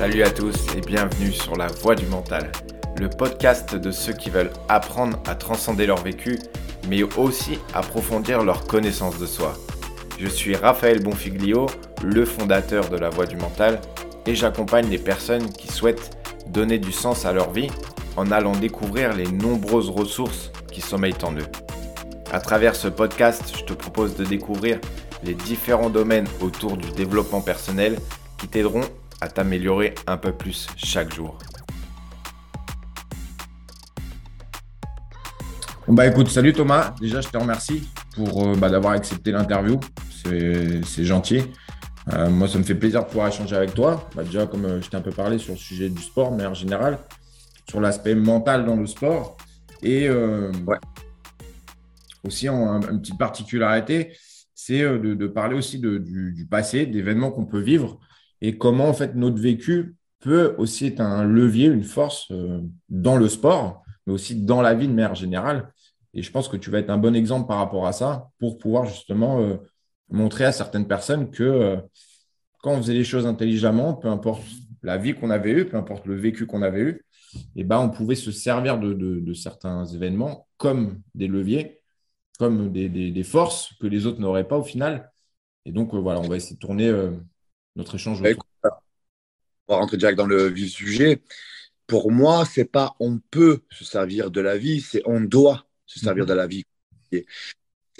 [0.00, 2.50] Salut à tous et bienvenue sur La Voix du Mental,
[2.98, 6.38] le podcast de ceux qui veulent apprendre à transcender leur vécu,
[6.88, 9.52] mais aussi approfondir leur connaissance de soi.
[10.18, 11.66] Je suis Raphaël Bonfiglio,
[12.02, 13.78] le fondateur de La Voix du Mental,
[14.24, 17.68] et j'accompagne les personnes qui souhaitent donner du sens à leur vie
[18.16, 21.48] en allant découvrir les nombreuses ressources qui sommeillent en eux.
[22.32, 24.80] À travers ce podcast, je te propose de découvrir
[25.24, 27.98] les différents domaines autour du développement personnel
[28.38, 28.88] qui t'aideront
[29.20, 31.38] à t'améliorer un peu plus chaque jour.
[35.88, 36.94] bah écoute, salut Thomas.
[37.00, 39.78] Déjà, je te remercie pour euh, bah, d'avoir accepté l'interview.
[40.24, 41.42] C'est gentil.
[42.12, 44.08] Euh, moi, ça me fait plaisir de pouvoir échanger avec toi.
[44.14, 46.46] Bah, déjà, comme euh, je t'ai un peu parlé sur le sujet du sport, mais
[46.46, 46.98] en général,
[47.68, 49.36] sur l'aspect mental dans le sport.
[49.82, 50.10] Et
[52.22, 54.14] aussi, en, une petite particularité,
[54.54, 57.98] c'est de, parler aussi du, du, passé, d'événements qu'on peut vivre
[58.40, 63.16] et comment en fait notre vécu peut aussi être un levier, une force euh, dans
[63.16, 65.72] le sport, mais aussi dans la vie de manière générale.
[66.14, 68.58] Et je pense que tu vas être un bon exemple par rapport à ça pour
[68.58, 69.56] pouvoir justement euh,
[70.10, 71.76] montrer à certaines personnes que euh,
[72.62, 74.42] quand on faisait les choses intelligemment, peu importe
[74.82, 77.04] la vie qu'on avait eue, peu importe le vécu qu'on avait eu,
[77.56, 81.80] eh ben, on pouvait se servir de, certains événements comme des leviers,
[82.38, 85.10] comme des, forces que les autres n'auraient pas au final.
[85.64, 86.92] Et donc, voilà, on va essayer de tourner
[87.76, 88.22] notre échange.
[88.22, 88.30] Bah,
[89.68, 91.22] on va rentrer direct dans le vif sujet.
[91.86, 95.98] Pour moi, c'est pas on peut se servir de la vie, c'est on doit se
[95.98, 96.30] servir mhm.
[96.30, 96.64] de la vie.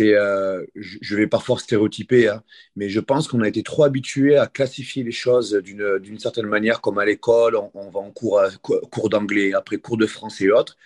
[0.00, 2.42] Euh, je vais parfois stéréotyper, hein,
[2.76, 6.80] mais je pense qu'on a été trop habitué à classifier les choses d'une certaine manière,
[6.80, 10.76] comme à l'école, on, va en cours, cours d'anglais, après cours de français et autres.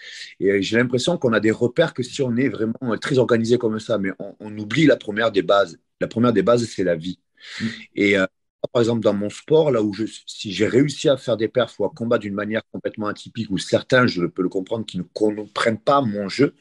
[0.40, 3.78] Et j'ai l'impression qu'on a des repères que si on est vraiment très organisé comme
[3.78, 4.10] ça, mais
[4.40, 5.78] on, oublie la première des bases.
[6.00, 7.18] La première des bases, c'est la vie.
[7.60, 7.70] Mhm.
[7.96, 8.26] Et euh,
[8.72, 11.78] par exemple, dans mon sport, là où je, si j'ai réussi à faire des perfs
[11.80, 15.02] ou à combattre d'une manière complètement atypique, ou certains, je peux le comprendre, qui ne
[15.02, 16.54] comprennent pas mon jeu,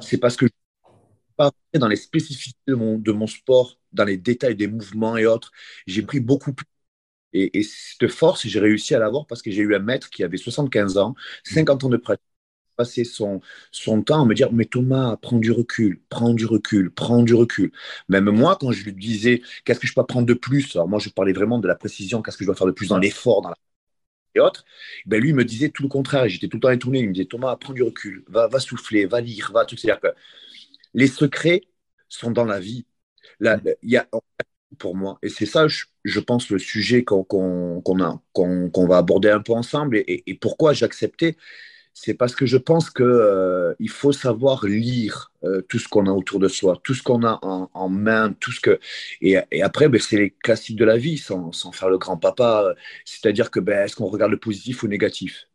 [0.00, 0.52] c'est parce que je
[1.36, 5.26] pas dans les spécificités de mon, de mon sport, dans les détails des mouvements et
[5.26, 5.52] autres.
[5.86, 6.66] J'ai pris beaucoup plus.
[7.34, 10.24] Et, et cette force, j'ai réussi à l'avoir parce que j'ai eu un maître qui
[10.24, 11.14] avait 75 ans,
[11.44, 12.24] 50 ans de pratique
[12.76, 13.40] passer son,
[13.72, 17.34] son temps à me dire Mais Thomas, prends du recul, prends du recul, prends du
[17.34, 17.72] recul.
[18.08, 20.74] Même moi, quand je lui disais Qu'est-ce que je peux prendre de plus?
[20.76, 22.88] Alors, moi, je parlais vraiment de la précision, qu'est-ce que je dois faire de plus
[22.88, 23.56] dans l'effort, dans la
[24.34, 24.64] et autres,
[25.06, 26.28] ben lui me disait tout le contraire.
[26.28, 27.00] J'étais tout le temps étonné.
[27.00, 29.76] Il me disait Thomas, prends du recul, va, va souffler, va lire, va tout.
[29.76, 30.08] C'est-à-dire que
[30.94, 31.62] les secrets
[32.08, 32.86] sont dans la vie.
[33.40, 34.08] Là, il y a
[34.78, 39.52] pour moi, et c'est ça, je, pense, le sujet qu'on qu'on va aborder un peu
[39.52, 41.36] ensemble et, et pourquoi j'ai accepté
[41.94, 46.10] c'est parce que je pense qu'il euh, faut savoir lire euh, tout ce qu'on a
[46.10, 48.80] autour de soi, tout ce qu'on a en, main, tout ce que
[49.20, 52.74] et, après ben, c'est les classiques de la vie sans, faire le grand papa,
[53.04, 55.46] c'est-à-dire que ben, est-ce qu'on regarde le positif ou le négatif?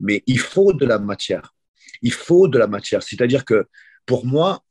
[0.00, 1.54] Mais il faut de la matière,
[2.02, 3.66] il faut de la matière, c'est-à-dire que
[4.06, 4.62] pour moi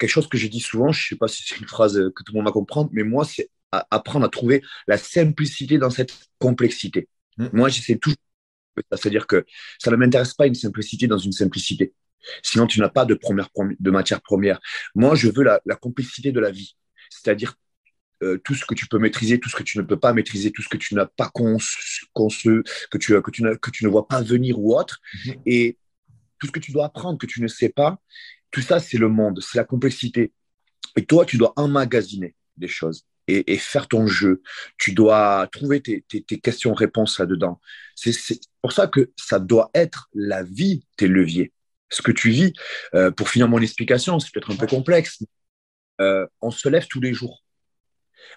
[0.00, 2.24] quelque chose que je dis souvent, je ne sais pas si c'est une phrase que
[2.24, 6.12] tout le monde va comprendre, mais moi c'est apprendre à trouver la simplicité dans cette
[6.38, 7.08] complexité.
[7.36, 7.48] Mmh.
[7.52, 8.16] Moi j'essaie toujours
[8.92, 9.44] c'est-à-dire que
[9.78, 11.92] ça ne m'intéresse pas une simplicité dans une simplicité.
[12.42, 14.60] Sinon, tu n'as pas de, première, de matière première.
[14.94, 16.76] Moi, je veux la, complicité de la vie.
[17.10, 17.54] C'est-à-dire
[18.22, 20.50] euh, tout ce que tu peux maîtriser, tout ce que tu ne peux pas maîtriser,
[20.50, 22.04] tout ce que tu n'as pas conçu,
[22.90, 25.00] que, tu, que, tu que tu ne vois pas venir ou autre.
[25.24, 25.34] Mhm.
[25.46, 25.78] Et
[26.38, 28.00] tout ce que tu dois apprendre, que tu ne sais pas,
[28.50, 30.32] tout ça, c'est le monde, c'est la complexité.
[30.96, 34.42] Et toi, tu dois emmagasiner des choses et, faire ton jeu.
[34.78, 36.02] Tu dois trouver tes,
[36.40, 37.60] questions-réponses là-dedans.
[37.94, 41.52] C'est pour ça que ça doit être la vie, tes leviers.
[41.90, 42.52] Ce que tu vis,
[42.94, 45.22] euh, pour finir mon explication, c'est peut-être un peu complexe.
[46.00, 47.42] Euh, on se lève tous les jours.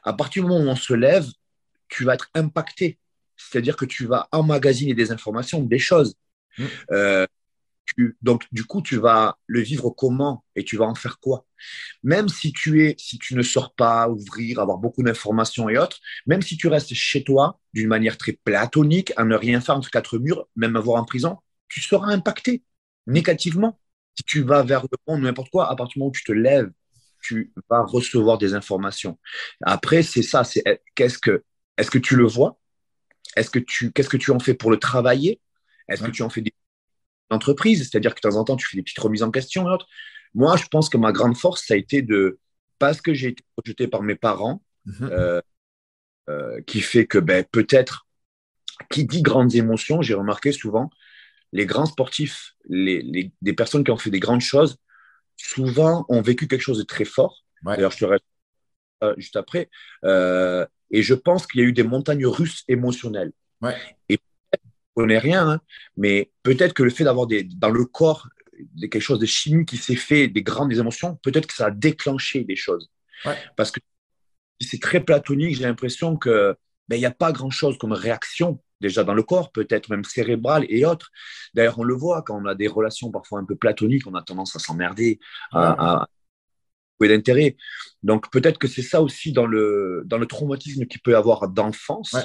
[0.04, 1.28] À partir du moment où on se lève,
[1.90, 2.98] tu vas être impacté.
[3.36, 6.16] C'est-à-dire que tu vas emmagasiner des informations, des choses.
[6.58, 6.66] Mmh.
[6.92, 7.28] Euh,
[8.22, 11.46] donc, du coup, tu vas le vivre comment et tu vas en faire quoi?
[12.04, 16.00] Même si tu es, si tu ne sors pas, ouvrir, avoir beaucoup d'informations et autres,
[16.26, 19.90] même si tu restes chez toi d'une manière très platonique, à ne rien faire entre
[19.92, 22.64] quatre murs, même avoir en prison, tu seras impacté
[23.08, 23.80] négativement.
[24.16, 26.32] Si tu vas vers le monde, n'importe quoi, à partir du moment où tu te
[26.32, 26.72] lèves,
[27.24, 29.20] tu vas recevoir des informations.
[29.64, 30.64] Après, c'est ça, c'est
[30.96, 31.44] qu'est-ce que,
[31.78, 32.60] est-ce que tu le vois?
[33.36, 35.42] Est-ce que tu, qu'est-ce que tu en fais pour le travailler?
[35.88, 36.54] Est-ce que tu en fais des
[37.32, 39.74] entreprise, c'est-à-dire que de temps en temps, tu fais des petites remises en question et
[39.74, 39.88] autres.
[40.34, 42.40] Moi, je pense que ma grande force, ça a été de,
[42.80, 45.10] parce que j'ai été rejeté par mes parents, mhm.
[45.12, 45.42] euh,
[46.30, 48.08] euh, qui fait que ben, peut-être,
[48.90, 50.90] qui dit grandes émotions, j'ai remarqué souvent,
[51.52, 54.78] les grands sportifs, les, des personnes qui ont fait des grandes choses,
[55.36, 57.44] souvent ont vécu quelque chose de très fort.
[57.64, 58.24] D'ailleurs, je te reste
[59.04, 59.70] euh, juste après.
[60.04, 63.34] et je pense qu'il y a eu des montagnes russes émotionnelles.
[64.10, 64.20] Et
[65.02, 65.62] on n'est rien, hein,
[65.98, 68.28] mais peut-être que le fait d'avoir des, dans le corps
[68.80, 72.44] quelque chose de chimique qui s'est fait, des grandes émotions, peut-être que ça a déclenché
[72.44, 72.90] des choses.
[73.56, 73.80] Parce que
[74.60, 76.56] c'est très platonique, j'ai l'impression que
[76.88, 80.66] ben, il n'y a pas grand-chose comme réaction déjà dans le corps, peut-être même cérébrale
[80.68, 81.12] et autres.
[81.54, 84.24] D'ailleurs, on le voit quand on a des relations parfois un peu platoniques, on a
[84.24, 85.20] tendance à s'emmerder,
[85.52, 86.08] à,
[86.98, 87.58] trouver d'intérêt.
[88.02, 91.48] Donc peut-être que c'est ça aussi dans le, dans le traumatisme qu'il peut y avoir
[91.48, 92.16] d'enfance.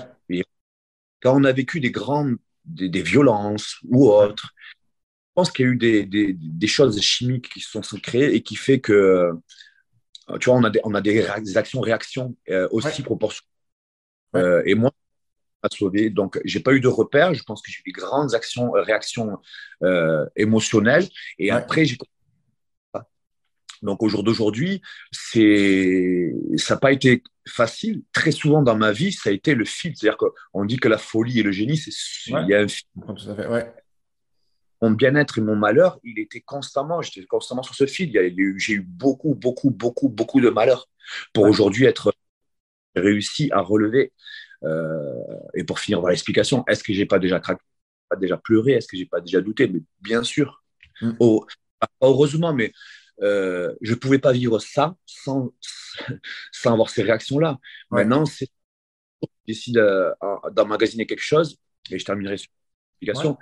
[1.21, 5.73] Quand on a vécu des grandes des, violences ou autres, je pense qu'il y a
[5.73, 9.33] eu des, des, des, choses chimiques qui se sont créées et qui fait que,
[10.41, 13.51] tu vois, on a des, on a des, actions-réactions euh, aussi proportionnelles.
[14.35, 14.93] Euh, et moi,
[15.63, 16.11] à sauver.
[16.11, 17.35] Donc, j'ai pas eu de repères.
[17.35, 19.39] Je pense que j'ai eu des grandes actions, euh, réactions
[19.83, 21.09] euh, émotionnelles.
[21.39, 21.97] Et après, j'ai
[23.83, 24.83] donc au jour d'aujourd'hui,
[25.13, 28.03] c'est ça n'a pas été facile.
[28.13, 29.95] Très souvent dans ma vie, ça a été le fil.
[29.97, 31.91] C'est-à-dire qu'on dit que la folie et le génie, c'est
[32.27, 32.87] il y a un fil.
[34.83, 38.13] Mon bien-être et mon malheur, il était constamment, j'étais constamment sur ce fil.
[38.59, 40.89] J'ai eu beaucoup, beaucoup, beaucoup, beaucoup de malheur
[41.33, 42.13] pour aujourd'hui être
[42.95, 44.13] réussi à relever
[44.65, 45.15] euh,
[45.55, 47.63] et pour finir dans l'explication, est-ce que j'ai pas déjà craqué,
[48.09, 49.69] pas déjà pleuré, est-ce que j'ai pas déjà douté?
[49.69, 50.63] Mais bien sûr.
[51.01, 51.13] Mm.
[52.01, 52.73] heureusement, mais
[53.23, 55.53] euh, je ne pouvais pas vivre ça sans,
[56.53, 57.59] sans avoir ces réactions-là.
[57.91, 58.49] Maintenant, c'est
[59.23, 60.13] je décide euh,
[60.53, 61.57] d'emmagasiner quelque chose
[61.91, 62.51] et je terminerai sur
[63.01, 63.39] l'explication.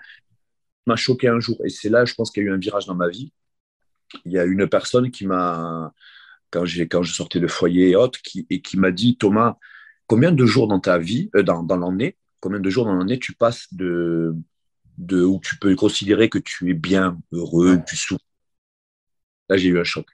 [0.86, 2.86] m'a choqué un jour et c'est là, je pense qu'il y a eu un virage
[2.86, 3.32] dans ma vie.
[4.24, 5.92] Il y a une personne qui m'a,
[6.50, 9.56] quand, quand je sortais de foyer et autres, qui, et qui m'a dit Thomas,
[10.06, 13.18] combien de jours dans ta vie, euh, dans, dans l'année, combien de jours dans l'année
[13.18, 14.34] tu passes de,
[14.98, 18.24] de où tu peux considérer que tu es bien, heureux, tu souffres.
[19.48, 20.06] Là, j'ai eu un choc.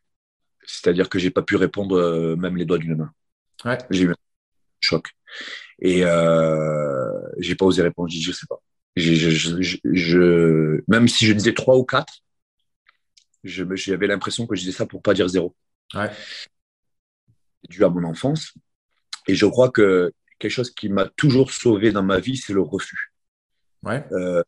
[0.65, 3.13] C'est-à-dire que j'ai pas pu répondre euh, même les doigts d'une main.
[3.65, 3.79] Ouais.
[3.91, 4.17] J'ai eu un
[4.81, 5.09] choc.
[5.81, 8.09] Et euh, j'ai pas osé répondre.
[8.11, 8.61] Je dis, je sais pas.
[8.97, 12.23] Je, je, je, même si je disais trois ou quatre,
[13.45, 15.55] j'avais l'impression que je disais ça pour pas dire zéro.
[15.95, 16.11] Ouais.
[17.69, 18.55] Dû à mon enfance.
[19.27, 22.63] Et je crois que quelque chose qui m'a toujours sauvé dans ma vie, c'est le
[22.63, 23.13] refus.
[23.83, 24.05] Ouais.
[24.13, 24.43] Euh,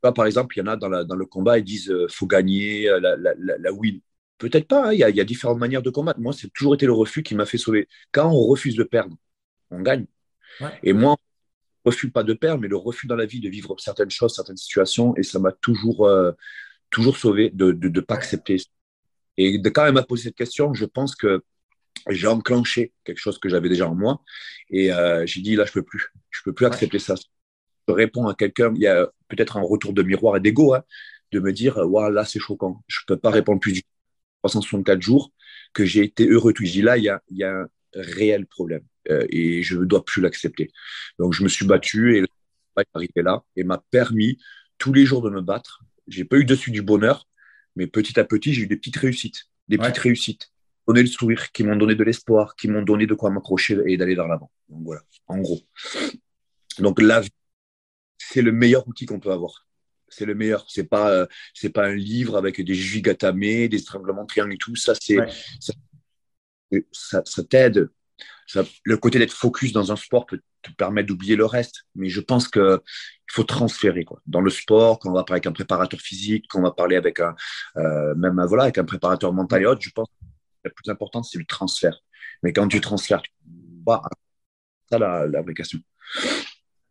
[0.00, 2.88] par exemple, il y en a dans, dans le combat, ils disent euh, faut gagner,
[2.88, 4.00] euh, la, la, la, win.
[4.38, 6.20] Peut-être pas, hein, il y, a, y, a différentes manières de combattre.
[6.20, 7.88] Moi, c'est toujours été le refus qui m'a fait sauver.
[8.12, 9.16] Quand on refuse de perdre,
[9.70, 10.06] on gagne.
[10.82, 11.16] Et moi,
[11.84, 14.34] je refuse pas de perdre, mais le refus dans la vie de vivre certaines choses,
[14.34, 16.08] certaines situations, et ça m'a toujours,
[16.90, 18.58] toujours sauvé de ne pas accepter.
[19.36, 21.42] Et de, quand elle m'a posé cette question, je pense que
[22.08, 24.22] j'ai enclenché quelque chose que j'avais déjà en moi.
[24.70, 26.12] Et euh, j'ai dit là je peux plus.
[26.30, 27.14] Je peux plus accepter ça.
[27.88, 30.82] Je réponds à quelqu'un il y a peut-être un retour de miroir et d'ego hein,
[31.32, 32.82] de me dire voilà là c'est choquant.
[32.88, 33.82] Je peux pas répondre plus du
[34.48, 35.32] 364 jours
[35.72, 37.68] que j'ai été heureux tout je dis là il y a, il y a un
[37.94, 40.70] réel problème euh, et je ne dois plus l'accepter
[41.18, 42.26] donc je me suis battu et le
[42.78, 44.38] est arrivé là et m'a permis
[44.76, 47.26] tous les jours de me battre j'ai pas eu dessus du bonheur
[47.74, 50.50] mais petit à petit j'ai eu des petites réussites des petites réussites
[50.86, 53.96] donné le sourire, qui m'ont donné de l'espoir, qui m'ont donné de quoi m'accrocher et
[53.96, 54.50] d'aller vers l'avant.
[54.68, 55.60] Donc voilà, en gros.
[56.78, 57.30] Donc la vie,
[58.18, 59.65] c'est le meilleur outil qu'on peut avoir.
[60.16, 60.64] C'est le meilleur.
[60.68, 64.74] C'est pas, euh, c'est pas un livre avec des gigatamés, des étranglements triangles et tout.
[64.76, 65.18] Ça, c'est,
[66.92, 67.90] ça, ça, t'aide.
[68.84, 71.84] le côté d'être focus dans un sport peut te permettre d'oublier le reste.
[71.94, 72.82] Mais je pense que
[73.28, 74.20] il faut transférer quoi.
[74.26, 76.96] Dans le sport, quand on va parler avec un préparateur physique, quand on va parler
[76.96, 77.34] avec un,
[77.76, 80.08] euh, même voilà, avec un préparateur mental et autres, je pense
[80.64, 82.00] la plus importante, c'est le transfert.
[82.42, 83.30] Mais quand tu transfères, tu
[83.84, 84.02] vois,
[84.90, 85.42] ça la, la.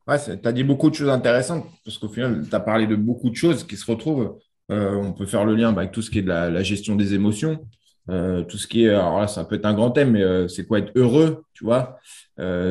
[0.08, 2.96] Ouais, tu as dit beaucoup de choses intéressantes parce qu'au final, tu as parlé de
[2.96, 4.38] beaucoup de choses qui se retrouvent.
[4.72, 7.14] Euh, on peut faire le lien avec tout ce qui est de la, gestion des
[7.16, 7.68] émotions,
[8.10, 10.48] euh, tout ce qui est, alors là, ça peut être un grand thème, mais euh,
[10.48, 12.00] c'est quoi être heureux, tu vois?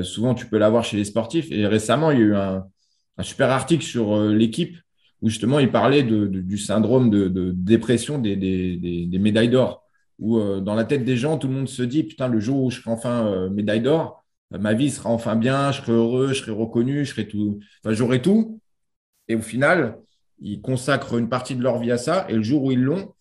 [0.02, 1.50] souvent, tu peux l'avoir chez les sportifs.
[1.50, 2.64] Et récemment, il y a eu un,
[3.22, 4.76] super article sur l'équipe
[5.22, 9.84] où justement, il parlait de, du syndrome de, dépression des, des médailles d'or
[10.18, 12.62] où euh, dans la tête des gens, tout le monde se dit Putain, le jour
[12.62, 15.92] où je serai enfin euh, médaille d'or, euh, ma vie sera enfin bien, je serai
[15.92, 18.60] heureux, je serai reconnu, je serai tout, enfin, j'aurai tout.
[19.28, 19.98] Et au final,
[20.40, 22.26] ils consacrent une partie de leur vie à ça.
[22.28, 23.14] Et le jour où ils l'ont,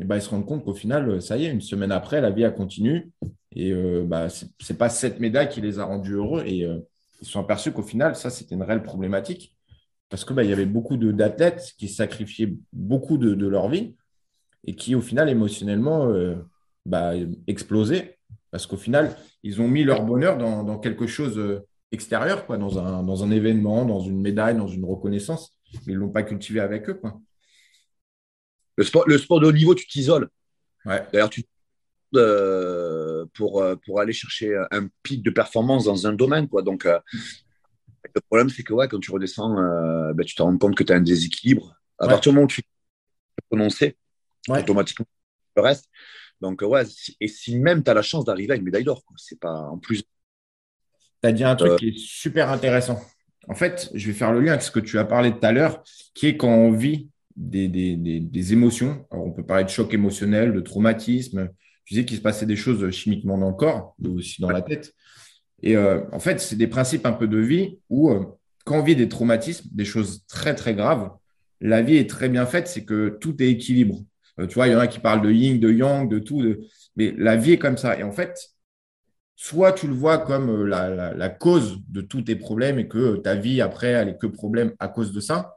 [0.00, 2.30] eh ben, ils se rendent compte qu'au final, ça y est, une semaine après, la
[2.30, 3.08] vie a continué.
[3.52, 3.72] Et
[4.04, 6.42] bah, ce n'est pas cette médaille qui les a rendus heureux.
[6.46, 6.66] Et
[7.20, 9.54] ils sont aperçus qu'au final, ça, c'était une réelle problématique.
[10.08, 13.96] Parce qu'il bah, y avait beaucoup d'athlètes qui sacrifiaient beaucoup de, de leur vie
[14.66, 16.36] et qui, au final, émotionnellement, euh,
[16.86, 17.12] bah,
[17.46, 18.18] explosaient.
[18.50, 21.60] Parce qu'au final, ils ont mis leur bonheur dans, quelque chose euh,
[21.92, 25.52] extérieur, quoi, dans, un, dans un événement, dans une médaille, dans une reconnaissance.
[25.86, 26.94] Ils ne l'ont pas cultivé avec eux.
[26.94, 27.20] Quoi.
[28.76, 30.28] Le, sport, le sport de haut niveau, tu t'isoles.
[30.86, 31.06] Ouais.
[31.12, 31.44] D'ailleurs, tu
[32.16, 36.48] euh, pour, pour aller chercher un pic de performance dans un domaine.
[36.48, 36.62] Quoi.
[36.62, 40.76] Donc, Le problème, c'est que ouais, quand tu redescends, euh, ben, tu te rends compte
[40.76, 41.74] que tu as un déséquilibre.
[41.98, 42.62] À partir du moment où tu
[43.50, 43.96] prononcer,
[44.48, 44.60] ouais.
[44.60, 45.06] automatiquement,
[45.56, 45.88] le reste.
[46.44, 46.82] Donc, ouais,
[47.20, 49.78] et si même tu as la chance d'arriver à une médaille d'or, c'est pas en
[49.78, 50.02] plus.
[50.02, 53.00] Tu as dit un truc euh, qui est super intéressant.
[53.48, 55.52] En fait, je vais faire le lien avec ce que tu as parlé tout à
[55.52, 55.82] l'heure,
[56.12, 59.06] qui est quand on vit des, des, des, émotions.
[59.10, 61.48] Alors, on peut parler de choc émotionnel, de traumatisme.
[61.86, 64.60] Tu sais qu'il se passait des choses chimiquement dans le corps, mais aussi dans la
[64.60, 64.92] tête.
[65.62, 68.22] Et euh, en fait, c'est des principes un peu de vie où, euh,
[68.66, 71.10] quand on vit des traumatismes, des choses très, très graves,
[71.62, 74.04] la vie est très bien faite, c'est que tout est équilibre.
[74.40, 76.42] Euh, tu vois, il y en a qui parlent de yin, de yang, de tout.
[76.96, 77.98] Mais la vie est comme ça.
[77.98, 78.50] Et en fait,
[79.36, 83.60] soit tu le vois comme la, cause de tous tes problèmes et que ta vie,
[83.60, 85.56] après, elle est que problème à cause de ça.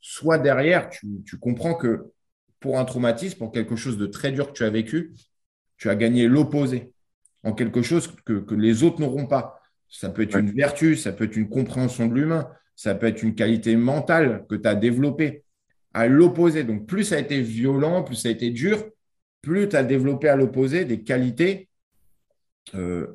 [0.00, 2.12] Soit derrière, tu, tu comprends que
[2.60, 5.14] pour un traumatisme, pour quelque chose de très dur que tu as vécu,
[5.76, 6.92] tu as gagné l'opposé
[7.44, 9.60] en quelque chose que, les autres n'auront pas.
[9.88, 13.22] Ça peut être une vertu, ça peut être une compréhension de l'humain, ça peut être
[13.22, 15.41] une qualité mentale que tu as développée.
[15.94, 18.84] À l'opposé, donc plus ça a été violent, plus ça a été dur,
[19.42, 21.68] plus tu as développé à l'opposé des qualités
[22.74, 23.06] euh,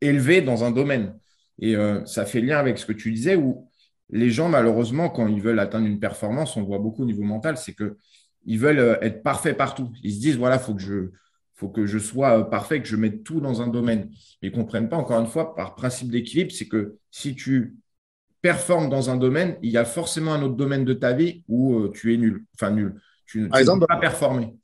[0.00, 1.18] élevées dans un domaine.
[1.60, 3.68] Et euh, ça fait lien avec ce que tu disais où
[4.10, 7.56] les gens, malheureusement, quand ils veulent atteindre une performance, on voit beaucoup au niveau mental,
[7.56, 9.92] c'est qu'ils veulent euh, être parfaits partout.
[10.02, 11.10] Ils se disent, voilà, il faut que je,
[11.54, 14.10] faut que je sois parfait, que je mette tout dans un domaine.
[14.42, 17.76] Ils ne comprennent pas, encore une fois, par principe d'équilibre, c'est que si tu
[18.40, 21.78] performes dans un domaine, il y a forcément un autre domaine de ta vie où
[21.78, 22.44] euh, tu es nul.
[22.54, 23.00] Enfin, nul.
[23.26, 24.56] Tu, ne peux pas performer.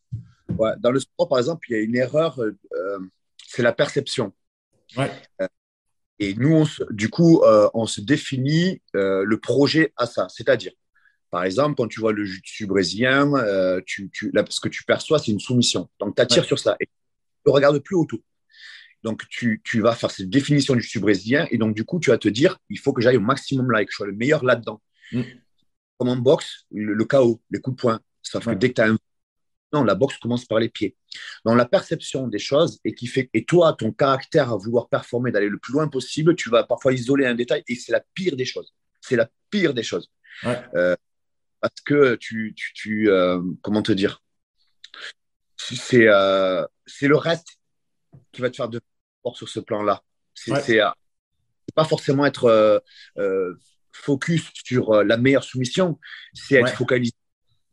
[0.78, 2.98] dans le sport, par exemple, il y a une erreur, euh,
[3.46, 4.32] c'est la perception.
[6.18, 7.42] et nous, du coup,
[7.74, 10.28] on se définit le projet à ça.
[10.30, 10.72] C'est-à-dire,
[11.34, 15.32] par exemple, quand tu vois le jiu brésilien, euh, tu, ce que tu perçois, c'est
[15.32, 15.88] une soumission.
[15.98, 16.92] Donc, tu attires sur ça et tu
[17.46, 18.20] ne regardes plus autour.
[19.04, 22.18] Donc, tu, vas faire cette définition du jiu brésilien et donc, du coup, tu vas
[22.18, 24.42] te dire, il faut que j'aille au maximum là et que je sois le meilleur
[24.44, 24.80] là-dedans.
[25.12, 25.22] Mm.
[25.98, 28.00] Comme en boxe, le, chaos, les coups de poing.
[28.22, 28.98] Sauf que dès que tu as un...
[29.74, 30.96] Non, la boxe commence par les pieds.
[31.44, 33.28] Dans la perception des choses et qui fait...
[33.34, 36.94] Et toi, ton caractère à vouloir performer, d'aller le plus loin possible, tu vas parfois
[36.94, 38.74] isoler un détail et c'est la pire des choses.
[39.02, 40.10] C'est la pire des choses.
[40.46, 40.96] Euh,
[41.60, 44.22] parce que tu, tu, euh, comment te dire,
[45.56, 47.58] c'est euh, c'est le reste
[48.32, 48.80] qui va te faire de
[49.24, 50.04] fort sur ce plan-là.
[50.34, 50.90] C'est euh,
[51.74, 52.82] pas forcément être
[53.90, 55.98] focus sur la meilleure soumission,
[56.32, 57.14] c'est être focalisé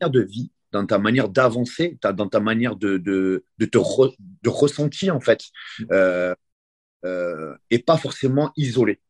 [0.00, 5.14] de vie, dans ta manière d'avancer, dans ta manière de, de, de te de ressentir
[5.14, 5.44] en fait,
[7.70, 9.00] et pas forcément isolé.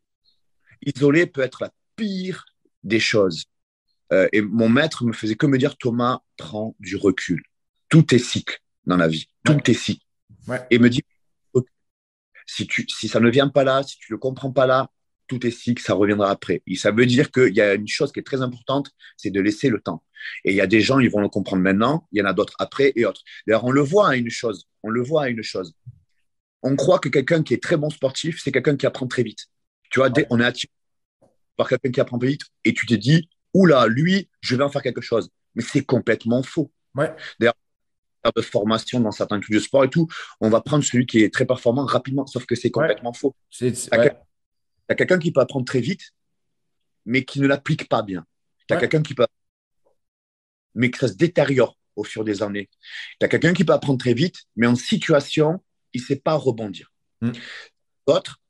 [0.85, 2.45] Isolé peut être la pire
[2.83, 3.45] des choses.
[4.13, 7.43] Euh, et mon maître me faisait que me dire Thomas, prends du recul.
[7.89, 9.27] Tout est cycle dans la vie.
[9.45, 10.05] Tout est cycle.
[10.71, 11.03] Et me dit
[12.47, 14.91] si, tu, si ça ne vient pas là, si tu ne le comprends pas là,
[15.29, 16.63] tout est cycle, ça reviendra après.
[16.67, 19.41] Et ça veut dire qu'il y a une chose qui est très importante, c'est de
[19.41, 20.03] laisser le temps.
[20.45, 22.33] Et il y a des gens, ils vont le comprendre maintenant, il y en a
[22.33, 23.23] d'autres après et autres.
[23.47, 25.75] D'ailleurs, on le voit à une chose, on le voit à une chose.
[26.63, 29.47] On croit que quelqu'un qui est très bon sportif, c'est quelqu'un qui apprend très vite.
[29.91, 30.71] Tu vois, on est attiré
[31.57, 34.83] par quelqu'un qui apprend vite et tu te dis, oula, lui, je vais en faire
[34.83, 35.31] quelque chose.
[35.55, 36.71] Mais c'est complètement faux.
[36.95, 37.13] Ouais.
[37.41, 37.55] D'ailleurs,
[38.35, 40.07] de formation dans certains trucs de sport et tout,
[40.41, 43.35] on va prendre celui qui est très performant rapidement, sauf que c'est complètement faux.
[43.61, 46.13] Il y a quelqu'un qui peut apprendre très vite,
[47.05, 48.25] mais qui ne l'applique pas bien.
[48.69, 49.27] Tu as quelqu'un qui peut
[50.75, 52.71] mais que ça se détériore au fur des années.
[53.21, 55.63] Tu as quelqu'un qui peut apprendre très vite, mais en situation,
[55.93, 56.93] il ne sait pas rebondir.
[57.21, 57.33] Hmm.
[58.07, 58.41] D'autres,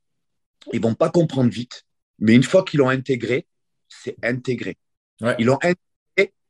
[0.71, 1.83] ils vont pas comprendre vite,
[2.19, 3.45] mais une fois qu'ils l'ont intégré,
[3.89, 4.77] c'est intégré.
[5.37, 5.79] Ils l'ont intégré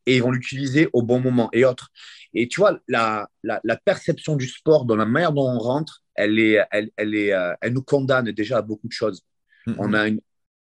[0.05, 1.89] et ils vont l'utiliser au bon moment et autres.
[2.33, 6.39] Et tu vois, la, la, perception du sport, dans la manière dont on rentre, elle,
[6.39, 9.21] est, elle, elle, est, euh, elle nous condamne déjà à beaucoup de choses.
[9.67, 9.75] Mm-hmm.
[9.77, 10.19] On a une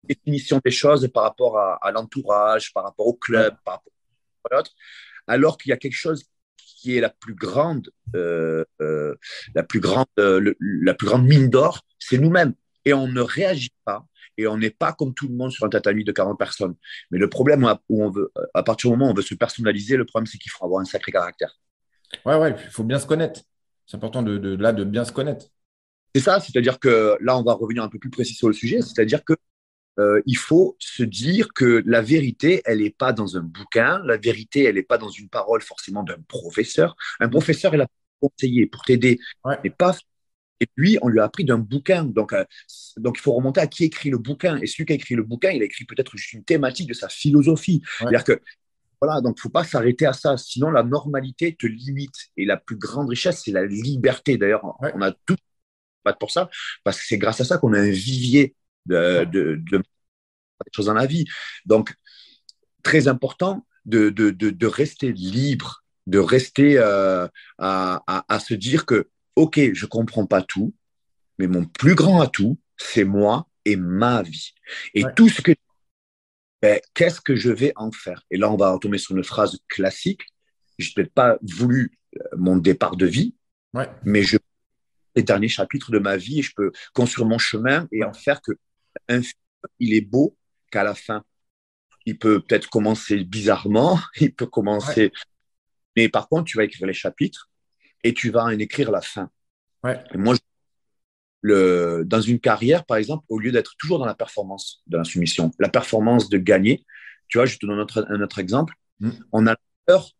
[0.03, 3.93] définition des choses par rapport à, l'entourage, par rapport au club, par rapport
[4.51, 4.71] à l'autre,
[5.27, 6.25] alors qu'il y a quelque chose
[6.57, 9.15] qui est la plus grande, euh, euh,
[9.55, 12.53] la, plus grande la plus grande mine d'or, c'est nous-mêmes.
[12.83, 14.05] Et on ne réagit pas
[14.37, 16.75] et on n'est pas comme tout le monde sur un tatami de 40 personnes.
[17.11, 19.97] Mais le problème, où on veut, à partir du moment où on veut se personnaliser,
[19.97, 21.57] le problème, c'est qu'il faut avoir un sacré caractère.
[22.25, 23.41] Ouais, ouais, il faut bien se connaître.
[23.85, 25.47] C'est important de, là de bien se connaître.
[26.13, 28.81] C'est ça, c'est-à-dire que là, on va revenir un peu plus précis sur le sujet,
[28.81, 29.33] c'est-à-dire que
[29.99, 34.17] euh, il faut se dire que la vérité, elle n'est pas dans un bouquin, la
[34.17, 36.95] vérité, elle n'est pas dans une parole forcément d'un professeur.
[37.19, 37.87] Un professeur est là
[38.19, 39.19] pour conseiller, pour t'aider,
[39.63, 39.95] mais pas
[40.59, 42.05] et lui, on lui a appris d'un bouquin.
[42.05, 42.45] Donc, euh,
[42.97, 44.57] donc, il faut remonter à qui écrit le bouquin.
[44.61, 46.93] Et celui qui a écrit le bouquin, il a écrit peut-être juste une thématique de
[46.93, 47.81] sa philosophie.
[47.99, 48.39] C'est-à-dire que,
[49.01, 50.37] voilà, donc il ne faut pas s'arrêter à ça.
[50.37, 52.15] Sinon, la normalité te limite.
[52.37, 54.37] Et la plus grande richesse, c'est la liberté.
[54.37, 55.35] D'ailleurs, on a tout
[56.13, 56.49] pour ça,
[56.83, 59.27] parce que c'est grâce à ça qu'on a un vivier de,
[60.71, 61.25] choses dans la vie.
[61.65, 61.93] Donc,
[62.83, 69.09] très important de, de, de, rester libre, de rester euh, à, à, se dire que,
[69.35, 70.73] OK, je ne comprends pas tout,
[71.37, 74.53] mais mon plus grand atout, c'est moi et ma vie.
[74.93, 75.51] Et tout ce que
[76.61, 78.23] ben, qu'est-ce que je vais en faire?
[78.31, 80.21] Et là, on va retomber sur une phrase classique.
[80.79, 83.35] Je n'ai peut-être pas voulu euh, mon départ de vie,
[84.03, 84.37] mais je
[85.15, 88.41] les derniers chapitres de ma vie et je peux construire mon chemin et en faire
[88.41, 88.51] que
[89.07, 89.33] un film,
[89.79, 90.35] il est beau
[90.71, 91.23] qu'à la fin.
[92.05, 95.11] Il peut peut-être commencer bizarrement, il peut commencer.
[95.95, 97.49] Mais par contre, tu vas écrire les chapitres
[98.05, 99.29] et tu vas en écrire la fin.
[100.13, 100.35] Et moi,
[101.41, 105.03] le, dans une carrière, par exemple, au lieu d'être toujours dans la performance de la
[105.03, 106.85] soumission, la performance de gagner,
[107.27, 108.75] tu vois, je te donne un autre, un autre exemple.
[108.99, 109.09] Mm.
[109.31, 110.11] On a peur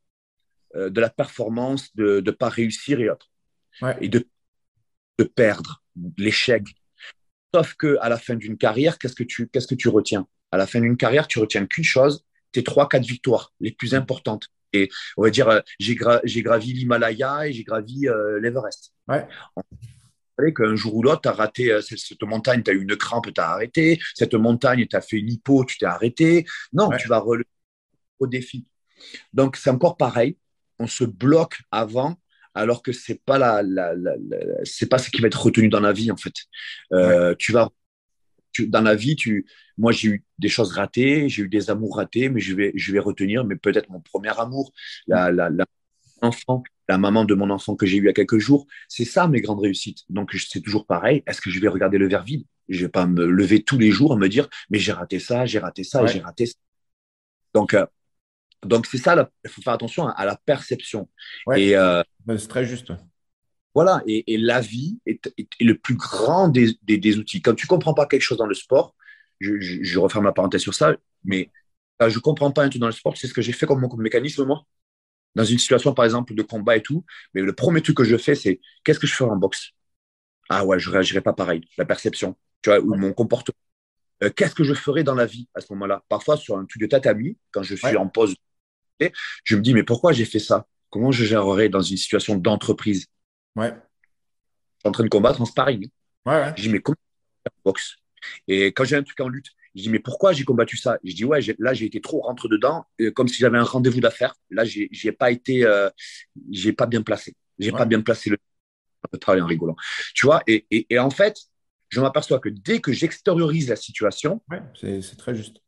[0.75, 3.30] euh, de la performance, de ne pas réussir et autres.
[4.01, 4.27] Et de,
[5.20, 5.84] de perdre,
[6.18, 6.63] l'échec.
[7.54, 10.27] Sauf que à la fin d'une carrière, qu'est-ce que tu, qu'est-ce que tu retiens?
[10.51, 13.94] À la fin d'une carrière, tu retiens qu'une chose, tes trois, quatre victoires les plus
[13.94, 14.48] importantes.
[14.75, 18.94] Et on va dire, euh, j'ai, gravi l'Himalaya et j'ai gravi euh, l'Everest.
[19.08, 19.27] Ouais.
[19.55, 19.63] On
[20.53, 23.34] qu'un jour ou l'autre, tu as raté euh, cette, montagne, tu as eu une crampe,
[23.34, 24.00] tu as arrêté.
[24.13, 26.46] Cette montagne, tu as fait une hypo, tu t'es arrêté.
[26.74, 27.48] Non, tu vas relever
[28.20, 28.65] au défi.
[29.34, 30.38] Donc, c'est encore pareil.
[30.79, 32.17] On se bloque avant
[32.55, 33.63] alors que c'est pas la,
[34.63, 36.34] c'est pas ce qui va être retenu dans la vie en fait.
[36.94, 37.70] Euh, tu vas
[38.63, 39.45] dans la vie, tu,
[39.77, 42.91] moi j'ai eu des choses ratées, j'ai eu des amours ratés, mais je vais, je
[42.91, 44.71] vais retenir, mais peut-être mon premier amour,
[45.07, 45.65] la, la, la,
[46.21, 49.05] enfant, la maman de mon enfant que j'ai eu il y a quelques jours, c'est
[49.05, 50.03] ça mes grandes réussites.
[50.09, 51.24] Donc c'est toujours pareil.
[51.27, 52.45] Est-ce que je vais regarder le verre vide?
[52.69, 55.45] Je vais pas me lever tous les jours et me dire, mais j'ai raté ça,
[55.45, 56.55] j'ai raté ça, j'ai raté ça.
[57.53, 57.85] Donc euh,
[58.65, 61.07] donc, c'est ça, il faut faire attention à la perception.
[61.55, 62.91] Et, euh, c'est très juste.
[63.75, 65.20] Voilà, et, la vie est,
[65.60, 66.77] le plus grand des,
[67.18, 67.42] outils.
[67.42, 68.96] Quand tu ne comprends pas quelque chose dans le sport,
[69.40, 71.51] je, je, referme ma parenthèse sur ça, mais
[72.00, 73.66] quand je ne comprends pas un truc dans le sport, c'est ce que j'ai fait
[73.66, 74.66] comme, mécanisme, moi.
[75.35, 78.16] Dans une situation, par exemple, de combat et tout, mais le premier truc que je
[78.16, 79.72] fais, c'est qu'est-ce que je fais en boxe?
[80.50, 81.61] Ah ouais, je ne réagirai pas pareil.
[81.77, 83.57] La perception, tu vois, ou mon comportement.
[84.24, 86.05] Euh, qu'est-ce que je ferais dans la vie à ce moment-là?
[86.07, 88.35] Parfois, sur un truc de tatami, quand je suis en pause
[89.44, 90.68] je me dis, mais pourquoi j'ai fait ça?
[90.90, 93.07] Comment je gérerais dans une situation d'entreprise?
[93.55, 93.70] Ouais.
[93.70, 95.87] Je suis en train de combattre en sparring.
[96.25, 96.98] Ouais, Je dis, mais comment
[97.63, 97.98] boxe?
[98.48, 100.98] Et quand j'ai un truc en lutte, je dis, mais pourquoi j'ai combattu ça?
[101.03, 104.00] Je dis, ouais, là, j'ai été trop rentre dedans, euh, comme si j'avais un rendez-vous
[104.00, 104.35] d'affaires.
[104.50, 105.89] Là, j'ai pas été, euh,
[106.51, 107.35] j'ai pas bien placé.
[107.59, 108.37] J'ai pas bien placé le.
[109.20, 109.75] travail en rigolant.
[110.13, 111.37] Tu vois, et, et, en fait,
[111.89, 115.61] je m'aperçois que dès que j'extériorise la situation, ouais, c'est très juste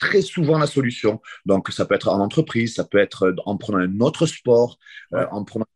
[0.00, 1.20] très souvent la solution.
[1.46, 4.78] Donc, ça peut être en entreprise, ça peut être en prenant un autre sport,
[5.14, 5.66] euh, en prenant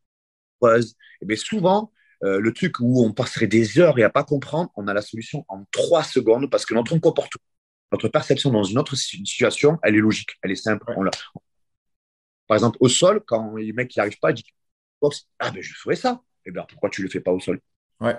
[0.63, 1.93] Et bien souvent,
[2.25, 5.03] euh, le truc où on passerait des heures et à pas comprendre, on a la
[5.03, 7.45] solution en trois secondes parce que notre comportement,
[7.93, 10.85] notre perception dans une autre situation, elle est logique, elle est simple.
[12.47, 15.75] Par exemple, au sol, quand les mecs n'y arrivent pas, ils disent Ah, ben je
[15.75, 16.23] ferais ça.
[16.45, 17.61] Et eh bien, pourquoi tu ne le fais pas au sol?
[18.01, 18.17] Ouais.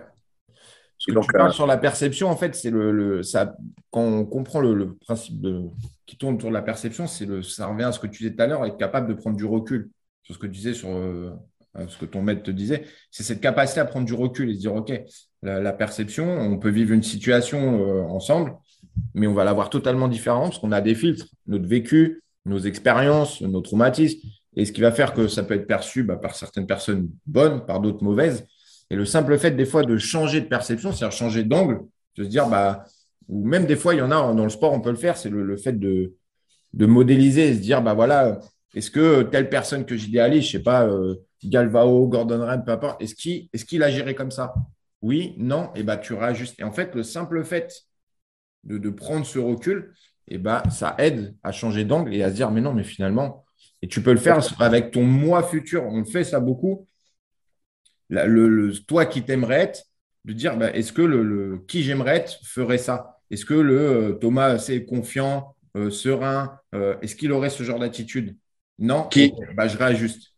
[1.00, 3.56] Ce que tu parles euh, sur la perception, en fait, c'est le, ça,
[3.90, 5.64] quand on comprend le, principe de,
[6.06, 8.36] qui tourne autour de la perception, c'est le, ça revient à ce que tu disais
[8.36, 9.90] tout à l'heure, être capable de prendre du recul
[10.24, 11.32] sur ce que tu disais, sur euh,
[11.88, 12.84] ce que ton maître te disait.
[13.12, 14.92] C'est cette capacité à prendre du recul et se dire, OK,
[15.42, 18.54] la, perception, on peut vivre une situation euh, ensemble,
[19.14, 22.60] mais on va la voir totalement différente parce qu'on a des filtres, notre vécu, nos
[22.60, 24.20] expériences, nos traumatismes.
[24.56, 27.66] Et ce qui va faire que ça peut être perçu bah, par certaines personnes bonnes,
[27.66, 28.46] par d'autres mauvaises.
[28.90, 31.82] Et le simple fait, des fois, de changer de perception, c'est-à-dire changer d'angle,
[32.18, 32.84] de se dire, bah,
[33.30, 35.16] ou même des fois, il y en a dans le sport, on peut le faire,
[35.16, 36.16] c'est le, fait de,
[36.74, 38.40] de modéliser et se dire, bah voilà,
[38.74, 42.72] est-ce que telle personne que j'idéalise, je ne sais pas, euh, Galvao, Gordon Rand, peu
[42.72, 44.54] importe, est-ce qu'il est qu'il agirait comme ça?
[45.02, 46.60] Oui, non, et bah tu réajustes.
[46.60, 47.86] Et en fait, le simple fait
[48.66, 49.94] de, prendre ce recul,
[50.28, 53.46] et bah, ça aide à changer d'angle et à se dire, mais non, mais finalement,
[53.82, 55.86] et tu peux le faire avec ton moi futur.
[55.86, 56.88] On fait ça beaucoup
[58.10, 59.84] le, toi qui t'aimerais être,
[60.26, 63.18] de dire bah, est-ce que le, qui j'aimerais être ferait ça?
[63.32, 67.80] Est-ce que le euh, Thomas assez confiant, euh, serein, euh, est-ce qu'il aurait ce genre
[67.80, 68.36] d'attitude?
[68.80, 69.34] Non qui?
[69.56, 70.29] bah, Je réajuste.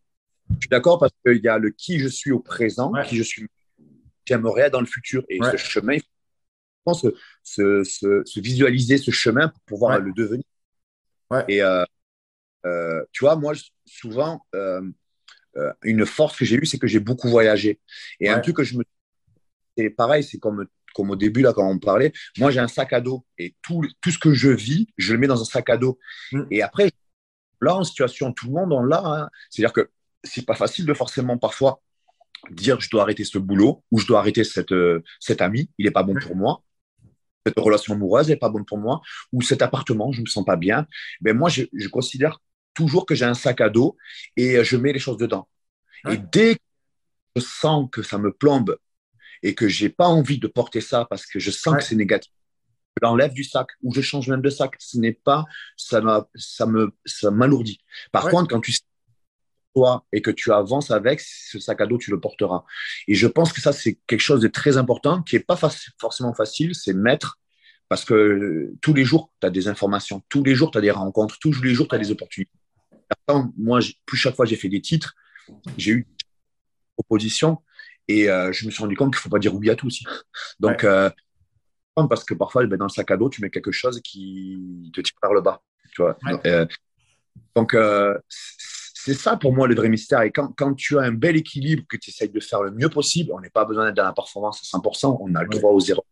[0.54, 3.24] Je suis d'accord parce qu'il y a le qui je suis au présent, qui je
[3.24, 3.48] suis,
[4.26, 5.24] j'aimerais dans le futur.
[5.30, 6.02] Et ce chemin, il
[6.86, 10.44] faut se, se, visualiser ce chemin pour pouvoir le devenir.
[11.48, 11.62] Et
[13.12, 13.54] tu vois, moi,
[13.86, 14.46] souvent,
[15.58, 17.80] euh, une force que j'ai eue, c'est que j'ai beaucoup voyagé.
[18.20, 18.84] Et un truc que je me.
[19.78, 22.14] C'est pareil, c'est comme, comme au début, là, quand on parlait.
[22.38, 25.20] Moi, j'ai un sac à dos et tout, tout ce que je vis, je le
[25.20, 26.00] mets dans un sac à dos.
[26.32, 26.44] Mm.
[26.52, 26.92] Et après,
[27.62, 29.02] là, en situation, tout le monde en l'a.
[29.04, 29.30] Hein.
[29.50, 29.90] C'est-à-dire que
[30.24, 31.82] c'est pas facile de forcément parfois
[32.50, 35.86] dire je dois arrêter ce boulot ou je dois arrêter cette, euh, cet ami, il
[35.86, 36.64] n'est pas bon pour moi.
[37.46, 40.46] cette relation amoureuse n'est pas bonne pour moi, ou cet appartement, je ne me sens
[40.46, 40.88] pas bien,
[41.22, 42.40] ben moi, je, considère
[42.74, 43.98] toujours que j'ai un sac à dos
[44.38, 45.48] et je mets les choses dedans.
[46.10, 46.62] Et dès que
[47.36, 48.78] je sens que ça me plombe
[49.44, 52.32] et que j'ai pas envie de porter ça parce que je sens que c'est négatif,
[52.98, 54.76] je l'enlève du sac ou je change même de sac.
[54.80, 55.46] Ce n'est pas,
[55.78, 57.80] ça, ça me, ça m'alourdit.
[58.12, 58.82] Par contre, quand tu sais
[59.74, 62.64] toi et que tu avances avec, ce sac à dos, tu le porteras.
[63.08, 65.58] Et je pense que ça, c'est quelque chose de très important qui n'est pas
[66.00, 67.40] forcément facile, c'est mettre,
[67.90, 70.92] parce que tous les jours, tu as des informations, tous les jours, tu as des
[70.92, 72.52] rencontres, tous les jours, tu as des opportunités.
[73.58, 75.14] moi, plus chaque fois j'ai fait des titres,
[75.78, 76.26] j'ai eu des
[76.96, 77.62] propositions
[78.08, 79.88] et euh, je me suis rendu compte qu'il ne faut pas dire oui à tout
[79.88, 80.06] aussi.
[80.60, 81.10] Donc, euh,
[81.96, 85.02] parce que parfois, ben, dans le sac à dos, tu mets quelque chose qui te
[85.02, 85.62] tire vers le bas.
[85.94, 86.18] Tu vois
[87.56, 88.18] donc, euh,
[89.04, 90.22] c'est ça pour moi le vrai mystère.
[90.22, 92.90] Et quand, quand, tu as un bel équilibre, que tu essayes de faire le mieux
[92.90, 95.72] possible, on n'est pas besoin d'être dans la performance à 100%, on a le droit
[95.72, 96.06] aux zéro.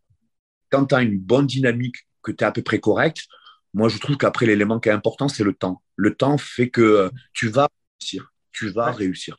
[0.72, 3.28] Quand tu as une bonne dynamique, que tu es à peu près correct,
[3.74, 5.84] moi je trouve qu'après l'élément qui est important, c'est le temps.
[5.96, 8.34] Le temps fait que tu vas réussir.
[8.52, 9.38] Tu vas réussir.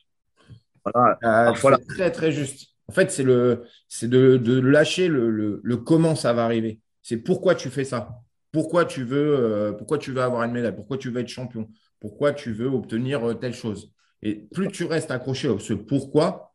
[0.85, 1.19] Voilà.
[1.23, 2.69] Euh, très très juste.
[2.87, 6.79] En fait, c'est le, c'est de, de, lâcher le, le, comment ça va arriver.
[7.01, 8.21] C'est pourquoi tu fais ça.
[8.51, 10.75] Pourquoi tu veux, euh, pourquoi tu veux avoir une médaille?
[10.75, 11.69] Pourquoi tu veux être champion?
[12.01, 13.93] Pourquoi tu veux obtenir euh, telle chose.
[14.21, 16.53] Et plus tu restes accroché à ce pourquoi,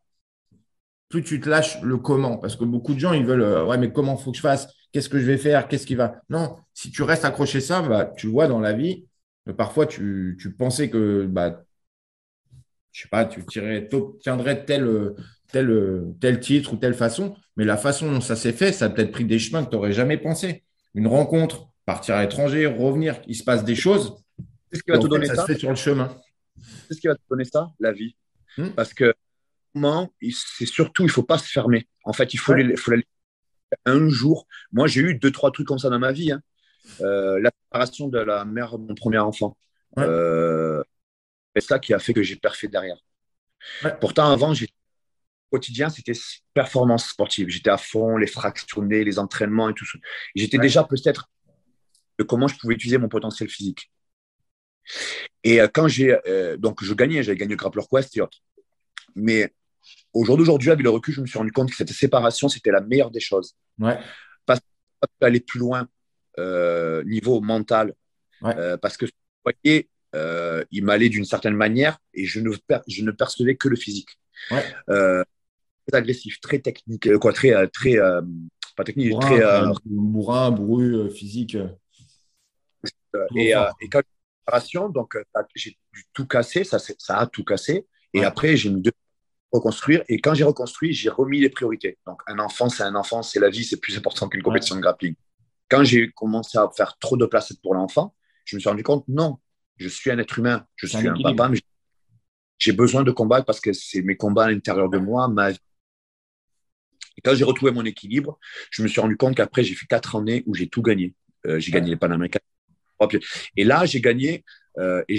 [1.09, 2.37] plus tu te lâches le comment.
[2.37, 4.67] Parce que beaucoup de gens, ils veulent, ouais, mais comment faut que je fasse?
[4.91, 5.67] Qu'est-ce que je vais faire?
[5.67, 6.21] Qu'est-ce qui va?
[6.29, 9.07] Non, si tu restes accroché à ça, bah, tu vois dans la vie,
[9.57, 11.63] parfois tu, tu pensais que bah,
[12.91, 13.43] je sais pas, tu
[13.93, 15.13] obtiendrais tel,
[15.51, 18.89] tel, tel titre ou telle façon, mais la façon dont ça s'est fait, ça a
[18.89, 20.63] peut-être pris des chemins que tu n'aurais jamais pensé.
[20.95, 24.15] Une rencontre, partir à l'étranger, revenir, il se passe des choses.
[24.71, 25.35] C'est ce qui va te donner ça.
[25.35, 26.15] Ça se fait sur le chemin.
[26.87, 28.15] C'est ce qui va te donner ça, la vie.
[28.57, 28.69] Hmm.
[28.69, 29.13] Parce que
[30.31, 31.87] c'est surtout, il ne faut pas se fermer.
[32.03, 32.93] En fait, il faut, les, faut
[33.85, 34.47] un jour.
[34.71, 36.31] Moi, j'ai eu deux, trois trucs comme ça dans ma vie.
[36.31, 36.41] Hein.
[37.01, 39.57] Euh, la séparation de la mère de mon premier enfant.
[39.99, 40.83] Euh,
[41.55, 42.97] c'est ça qui a fait que j'ai parfait derrière.
[43.99, 44.73] Pourtant, avant, j'étais
[45.51, 46.13] quotidien, c'était
[46.53, 47.49] performance sportive.
[47.49, 49.97] J'étais à fond, les fractionnés, les entraînements et tout ça.
[50.35, 51.29] J'étais déjà peut-être
[52.19, 53.91] de comment je pouvais utiliser mon potentiel physique.
[55.43, 56.17] Et euh, quand j'ai.
[56.27, 58.39] Euh, donc, je gagnais, j'avais gagné le Grappler Quest et autres.
[59.15, 59.53] Mais
[60.13, 62.71] au jour d'aujourd'hui, avec le recul, je me suis rendu compte que cette séparation, c'était
[62.71, 63.55] la meilleure des choses.
[63.79, 63.97] Ouais.
[64.45, 64.59] Parce
[65.21, 65.87] aller plus loin,
[66.39, 67.93] euh, niveau mental.
[68.81, 69.89] parce que, vous voyez,
[70.71, 72.51] il m'allait d'une certaine manière et je ne,
[72.87, 74.19] je ne percevais que le physique.
[74.49, 75.23] Très
[75.93, 77.95] agressif, très technique, quoi, très, très
[78.75, 81.57] pas technique, bourrin, très bourrin, bourru, physique.
[83.35, 84.01] Et, et, quand
[84.93, 85.17] donc
[85.55, 87.85] j'ai dû tout casser, ça, ça a tout cassé.
[88.13, 88.91] Et après, j'ai mis deux
[89.51, 90.03] reconstruire.
[90.09, 91.97] Et quand j'ai reconstruit, j'ai remis les priorités.
[92.05, 94.81] Donc, un enfant, c'est un enfant, c'est la vie, c'est plus important qu'une compétition de
[94.81, 95.15] grappling.
[95.69, 99.05] Quand j'ai commencé à faire trop de place pour l'enfant, je me suis rendu compte,
[99.07, 99.39] non,
[99.77, 101.59] je suis un être humain, je suis un, papa, mais
[102.57, 105.59] j'ai besoin de combattre parce que c'est mes combats à l'intérieur de moi, ma vie.
[107.17, 108.39] Et quand j'ai retrouvé mon équilibre,
[108.71, 111.15] je me suis rendu compte qu'après, j'ai fait quatre années où j'ai tout gagné.
[111.45, 112.39] Euh, j'ai gagné les Panaméricains.
[113.55, 114.43] Et là, j'ai gagné
[114.77, 115.17] euh, et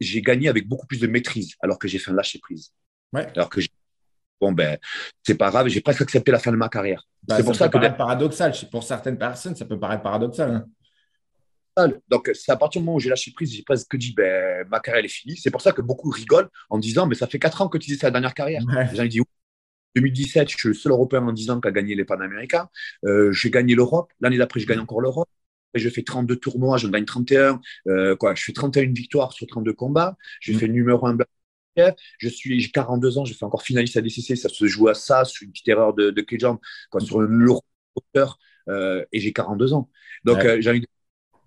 [0.00, 2.72] j'ai gagné avec beaucoup plus de maîtrise, alors que j'ai fait un lâcher prise.
[3.14, 3.60] Alors que
[4.40, 4.78] bon ben,
[5.22, 7.02] c'est pas grave, j'ai presque accepté la fin de ma carrière.
[7.22, 8.52] Bah, c'est pour ça, que paradoxal.
[8.70, 10.50] Pour certaines personnes, ça peut paraître paradoxal.
[10.50, 10.66] Hein.
[12.08, 14.80] Donc, c'est à partir du moment où j'ai lâché prise, j'ai presque dit, ben, ma
[14.80, 15.36] carrière est finie.
[15.36, 17.90] C'est pour ça que beaucoup rigolent en disant, mais ça fait 4 ans que tu
[17.90, 18.62] dis c'est la dernière carrière.
[18.90, 19.22] Les gens disent,
[19.96, 22.68] 2017, je suis le seul Européen en 10 ans qui a gagné les Panaméricains.
[23.04, 24.12] Euh, j'ai gagné l'Europe.
[24.20, 25.28] L'année d'après, je gagne encore l'Europe.
[25.76, 27.60] Et je fais 32 tournois, j'en gagne 31.
[27.86, 30.16] Euh, quoi, je fais 31 victoires sur 32 combats.
[30.40, 30.58] J'ai mm.
[30.58, 31.16] fait numéro 1
[32.18, 34.36] je suis, j'ai 42 ans, je fais encore finaliste à DCC.
[34.36, 36.26] Ça se joue à ça, sur une petite erreur de, de
[36.90, 38.38] quoi, sur une lourde hauteur.
[38.68, 39.90] Euh, et j'ai 42 ans.
[40.24, 40.86] Donc, euh, j'ai envie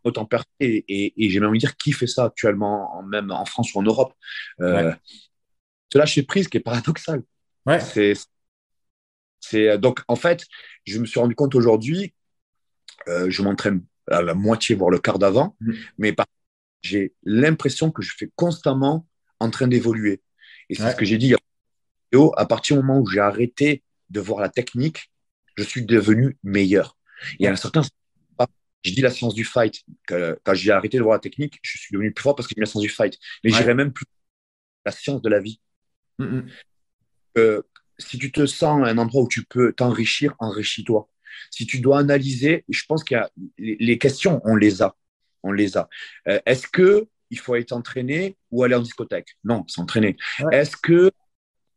[0.05, 3.45] autant percer et, et, j'ai même envie de dire qui fait ça actuellement, même en
[3.45, 4.13] France ou en Europe.
[4.61, 4.93] Euh,
[5.91, 7.23] Ce lâcher prise qui est paradoxal.
[7.65, 7.81] Ouais.
[7.81, 8.13] C'est,
[9.41, 10.45] c'est, donc, en fait,
[10.85, 12.13] je me suis rendu compte aujourd'hui,
[13.07, 15.73] je m'entraîne à la moitié, voire le quart d'avant, mm.
[15.97, 16.15] mais
[16.81, 19.07] j'ai l'impression que je fais constamment
[19.39, 20.21] en train d'évoluer.
[20.69, 21.33] Et c'est ce que j'ai dit
[22.37, 25.11] à partir du moment où j'ai arrêté de voir la technique,
[25.55, 26.97] je suis devenu meilleur.
[27.37, 27.81] Il y a un certain
[28.83, 29.83] je dis la science du fight.
[30.07, 32.61] quand j'ai arrêté de voir la technique, je suis devenu plus fort parce que j'ai
[32.61, 33.17] la science du fight.
[33.43, 34.05] Mais j'irais même plus
[34.85, 35.59] la science de la vie.
[37.37, 37.61] Euh,
[37.97, 41.09] si tu te sens à un endroit où tu peux t'enrichir, enrichis-toi.
[41.51, 44.95] Si tu dois analyser, je pense qu'il y a les questions, on les a.
[45.43, 45.89] On les a.
[46.27, 49.37] Euh, est-ce que il faut être entraîné ou aller en discothèque?
[49.43, 50.17] Non, s'entraîner.
[50.51, 51.11] Est-ce que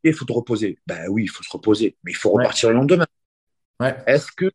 [0.03, 0.79] il faut te reposer?
[0.87, 3.07] Ben oui, il faut se reposer, mais il faut repartir le lendemain.
[4.07, 4.51] Est-ce que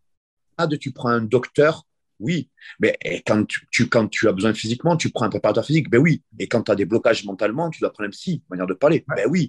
[0.57, 1.85] malade, tu prends un docteur,
[2.19, 2.49] oui.
[2.79, 6.23] Mais quand tu, quand tu as besoin physiquement, tu prends un préparateur physique, ben oui.
[6.39, 9.05] Et quand tu as des blocages mentalement, tu dois prendre un psy, manière de parler,
[9.07, 9.45] ben oui.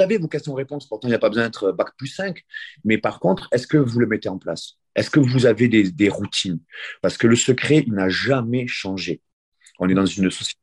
[0.00, 2.42] Vous avez vos questions-réponses, pourtant il n'y a pas besoin d'être bac plus 5.
[2.84, 4.78] Mais par contre, est-ce que vous le mettez en place?
[4.94, 6.58] Est-ce que vous avez des, des routines?
[7.02, 9.20] Parce que le secret, il n'a jamais changé.
[9.78, 10.58] On est dans une société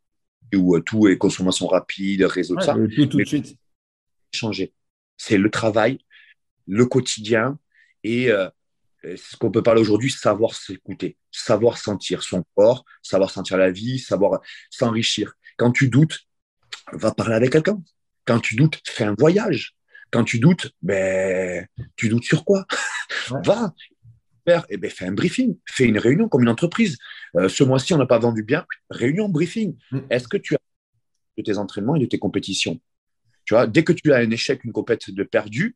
[0.56, 2.74] où euh, tout est consommation rapide, réseau, de ça.
[2.74, 3.56] Tout, tout de suite.
[4.34, 4.74] Changer.
[5.18, 6.00] C'est le travail,
[6.66, 7.60] le quotidien
[8.04, 8.50] et euh,
[9.04, 14.00] ce qu'on peut parler aujourd'hui, savoir s'écouter, savoir sentir son corps, savoir sentir la vie,
[14.00, 15.34] savoir s'enrichir.
[15.58, 16.22] Quand tu doutes,
[16.92, 17.80] va parler avec quelqu'un.
[18.28, 19.74] Quand tu doutes, fais un voyage.
[20.12, 22.66] Quand tu doutes, ben, tu doutes sur quoi?
[23.44, 23.74] Va,
[24.70, 26.98] eh ben, fais un briefing, fais une réunion comme une entreprise.
[27.36, 28.66] Euh, ce mois-ci, on n'a pas vendu bien.
[28.90, 29.76] Réunion, briefing.
[29.92, 30.00] Mm.
[30.10, 30.60] Est-ce que tu as
[31.38, 32.80] de tes entraînements et de tes compétitions?
[33.46, 35.76] Tu vois, dès que tu as un échec, une compétition de perdu,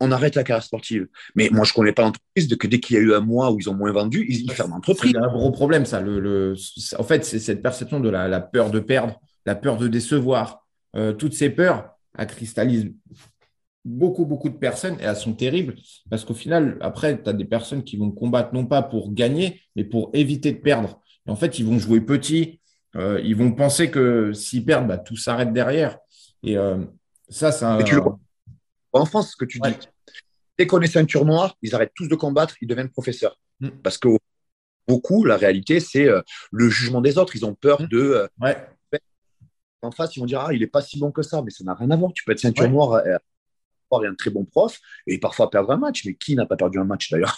[0.00, 1.06] on arrête la carrière sportive.
[1.36, 3.20] Mais moi, je ne connais pas l'entreprise de que dès qu'il y a eu un
[3.20, 5.12] mois où ils ont moins vendu, ils, ferment l'entreprise.
[5.12, 6.00] C'est un gros problème, ça.
[6.00, 6.54] Le,
[6.98, 10.61] en fait, c'est cette perception de la, peur de perdre, la peur de décevoir.
[10.96, 12.92] Euh, toutes ces peurs, elles cristallisent
[13.84, 15.74] beaucoup, beaucoup de personnes et elles sont terribles
[16.08, 19.60] parce qu'au final, après, tu as des personnes qui vont combattre non pas pour gagner,
[19.76, 21.00] mais pour éviter de perdre.
[21.26, 22.60] Et en fait, ils vont jouer petit,
[22.96, 25.98] euh, ils vont penser que s'ils perdent, bah, tout s'arrête derrière.
[26.42, 26.78] Et euh,
[27.28, 27.82] ça, c'est un.
[27.82, 28.02] tu le
[28.92, 29.70] En France, ce que tu dis,
[30.58, 33.38] dès qu'on est ceinture noire, ils arrêtent tous de combattre, ils deviennent professeurs.
[33.60, 33.70] Mm.
[33.82, 34.08] Parce que
[34.86, 37.36] beaucoup, la réalité, c'est euh, le jugement des autres.
[37.36, 37.86] Ils ont peur mm.
[37.86, 38.28] de.
[38.40, 38.56] Ouais.
[39.82, 41.64] En face, ils vont dire Ah, il n'est pas si bon que ça, mais ça
[41.64, 42.12] n'a rien à voir.
[42.12, 43.02] Tu peux être ceinture noire
[43.90, 46.04] avoir un très bon prof et parfois perdre un match.
[46.06, 47.36] Mais qui n'a pas perdu un match d'ailleurs?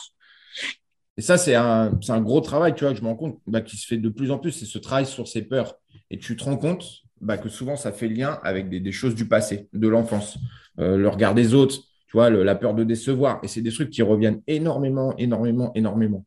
[1.17, 3.61] Et ça, c'est un, un, gros travail, tu vois, que je me rends compte bah,
[3.61, 5.79] qui se fait de plus en plus, c'est ce travail sur ses peurs.
[6.11, 6.85] Et tu te rends compte
[7.21, 10.39] bah, que souvent, ça fait lien avec des, choses du passé, de l'enfance,
[10.81, 11.77] euh, le regard des autres,
[12.09, 13.39] tu vois, la peur de décevoir.
[13.45, 16.25] Et c'est des trucs qui reviennent énormément, énormément, énormément.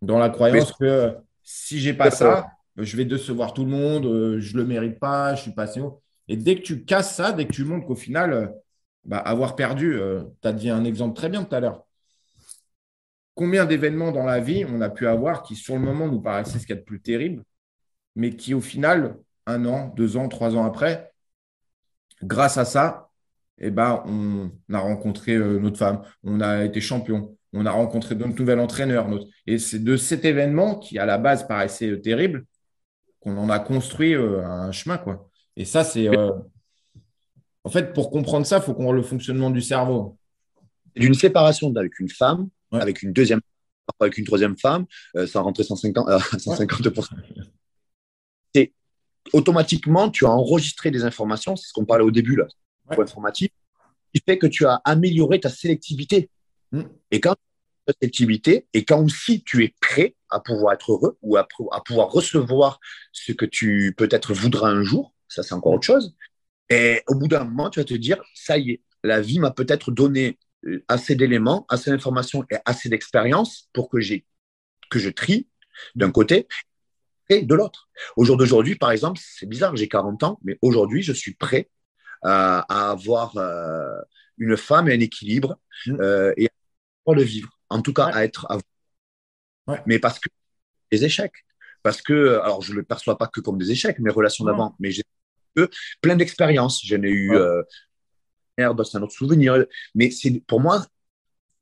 [0.00, 4.40] Dans la croyance que si j'ai pas ça, je vais décevoir tout le monde, euh,
[4.40, 6.02] je le mérite pas, je suis pas assez haut.
[6.28, 8.54] Et dès que tu casses ça, dès que tu montres qu'au final,
[9.04, 11.86] bah, avoir perdu, euh, tu as dit un exemple très bien tout à l'heure.
[13.34, 16.58] Combien d'événements dans la vie on a pu avoir qui, sur le moment, nous paraissaient
[16.58, 17.44] ce qu'il y a de plus terrible,
[18.16, 21.12] mais qui, au final, un an, deux ans, trois ans après,
[22.22, 23.10] grâce à ça,
[23.58, 28.14] eh ben, on a rencontré euh, notre femme, on a été champion, on a rencontré
[28.14, 29.08] notre nouvel entraîneur.
[29.46, 32.46] Et c'est de cet événement qui, à la base, paraissait euh, terrible,
[33.20, 34.98] qu'on en a construit un chemin.
[34.98, 35.28] Quoi.
[35.56, 36.08] Et ça, c'est
[37.64, 40.16] en fait, pour comprendre ça, il faut qu'on voit le fonctionnement du cerveau.
[40.96, 43.40] D'une séparation avec une femme, avec une deuxième
[43.98, 47.08] avec une troisième femme, euh, ça rentrait 150, 150%.
[48.54, 48.72] Et
[49.32, 52.46] automatiquement, tu as enregistré des informations, c'est ce qu'on parlait au début, là,
[52.88, 53.52] informatique,
[54.14, 56.30] qui fait que tu as amélioré ta sélectivité.
[56.70, 56.82] Mm.
[57.10, 57.34] Et quand
[57.84, 61.80] ta sélectivité, et quand aussi tu es prêt à pouvoir être heureux ou à, à
[61.80, 62.80] pouvoir recevoir
[63.12, 66.14] ce que tu peut-être voudras un jour, ça c'est encore autre chose,
[66.70, 69.50] et au bout d'un moment, tu vas te dire, ça y est, la vie m'a
[69.50, 73.98] peut-être donné euh, assez d'éléments, assez d'informations et assez d'expérience pour que,
[74.90, 75.48] que je trie
[75.94, 76.46] d'un côté
[77.28, 77.88] et de l'autre.
[78.16, 81.68] Au jour d'aujourd'hui, par exemple, c'est bizarre, j'ai 40 ans, mais aujourd'hui, je suis prêt
[82.22, 84.00] à, avoir euh,
[84.38, 86.48] une femme et un équilibre euh, et
[87.06, 87.50] à le vivre.
[87.68, 88.46] En tout cas, à être.
[89.86, 90.28] Mais parce que
[90.90, 91.44] des échecs.
[91.82, 94.76] Parce que, alors je ne le perçois pas que comme des échecs, mes relations d'avant,
[94.78, 95.02] mais j'ai
[96.00, 96.84] plein d'expériences.
[96.84, 97.62] J'en ai eu, euh,
[98.58, 99.64] c'est un autre souvenir.
[99.94, 100.86] Mais c'est pour moi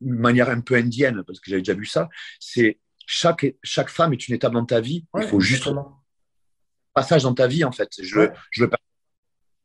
[0.01, 2.09] une manière un peu indienne, parce que j'avais déjà vu ça.
[2.41, 5.07] C'est chaque, chaque femme est une étape dans ta vie.
[5.17, 5.87] Il faut juste un
[6.95, 7.91] passage dans ta vie, en fait.
[8.01, 8.71] Je, je le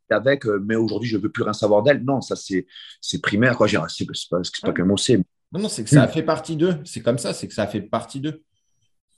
[0.09, 2.03] avec, euh, mais aujourd'hui, je ne veux plus rien savoir d'elle.
[2.03, 2.65] Non, ça, c'est
[3.21, 3.57] primaire.
[3.89, 5.19] C'est pas, pas qu'un mot, c'est.
[5.53, 6.79] Non, non, c'est que ça a fait partie d'eux.
[6.83, 8.43] C'est comme ça, c'est que ça a fait partie d'eux.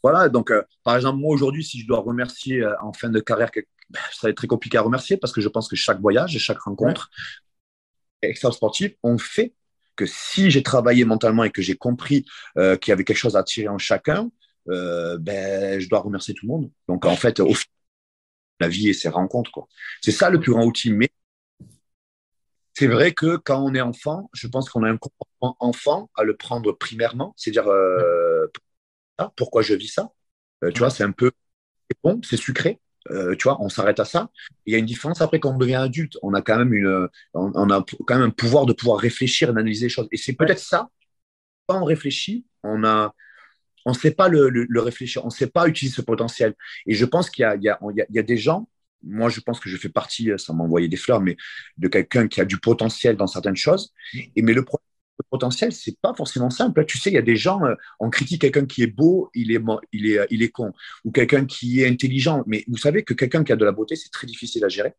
[0.04, 3.50] Voilà, donc euh, par exemple, moi aujourd'hui, si je dois remercier en fin de carrière
[3.90, 6.36] ben, ça va être très compliqué à remercier parce que je pense que chaque voyage
[6.36, 7.10] et chaque rencontre
[8.24, 8.30] ouais.
[8.30, 9.54] extra sportive ont fait
[9.96, 12.26] que si j'ai travaillé mentalement et que j'ai compris
[12.58, 14.30] euh, qu'il y avait quelque chose à tirer en chacun,
[14.70, 16.72] euh, ben, je dois remercier tout le monde.
[16.88, 17.76] Donc en fait, au final,
[18.60, 19.52] la vie et ses rencontres.
[20.02, 20.92] C'est ça le plus grand outil.
[20.92, 21.10] Mais
[22.78, 26.24] c'est vrai que quand on est enfant, je pense qu'on a un comportement enfant à
[26.24, 28.48] le prendre primairement, c'est-à-dire euh,
[29.36, 30.12] pourquoi je vis ça?
[30.64, 31.32] Euh, tu vois, c'est un peu
[32.04, 32.80] bon, c'est sucré,
[33.12, 34.30] euh, tu vois, on s'arrête à ça.
[34.66, 36.18] Il y a une différence après quand on devient adulte.
[36.22, 39.54] On a quand même une, on, a quand même un pouvoir de pouvoir réfléchir et
[39.54, 40.08] d'analyser les choses.
[40.12, 40.90] Et c'est peut-être ça.
[41.68, 43.14] Quand on réfléchit, on a,
[43.86, 46.56] on ne sait pas le, le, réfléchir, on ne sait pas utiliser ce potentiel.
[46.88, 48.68] Et je pense qu'il y a, il y, a, il y a des gens.
[49.06, 51.38] Moi, je pense que je fais partie, ça m'a envoyé des fleurs, mais
[51.78, 53.94] de quelqu'un qui a du potentiel dans certaines choses.
[54.36, 54.86] Et mais le problème,
[55.20, 56.86] le potentiel, c'est pas forcément simple.
[56.86, 59.52] Tu sais, il y a des gens, euh, on critique quelqu'un qui est beau, il
[59.52, 59.62] est,
[59.94, 60.74] il est, il est con,
[61.06, 62.44] ou quelqu'un qui est intelligent.
[62.48, 64.94] Mais vous savez que quelqu'un qui a de la beauté, c'est très difficile à gérer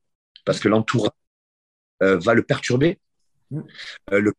[0.45, 1.11] parce que l'entourage
[2.03, 2.99] euh, va le perturber.
[3.51, 3.61] Mm.
[4.13, 4.33] Euh, le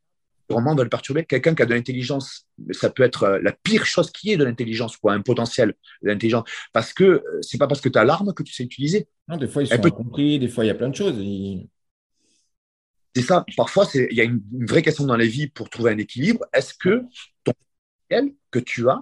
[0.49, 1.25] environnement va le perturber.
[1.25, 4.97] Quelqu'un qui a de l'intelligence, ça peut être la pire chose qui est de l'intelligence,
[4.97, 6.49] quoi, un potentiel de l'intelligence.
[6.73, 9.07] Parce que c'est pas parce que tu as l'arme que tu sais utiliser.
[9.27, 11.17] Non, des fois, ils sont compris, des fois, il y a plein de choses
[13.17, 13.45] c'est ça.
[13.55, 16.45] Parfois, il y a une, vraie question dans la vie pour trouver un équilibre.
[16.53, 17.03] Est-ce que
[17.43, 19.01] ton potentiel que tu as,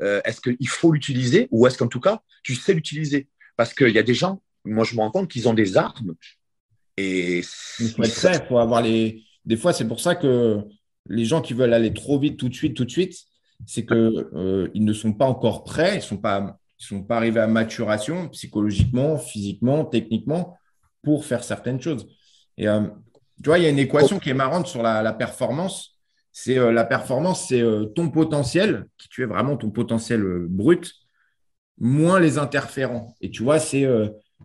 [0.00, 3.28] euh, est-ce qu'il faut l'utiliser ou est-ce qu'en tout cas, tu sais l'utiliser?
[3.56, 6.14] Parce qu'il y a des gens, moi, je me rends compte qu'ils ont des armes.
[6.96, 9.24] Et il faut être prêt, faut avoir les.
[9.44, 10.62] Des fois, c'est pour ça que
[11.08, 13.14] les gens qui veulent aller trop vite, tout de suite, tout de suite,
[13.66, 16.58] c'est qu'ils euh, ne sont pas encore prêts, ils ne sont, pas,
[17.10, 20.56] arrivés à maturation psychologiquement, physiquement, techniquement
[21.02, 22.06] pour faire certaines choses.
[22.56, 22.82] Et euh,
[23.42, 25.98] tu vois, il y a une équation qui est marrante sur la, performance.
[26.30, 30.92] C'est la performance, c'est euh, ton potentiel, qui tu es vraiment ton potentiel brut,
[31.78, 33.14] moins les interférents.
[33.20, 33.86] Et tu vois, c'est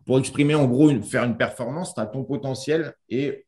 [0.05, 3.46] pour exprimer en gros, faire une performance, tu as ton potentiel et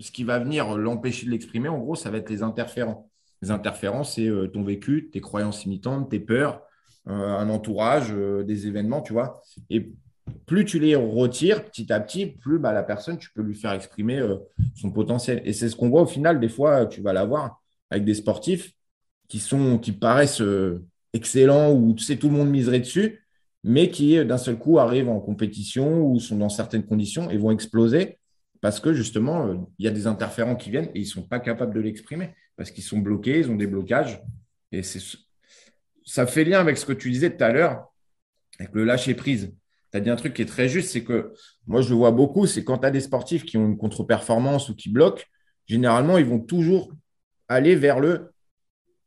[0.00, 3.10] ce qui va venir l'empêcher de l'exprimer, en gros, ça va être les interférents.
[3.42, 6.62] Les interférents, c'est ton vécu, tes croyances imitantes, tes peurs,
[7.06, 9.40] un entourage, des événements, tu vois.
[9.70, 9.92] Et
[10.46, 13.72] plus tu les retires petit à petit, plus bah, la personne, tu peux lui faire
[13.72, 14.36] exprimer euh,
[14.74, 15.42] son potentiel.
[15.44, 18.72] Et c'est ce qu'on voit au final, des fois, tu vas l'avoir avec des sportifs
[19.28, 23.24] qui, sont, qui paraissent euh, excellents ou tu sais, tout le monde miserait dessus,
[23.64, 27.50] mais qui d'un seul coup arrivent en compétition ou sont dans certaines conditions et vont
[27.50, 28.17] exploser
[28.60, 31.22] parce que justement, euh, il y a des interférents qui viennent et ils ne sont
[31.22, 34.22] pas capables de l'exprimer parce qu'ils sont bloqués, ils ont des blocages.
[34.72, 34.82] Et
[36.04, 37.92] ça fait lien avec ce que tu disais tout à l'heure,
[38.58, 39.52] avec le lâcher prise
[39.90, 41.32] tu as dit un truc qui est très juste, c'est que
[41.66, 44.68] moi, je le vois beaucoup, c'est quand tu as des sportifs qui ont une contre-performance
[44.68, 45.24] ou qui bloquent,
[45.66, 46.92] généralement, ils vont toujours
[47.48, 48.32] aller vers le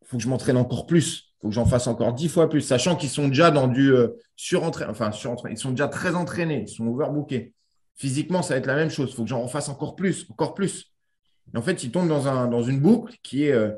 [0.05, 2.95] faut que je m'entraîne encore plus, faut que j'en fasse encore dix fois plus, sachant
[2.97, 6.67] qu'ils sont déjà dans du euh, surentraînement, enfin, surentraînement, ils sont déjà très entraînés, ils
[6.67, 7.53] sont overbookés.
[8.01, 10.55] Physiquement, ça va être la même chose, il faut que j'en refasse encore plus, encore
[10.55, 10.91] plus.
[11.53, 13.73] Et en fait, ils tombent dans, un, dans une boucle qui est euh,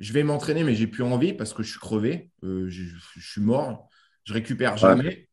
[0.00, 2.82] je vais m'entraîner, mais j'ai plus envie parce que je suis crevé, euh, je,
[3.20, 3.88] suis mort,
[4.24, 5.28] je récupère jamais.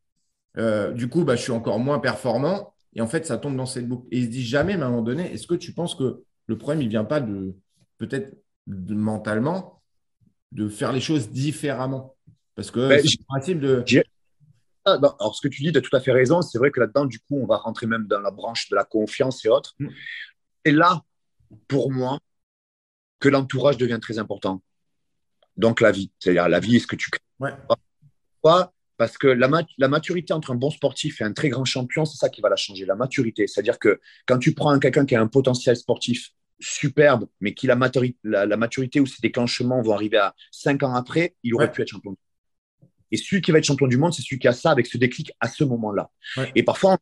[0.56, 2.72] Euh, du coup, bah, je suis encore moins performant.
[2.94, 4.06] Et en fait, ça tombe dans cette boucle.
[4.12, 6.22] Et il se dit jamais, mais à un moment donné, est-ce que tu penses que
[6.46, 7.56] le problème, il ne vient pas de
[7.98, 9.82] peut-être mentalement
[10.52, 12.14] de faire les choses différemment?
[12.54, 13.82] Parce que ben, c'est le principe de.
[14.84, 16.42] Ah, alors, ce que tu dis, tu as tout à fait raison.
[16.42, 18.84] C'est vrai que là-dedans, du coup, on va rentrer même dans la branche de la
[18.84, 19.74] confiance et autres.
[19.78, 19.88] Mm.
[20.64, 21.02] Et là,
[21.68, 22.18] pour moi,
[23.20, 24.62] que l'entourage devient très important.
[25.56, 26.10] Donc, la vie.
[26.18, 27.52] C'est-à-dire, la vie, est-ce que tu crées ouais.
[28.96, 32.18] Parce que la, la, maturité entre un bon sportif et un très grand champion, c'est
[32.18, 33.46] ça qui va la changer, la maturité.
[33.46, 37.76] C'est-à-dire que quand tu prends quelqu'un qui a un potentiel sportif superbe, mais qui la,
[38.22, 41.88] la, maturité ou ses déclenchements vont arriver à 5 ans après, il aurait pu être
[41.88, 42.16] champion.
[43.12, 44.98] Et celui qui va être champion du monde, c'est celui qui a ça avec ce
[44.98, 46.10] déclic à ce moment-là.
[46.54, 46.98] Et parfois,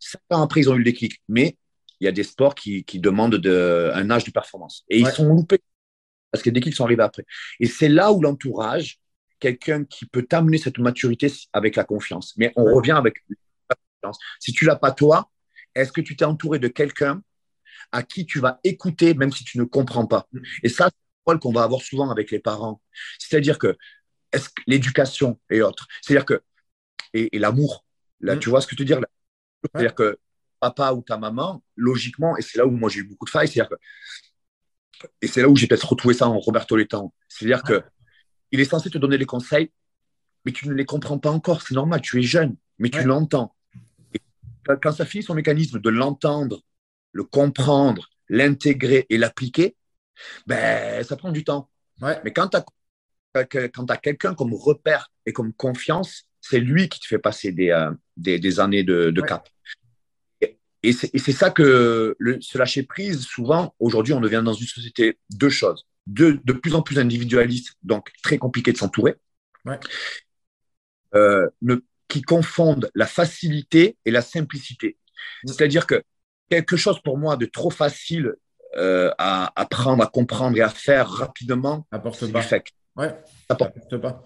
[0.00, 1.22] 5 ans après, ils ont eu le déclic.
[1.28, 1.56] Mais
[2.00, 4.84] il y a des sports qui, qui demandent de, un âge de performance.
[4.88, 5.60] Et ils sont loupés
[6.30, 7.24] parce que les déclics sont arrivés après.
[7.60, 8.98] Et c'est là où l'entourage
[9.38, 12.34] quelqu'un qui peut t'amener cette maturité avec la confiance.
[12.36, 13.22] Mais on revient avec
[13.70, 14.18] la confiance.
[14.40, 15.30] Si tu l'as pas toi,
[15.74, 17.22] est-ce que tu t'es entouré de quelqu'un
[17.92, 20.26] à qui tu vas écouter même si tu ne comprends pas?
[20.32, 20.40] Mm.
[20.64, 22.80] Et ça, c'est le rôle qu'on va avoir souvent avec les parents.
[23.18, 23.76] C'est-à-dire que
[24.32, 26.42] est-ce que l'éducation et autres, c'est-à-dire que
[27.14, 27.84] et, l'amour,
[28.20, 28.38] là, mm.
[28.40, 29.00] tu vois ce que tu veux dire
[29.62, 30.18] C'est-à-dire que
[30.60, 33.48] papa ou ta maman, logiquement, et c'est là où moi j'ai eu beaucoup de failles,
[33.48, 33.76] c'est-à-dire que
[35.22, 37.12] et c'est là où j'ai peut-être retrouvé ça en Roberto Letang.
[37.28, 37.82] C'est-à-dire que
[38.50, 39.70] il est censé te donner les conseils,
[40.44, 41.62] mais tu ne les comprends pas encore.
[41.62, 43.54] C'est normal, tu es jeune, mais tu l'entends.
[44.82, 46.62] quand ça finit son mécanisme de l'entendre,
[47.12, 49.76] le comprendre, l'intégrer et l'appliquer,
[50.46, 51.70] ben, ça prend du temps.
[52.00, 52.64] Mais quand tu as,
[53.44, 58.60] quelqu'un comme repère et comme confiance, c'est lui qui te fait passer des, euh, des,
[58.60, 59.48] années de, cap.
[60.82, 65.18] Et, c'est ça que le, se lâcher prise, souvent, aujourd'hui, on devient dans une société
[65.30, 69.16] deux choses de, de plus en plus individualiste, donc très compliqué de s'entourer,
[71.14, 71.48] euh,
[72.08, 74.96] qui confondent la facilité et la simplicité.
[75.44, 75.48] Mm.
[75.48, 76.02] C'est-à-dire que
[76.48, 78.34] quelque chose pour moi de trop facile
[78.76, 82.42] euh, à apprendre, à comprendre et à faire rapidement, apporte pas.
[82.98, 83.16] Ouais,
[83.48, 84.22] apporte pas.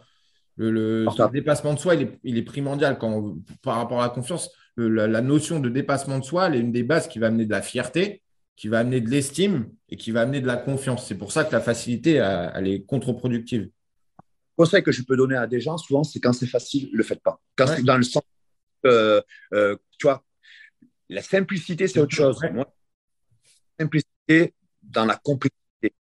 [0.56, 4.10] Le, le, dépassement de soi, il est, il est, primordial quand, par rapport à la
[4.10, 4.50] confiance.
[4.76, 7.46] la, la, notion de dépassement de soi, elle est une des bases qui va amener
[7.46, 8.22] de la fierté
[8.56, 11.06] qui va amener de l'estime et qui va amener de la confiance.
[11.06, 12.14] C'est pour ça que la facilité,
[12.54, 13.68] elle est contre-productive.
[14.56, 17.02] Conseil que je peux donner à des gens, souvent, c'est quand c'est facile, ne le
[17.02, 17.40] faites pas.
[17.56, 18.22] Quand c'est dans le sens,
[18.84, 19.20] euh,
[19.54, 20.22] euh, tu vois,
[21.08, 22.38] la simplicité, c'est autre chose.
[22.52, 22.72] Moi,
[23.80, 25.94] simplicité dans la complexité.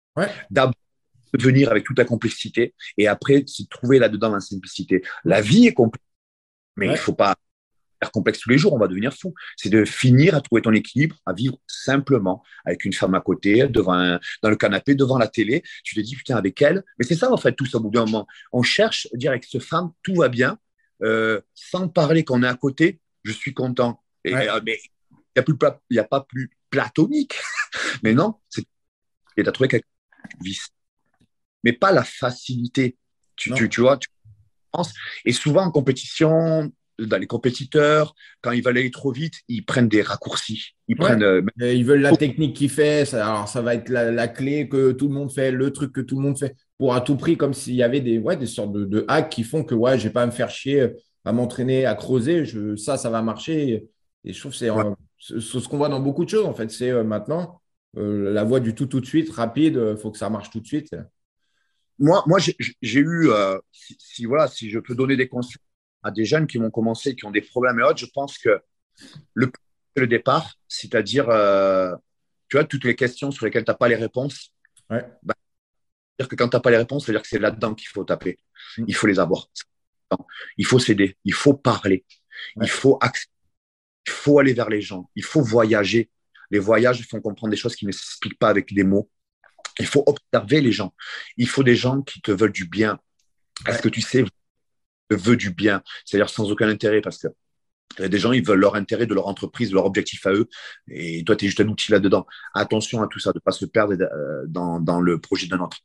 [0.49, 0.73] D'abord,
[1.37, 5.03] venir avec toute la complexité et après se trouver là-dedans la simplicité.
[5.23, 6.05] La vie est complexe,
[6.77, 7.35] mais il ne faut pas
[8.01, 9.33] faire complexe tous les jours, on va devenir fou.
[9.57, 13.67] C'est de finir à trouver ton équilibre, à vivre simplement avec une femme à côté,
[13.67, 15.63] devant dans le canapé, devant la télé.
[15.83, 16.83] Tu te dis, putain, avec elle.
[16.97, 18.25] Mais c'est ça, en fait, tout ça, au bout d'un moment.
[18.53, 20.57] On cherche, dire avec cette femme, tout va bien,
[21.03, 24.01] euh, sans parler qu'on est à côté, je suis content.
[24.23, 24.79] Et, euh, mais
[25.35, 25.43] il
[25.91, 27.35] n'y a, a, pas plus platonique.
[28.03, 28.65] mais non, c'est
[29.39, 29.85] et tu as trouvé quelque
[30.43, 30.69] chose
[31.63, 32.97] mais pas la facilité.
[33.35, 34.09] Tu, tu, vois, tu
[34.71, 34.93] penses.
[35.25, 39.87] Et souvent en compétition, dans les compétiteurs, quand ils veulent aller trop vite, ils prennent
[39.87, 40.73] des raccourcis.
[40.87, 43.05] Ils, prennent, euh, ils veulent la technique qui fait.
[43.05, 46.01] Ça, alors, ça va être la, clé que tout le monde fait, le truc que
[46.01, 48.45] tout le monde fait, pour à tout prix, comme s'il y avait des, ouais, des
[48.45, 50.89] sortes de, de, hacks qui font que ouais, je ne vais pas me faire chier
[51.25, 52.45] à m'entraîner, à creuser.
[52.45, 53.87] Je, ça, ça va marcher.
[54.25, 54.69] Et je trouve que c'est
[55.39, 56.69] ce qu'on voit dans beaucoup de choses, en fait.
[56.71, 57.61] C'est euh, maintenant
[57.97, 59.81] euh, la voie du tout tout de suite, rapide.
[59.91, 60.93] Il faut que ça marche tout de suite
[61.99, 65.57] moi, moi j'ai eu, euh, si, voilà, si je peux donner des conseils
[66.01, 68.61] à des jeunes qui vont commencer, qui ont des problèmes et autres, je pense que
[69.33, 69.51] le,
[69.95, 71.93] le départ, c'est-à-dire, euh,
[72.47, 74.53] tu vois, toutes les questions sur lesquelles tu n'as pas les réponses,
[74.89, 75.05] ouais.
[75.23, 75.35] bah,
[76.17, 78.39] que quand tu n'as pas les réponses, c'est-à-dire que c'est là-dedans qu'il faut taper.
[78.77, 78.85] Mm.
[78.87, 79.47] Il faut les avoir.
[80.57, 81.17] Il faut s'aider.
[81.23, 82.05] Il faut parler.
[82.61, 82.99] Il faut
[84.05, 85.09] Il faut aller vers les gens.
[85.15, 86.09] Il faut voyager.
[86.51, 89.09] Les voyages font comprendre des choses qui ne s'expliquent pas avec des mots.
[89.79, 90.93] Il faut observer les gens.
[91.37, 92.99] Il faut des gens qui te veulent du bien.
[93.67, 94.23] Est-ce que tu sais,
[95.09, 97.27] te veut du bien, c'est-à-dire sans aucun intérêt, parce que
[97.97, 100.25] il y a des gens, ils veulent leur intérêt de leur entreprise, de leur objectif
[100.27, 100.47] à eux,
[100.89, 102.27] et toi, tu es juste un outil là-dedans.
[102.53, 105.59] Attention à tout ça, de ne pas se perdre euh, dans, dans le projet d'un
[105.59, 105.79] autre.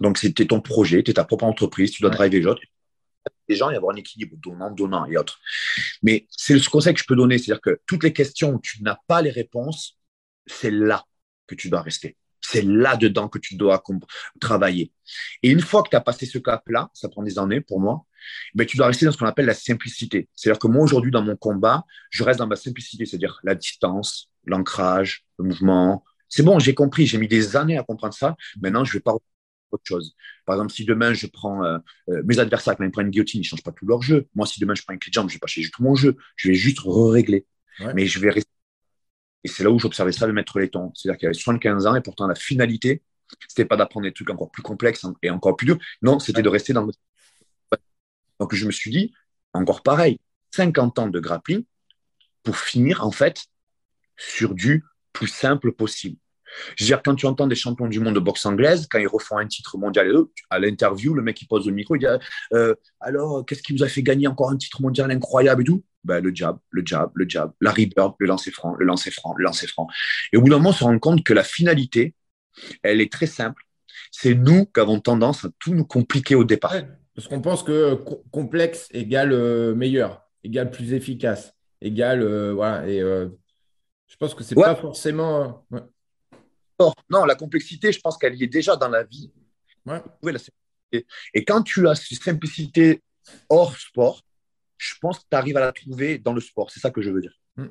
[0.00, 2.62] Donc, c'était ton projet, tu es ta propre entreprise, tu dois driver les autres.
[3.48, 5.38] Les gens, y avoir un équilibre donnant, donnant et autres.
[6.02, 8.82] Mais c'est ce conseil que je peux donner, c'est-à-dire que toutes les questions où tu
[8.82, 9.96] n'as pas les réponses,
[10.46, 11.04] c'est là
[11.46, 12.16] que tu dois rester.
[12.40, 13.82] C'est là-dedans que tu dois
[14.40, 14.92] travailler.
[15.42, 18.04] Et une fois que tu as passé ce cap-là, ça prend des années pour moi,
[18.54, 20.28] mais tu dois rester dans ce qu'on appelle la simplicité.
[20.34, 24.30] C'est-à-dire que moi, aujourd'hui, dans mon combat, je reste dans ma simplicité, c'est-à-dire la distance,
[24.44, 26.04] l'ancrage, le mouvement.
[26.28, 28.36] C'est bon, j'ai compris, j'ai mis des années à comprendre ça.
[28.60, 29.14] Maintenant, je ne vais pas
[29.70, 30.14] autre chose.
[30.46, 31.78] Par exemple, si demain je prends euh,
[32.08, 34.26] euh, mes adversaires, quand ils prennent une guillotine, ils ne changent pas tout leur jeu.
[34.34, 35.82] Moi, si demain je prends une clé de jambe, je ne vais pas changer tout
[35.82, 36.16] mon jeu.
[36.36, 37.46] Je vais juste régler.
[37.94, 38.50] Mais je vais rester
[39.44, 40.92] et c'est là où j'observais ça de mettre les tons.
[40.94, 43.02] C'est-à-dire qu'il avait 75 ans et pourtant la finalité,
[43.48, 45.78] c'était pas d'apprendre des trucs encore plus complexes et encore plus durs.
[46.02, 46.92] Non, c'était de rester dans le.
[48.40, 49.12] Donc je me suis dit,
[49.52, 50.20] encore pareil,
[50.52, 51.64] 50 ans de grappling
[52.42, 53.46] pour finir en fait
[54.16, 56.16] sur du plus simple possible.
[56.76, 59.08] Je veux dire, quand tu entends des champions du monde de boxe anglaise, quand ils
[59.08, 60.10] refont un titre mondial,
[60.50, 62.06] à l'interview, le mec il pose le micro, il dit
[62.52, 65.84] euh, Alors, qu'est-ce qui vous a fait gagner encore un titre mondial incroyable et tout?
[66.04, 69.34] Ben, Le jab, le jab, le jab, la rebirth, le lancer franc, le lancer franc,
[69.36, 69.86] le lancer franc.
[70.32, 72.14] Et au bout d'un moment, on se rend compte que la finalité,
[72.82, 73.62] elle est très simple.
[74.10, 76.74] C'est nous qui avons tendance à tout nous compliquer au départ.
[77.14, 77.94] parce qu'on pense que
[78.30, 82.22] complexe égale euh, meilleur, égale plus efficace, égale.
[82.22, 82.88] Euh, voilà.
[82.88, 85.66] Et je pense que c'est pas forcément.
[87.10, 89.30] Non, la complexité, je pense qu'elle y est déjà dans la vie.
[90.92, 93.02] Et quand tu as cette simplicité
[93.48, 94.22] hors sport,
[94.76, 96.70] je pense que tu arrives à la trouver dans le sport.
[96.70, 97.34] C'est ça que je veux dire.
[97.56, 97.68] Hmm.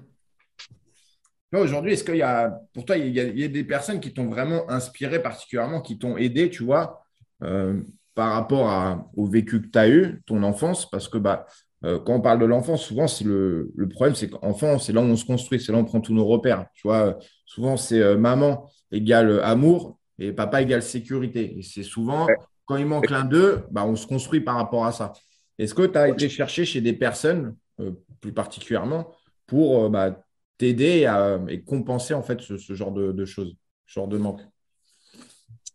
[1.53, 4.69] Aujourd'hui, est-ce qu'il y a, pour toi, il y a, des personnes qui t'ont vraiment
[4.69, 7.01] inspiré particulièrement, qui t'ont aidé, tu vois,
[7.41, 7.81] euh,
[8.13, 10.89] par rapport au vécu que tu as eu, ton enfance?
[10.89, 11.45] Parce que bah,
[11.85, 15.05] euh, quand on parle de l'enfance, souvent, c'est le, problème, c'est qu'enfant, c'est là où
[15.05, 16.65] on se construit, c'est là où on prend tous nos repères.
[16.73, 21.57] Tu vois, souvent, c'est euh, maman égale amour et papa égale sécurité.
[21.57, 22.27] Et c'est souvent,
[22.65, 25.13] quand il manque l'un d'eux, bah, on se construit par rapport à ça.
[25.57, 29.13] Est-ce que tu as été chercher chez des personnes, euh, plus particulièrement,
[29.45, 30.23] pour bah,
[30.57, 31.09] t'aider
[31.49, 34.41] et compenser en fait ce, genre de, choses, ce genre de manque?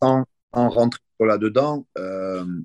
[0.01, 1.87] En, en rentrant là-dedans,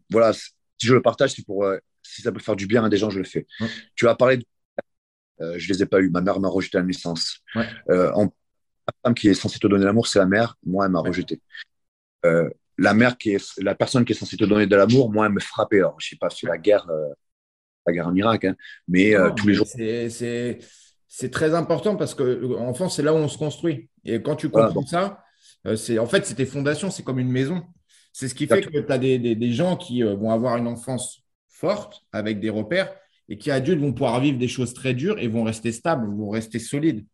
[0.09, 1.65] voilà, si je le partage, c'est pour
[2.07, 3.45] si ça peut faire du bien à des gens, je le fais.
[3.95, 4.45] Tu as parlé de...
[5.41, 6.09] Euh, je ne les ai pas eu.
[6.09, 7.39] Ma mère m'a rejeté à la naissance.
[7.89, 8.11] Euh,
[9.07, 10.57] femme qui est censée te donner l'amour, c'est la mère.
[10.65, 11.41] Moi, elle m'a rejeté.
[12.25, 15.25] Euh, la mère qui est la personne qui est censée te donner de l'amour, moi,
[15.25, 15.77] elle me frappait.
[15.77, 16.85] Alors, je sais pas, c'est la guerre,
[17.85, 18.55] la guerre en Irak, hein,
[18.87, 19.67] mais tous les jours.
[21.09, 23.89] C'est très important parce que enfant, c'est là où on se construit.
[24.03, 25.23] Et quand tu comprends ça,
[25.75, 27.63] c'est en fait, c'est tes fondations, c'est comme une maison.
[28.13, 30.67] C'est ce qui fait que tu as des, des, des, gens qui vont avoir une
[30.67, 32.93] enfance forte, avec des repères,
[33.29, 36.29] et qui, adultes, vont pouvoir vivre des choses très dures et vont rester stables, vont
[36.29, 37.05] rester solides.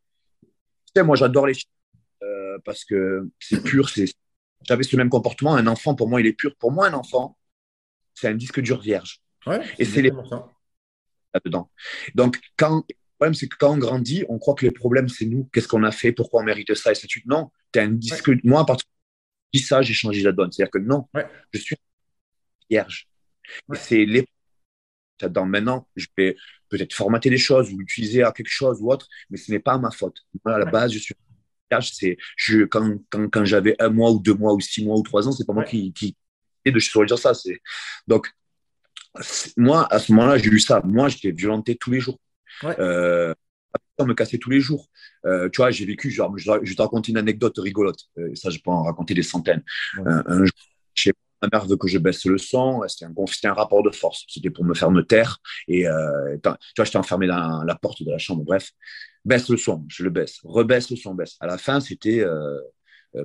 [0.97, 1.69] moi, j'adore les chiens
[2.53, 3.89] euh, parce que c'est pur.
[4.67, 5.55] J'avais ce même comportement.
[5.55, 6.55] Un enfant, pour moi, il est pur.
[6.57, 7.37] Pour moi, un enfant,
[8.13, 9.21] c'est un disque dur vierge.
[9.77, 10.11] et c'est les
[11.33, 11.69] là-dedans.
[12.15, 15.25] Donc, quand le problème, c'est que quand on grandit, on croit que les problèmes, c'est
[15.25, 15.49] nous.
[15.51, 16.11] Qu'est-ce qu'on a fait?
[16.11, 16.91] Pourquoi on mérite ça?
[16.91, 16.95] Et
[17.25, 18.29] Non, tu un disque.
[18.43, 18.87] Moi, à partir
[19.53, 20.51] dis ça, j'ai changé la donne.
[20.51, 21.07] C'est-à-dire que non,
[21.51, 21.75] je suis
[22.69, 23.07] vierge.
[23.73, 24.27] C'est les
[25.21, 26.35] dans maintenant, je vais
[26.69, 29.77] peut-être formater des choses ou l'utiliser à quelque chose ou autre, mais ce n'est pas
[29.77, 30.17] ma faute.
[30.43, 31.15] Moi, à la base, je suis
[31.81, 35.01] c'est je quand, quand, quand j'avais un mois ou deux mois ou six mois ou
[35.01, 36.15] trois ans, c'est pas moi qui, qui
[36.65, 37.33] de je dire ça.
[37.33, 37.59] C'est
[38.07, 38.31] donc
[39.57, 40.81] moi à ce moment-là, j'ai eu ça.
[40.83, 42.19] Moi, j'étais violenté tous les jours.
[42.63, 43.33] Euh,
[43.97, 44.87] on me cassait tous les jours.
[45.25, 47.99] Euh, tu vois, j'ai vécu, genre, je, vais te raconter une anecdote rigolote.
[48.17, 49.63] Euh, ça, je peux en raconter des centaines.
[50.05, 52.83] un jour, ma mère veut que je baisse le son.
[52.87, 53.13] C'était un,
[53.49, 54.25] un rapport de force.
[54.27, 55.39] C'était pour me faire me taire.
[55.67, 58.43] Et euh, tu vois, j'étais enfermé dans la porte de la chambre.
[58.43, 58.71] Bref,
[59.25, 60.39] baisse le son, je le baisse.
[60.43, 61.37] Rebaisse le son, baisse.
[61.39, 62.23] À la fin, c'était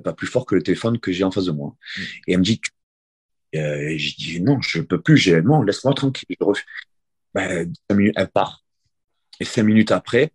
[0.03, 1.75] pas plus fort que le téléphone que j'ai en face de moi.
[1.97, 2.01] Mm.
[2.27, 2.61] Et elle me dit,
[3.55, 6.37] euh, j'ai dit non, je peux plus, j'ai non, laisse-moi tranquille.
[6.39, 6.61] Je
[7.33, 8.63] ben, minutes, elle part.
[9.39, 10.33] Et cinq minutes après,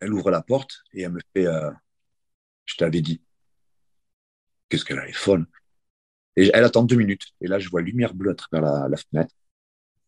[0.00, 1.70] elle ouvre la porte et elle me fait euh,
[2.66, 3.22] Je t'avais dit.
[4.68, 5.46] Qu'est-ce qu'elle est folle.
[6.36, 7.26] Et elle attend deux minutes.
[7.40, 9.34] Et là, je vois lumière bleue à travers la, fenêtre.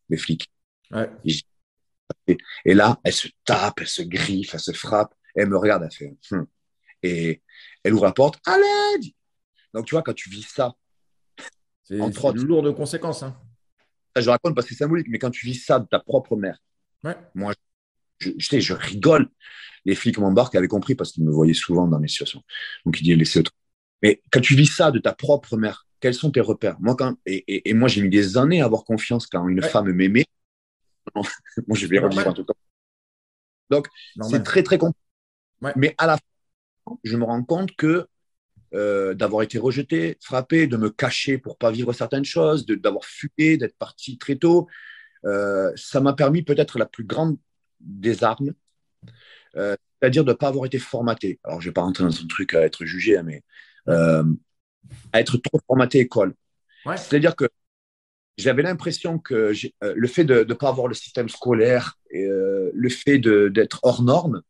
[0.09, 0.51] Les flics.
[1.25, 1.35] Et,
[2.65, 5.15] là, elle se tape, elle se griffe, elle se frappe.
[5.35, 6.47] elle me regarde, elle fait hum.
[7.03, 7.43] Et
[7.83, 8.41] elle ouvre la porte.
[8.47, 9.13] À l'aide
[9.75, 10.75] Donc, tu vois, quand tu vis ça,
[11.83, 13.23] c'est lourd de conséquences.
[13.23, 13.37] Hein.
[14.17, 16.59] Je raconte parce que c'est symbolique, mais quand tu vis ça de ta propre mère,
[17.35, 17.53] moi,
[18.19, 19.29] je, sais, je rigole.
[19.85, 22.43] Les flics m'embarquent, avaient compris parce qu'ils me voyaient souvent dans mes situations.
[22.87, 23.53] Donc, ils disaient laissez autre.
[24.03, 26.77] Mais quand tu vis ça de ta propre mère, quels sont tes repères?
[26.81, 30.27] Moi, quand, et, moi, j'ai mis des années à avoir confiance quand une femme m'aimait.
[31.15, 32.55] moi, je vais revivre en tout cas.
[33.71, 33.89] Donc,
[34.31, 34.99] c'est très, très compliqué.
[35.77, 38.07] Mais à la fin, je me rends compte que
[38.75, 43.31] euh, d'avoir été rejeté, frappé, de me cacher pour pas vivre certaines choses, d'avoir fui,
[43.39, 44.67] d'être parti très tôt.
[45.25, 47.39] Euh, ça m'a permis peut-être la plus grande
[47.81, 48.53] des armes,
[49.57, 51.39] euh, c'est-à-dire de ne pas avoir été formaté.
[51.45, 53.43] Alors, je ne vais pas rentrer dans un truc à être jugé, hein, mais
[53.87, 56.35] à être trop formaté école.
[56.97, 57.49] C'est-à-dire que
[58.37, 63.19] j'avais l'impression que le fait de ne pas avoir le système scolaire, et, le fait
[63.19, 64.43] d'être hors norme,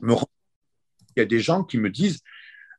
[0.00, 0.28] me rend.
[1.16, 2.20] Il y a des gens qui me disent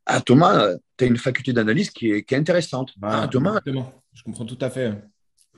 [0.06, 2.94] ah, Thomas, tu as une faculté d'analyse qui est, intéressante.
[2.98, 4.94] Bah, ah, Thomas, je comprends tout à fait.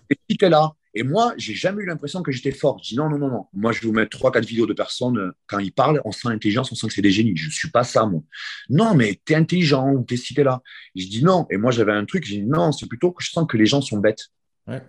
[0.09, 0.73] Et tu es là.
[0.95, 2.79] Et moi, j'ai jamais eu l'impression que j'étais fort.
[2.83, 3.45] Je dis non, non, non, non.
[3.53, 5.19] Moi, je vais vous mettre trois, quatre vidéos de personnes.
[5.19, 7.37] Euh, quand ils parlent, on sent l'intelligence, on sent que c'est des génies.
[7.37, 8.21] Je ne suis pas ça, moi.
[8.69, 10.63] Non, mais tu es intelligent, tu es cité là.
[10.95, 11.45] je dis non.
[11.51, 13.67] Et moi, j'avais un truc, je dis non, c'est plutôt que je sens que les
[13.67, 14.29] gens sont bêtes.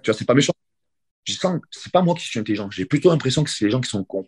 [0.02, 0.52] Tu vois, c'est pas méchant.
[1.24, 2.70] Je sens, c'est pas moi qui suis intelligent.
[2.70, 4.26] J'ai plutôt l'impression que c'est les gens qui sont cons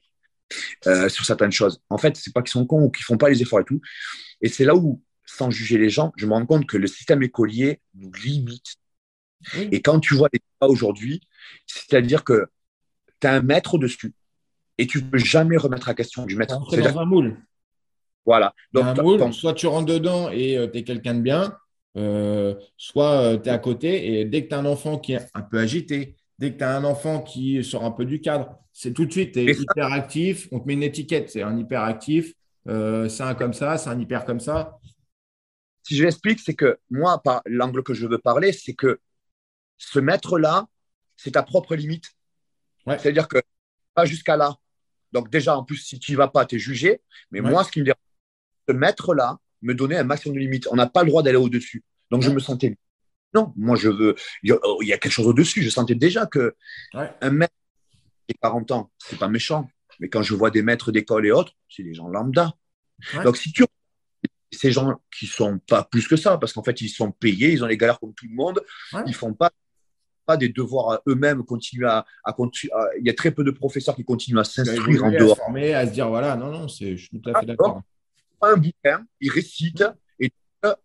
[0.87, 1.81] euh, sur certaines choses.
[1.89, 3.81] En fait, c'est pas qu'ils sont cons ou qu'ils font pas les efforts et tout.
[4.41, 7.23] Et c'est là où sans juger les gens, je me rends compte que le système
[7.23, 8.77] écolier nous limite.
[9.57, 11.21] Et quand tu vois les débats aujourd'hui,
[11.67, 12.47] c'est-à-dire que
[13.21, 14.15] tu as un maître au-dessus
[14.79, 16.61] et tu ne peux jamais remettre à question du maître.
[16.71, 17.37] C'est dans un moule.
[18.25, 18.55] Voilà.
[18.73, 21.57] Donc, un moule, soit tu rentres dedans et euh, tu es quelqu'un de bien,
[21.97, 25.13] euh, soit euh, tu es à côté et dès que tu as un enfant qui
[25.13, 28.21] est un peu agité, dès que tu as un enfant qui sort un peu du
[28.21, 31.57] cadre, c'est tout de suite, tu es hyperactif, on te met une étiquette, c'est un
[31.59, 32.33] hyperactif,
[32.67, 34.79] c'est un comme ça, c'est un hyper comme ça
[35.83, 39.01] si je l'explique, c'est que moi, par l'angle que je veux parler, c'est que
[39.79, 40.67] ce maître-là,
[41.17, 42.13] c'est ta propre limite.
[42.87, 43.39] C'est-à-dire que
[43.95, 44.57] pas jusqu'à là.
[45.13, 47.03] Donc déjà, en plus, si tu n'y vas pas, tu es jugé.
[47.31, 47.93] Mais moi, ce qui me dit,
[48.69, 50.69] ce maître-là me donnait un maximum de limite.
[50.71, 51.83] On n'a pas le droit d'aller au-dessus.
[52.11, 52.77] Donc je me sentais...
[53.35, 54.15] Non, moi, je veux...
[54.43, 55.63] Il y a quelque chose au-dessus.
[55.63, 56.55] Je sentais déjà que
[56.95, 57.55] un maître
[58.29, 59.69] qui 40 ans, c'est pas méchant.
[60.01, 62.53] Mais quand je vois des maîtres d'école et autres, c'est des gens lambda.
[63.25, 63.65] Donc si tu
[64.55, 67.65] ces gens qui sont pas plus que ça, parce qu'en fait, ils sont payés, ils
[67.65, 69.51] ont les galères comme tout le monde, ils ils font pas
[70.25, 72.37] pas des devoirs eux-mêmes, continuer à, à,
[73.01, 75.39] Il y a très peu de professeurs qui continuent à s'instruire en dehors.
[75.41, 77.83] À à se dire, voilà, non, non, je suis tout à fait d'accord.
[78.43, 79.85] Un bouquin, il récite,
[80.19, 80.33] et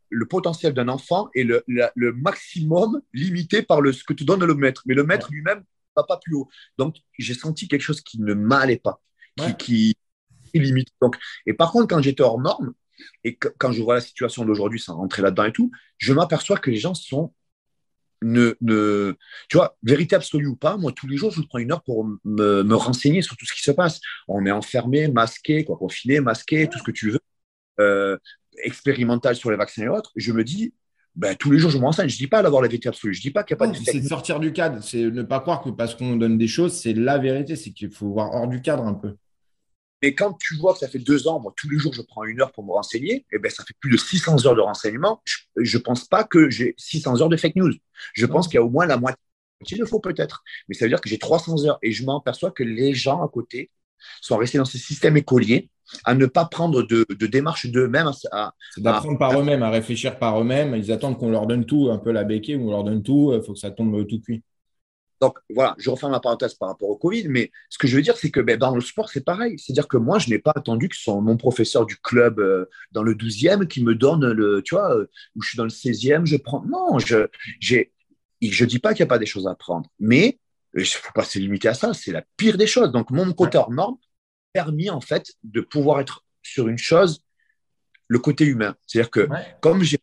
[0.10, 4.46] le potentiel d'un enfant est le, le, maximum limité par le, ce que te donne
[4.46, 4.84] le maître.
[4.86, 5.64] Mais le maître lui-même
[5.96, 6.48] va pas plus haut.
[6.78, 9.02] Donc, j'ai senti quelque chose qui ne m'allait pas,
[9.58, 9.96] qui,
[10.52, 10.90] qui limite.
[11.02, 12.74] Donc, et par contre, quand j'étais hors norme,
[13.24, 16.70] et quand je vois la situation d'aujourd'hui sans rentrer là-dedans et tout, je m'aperçois que
[16.70, 17.34] les gens sont.
[18.24, 19.16] Ne, ne,
[19.48, 22.04] tu vois, vérité absolue ou pas, moi, tous les jours, je prends une heure pour
[22.04, 24.00] me, me renseigner sur tout ce qui se passe.
[24.28, 27.20] On est enfermé, masqué, quoi, confiné, masqué, tout ce que tu veux,
[27.80, 28.18] euh,
[28.64, 30.12] expérimental sur les vaccins et autres.
[30.16, 30.74] Je me dis,
[31.16, 32.10] ben, tous les jours, je me renseigne.
[32.10, 33.14] Je ne dis pas d'avoir la vérité absolue.
[33.14, 33.78] Je ne dis pas qu'il n'y a pas de.
[33.84, 34.84] C'est de sortir du cadre.
[34.84, 37.56] C'est ne pas croire que parce qu'on donne des choses, c'est la vérité.
[37.56, 39.16] C'est qu'il faut voir hors du cadre un peu.
[40.04, 42.24] Mais quand tu vois que ça fait deux ans, moi, tous les jours, je prends
[42.24, 44.62] une heure pour me renseigner, et eh ben, ça fait plus de 600 heures de
[44.62, 45.22] renseignement.
[45.56, 47.74] Je ne pense pas que j'ai 600 heures de fake news.
[48.14, 49.18] Je pense qu'il y a au moins la moitié
[49.72, 50.44] de faux peut-être.
[50.70, 53.28] Mais ça veut dire que j'ai 300 heures et je m'aperçois que les gens à
[53.28, 53.72] côté
[54.22, 55.70] sont restés dans ce système écolier,
[56.04, 58.12] à ne pas prendre de, démarche d'eux-mêmes.
[58.14, 60.76] C'est d'apprendre par eux-mêmes, à réfléchir par eux-mêmes.
[60.76, 63.42] Ils attendent qu'on leur donne tout, un peu la béquille, on leur donne tout, il
[63.42, 64.44] faut que ça tombe tout cuit.
[65.20, 68.02] Donc voilà, je referme la parenthèse par rapport au Covid, mais ce que je veux
[68.02, 69.58] dire, c'est que ben, dans le sport, c'est pareil.
[69.58, 73.04] C'est-à-dire que moi, je n'ai pas attendu que son, mon professeur du club euh, dans
[73.04, 76.26] le 12e qui me donne le, tu vois, euh, où je suis dans le 16e,
[76.26, 76.64] je prends.
[76.66, 80.38] Non, je ne dis pas qu'il n'y a pas des choses à apprendre, mais
[80.74, 82.92] il ne faut pas se limiter à ça, c'est la pire des choses.
[82.92, 83.98] Donc mon côté hors norme
[84.54, 87.22] permis en fait de pouvoir être sur une chose,
[88.08, 88.76] le côté humain.
[88.86, 89.28] C'est-à-dire que
[89.62, 90.00] comme j'ai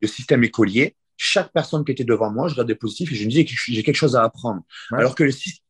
[0.00, 3.30] le système écolier, chaque personne qui était devant moi, je regardais positif et je me
[3.30, 4.62] disais que j'ai quelque chose à apprendre.
[4.92, 5.62] Alors que le système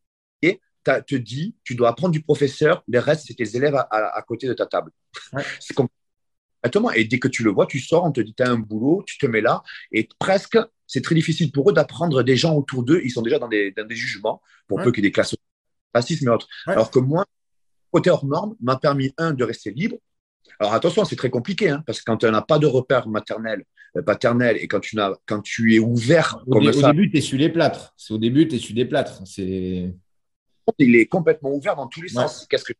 [1.06, 4.54] te dit, tu dois apprendre du professeur, les restes, c'est tes élèves à, côté de
[4.54, 4.92] ta table.
[5.60, 6.90] C'est complètement.
[6.92, 9.02] Et dès que tu le vois, tu sors, on te dit, tu as un boulot,
[9.06, 12.82] tu te mets là, et presque, c'est très difficile pour eux d'apprendre des gens autour
[12.82, 13.00] d'eux.
[13.04, 15.34] Ils sont déjà dans des, dans des jugements, pour peu qu'il y ait des classes
[15.94, 16.48] racisme et autres.
[16.66, 17.24] Alors que moi,
[17.90, 19.96] côté hors norme, m'a permis, un, de rester libre,
[20.58, 23.64] alors attention, c'est très compliqué, hein, parce que quand tu n'as pas de repère maternel,
[23.96, 27.10] euh, paternel, et quand tu, as, quand tu es ouvert au, comme ça, au début,
[27.10, 27.92] tu es sur les plâtres.
[27.96, 29.22] C'est au début, tu es sur des plâtres.
[29.26, 29.94] C'est...
[30.78, 32.46] Il est complètement ouvert dans tous les sens.
[32.48, 32.72] Qu'est-ce que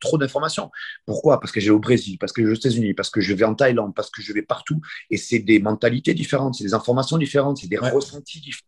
[0.00, 0.70] trop d'informations.
[1.06, 1.40] Pourquoi?
[1.40, 3.44] Parce que j'ai au Brésil, parce que je vais aux États-Unis, parce que je vais
[3.44, 4.80] en Thaïlande, parce que je vais partout.
[5.10, 8.66] Et c'est des mentalités différentes, c'est des informations différentes, c'est des ressentis différents.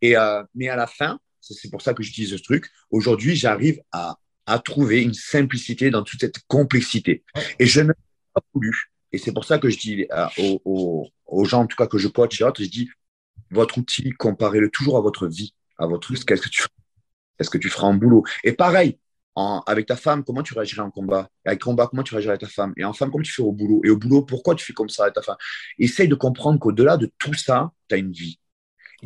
[0.00, 2.70] Et, euh, mais à la fin, c'est pour ça que j'utilise ce truc.
[2.90, 4.18] Aujourd'hui, j'arrive à
[4.48, 7.22] à trouver une simplicité dans toute cette complexité.
[7.58, 7.92] Et je n'ai
[8.32, 8.90] pas voulu.
[9.12, 10.08] Et c'est pour ça que je dis
[10.46, 12.88] aux, gens, en tout cas que je coach et autres, je dis
[13.50, 16.62] votre outil, comparez-le toujours à votre vie, à votre qu'est-ce que tu
[17.36, 18.24] qu'est-ce que tu feras en boulot.
[18.42, 18.98] Et pareil,
[19.66, 21.28] avec ta femme, comment tu réagirais en combat?
[21.44, 22.72] Avec combat, comment tu réagirais avec ta femme?
[22.76, 23.80] Et en femme, comment tu fais au boulot?
[23.84, 25.36] Et au boulot, pourquoi tu fais comme ça avec ta femme?
[25.78, 28.38] Essaye de comprendre qu'au-delà de tout ça, tu as une vie.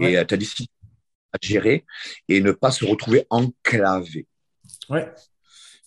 [0.00, 0.68] Et tu as décidé
[1.32, 1.84] à gérer
[2.28, 4.26] et ne pas se retrouver enclavé.
[4.88, 5.12] Ouais.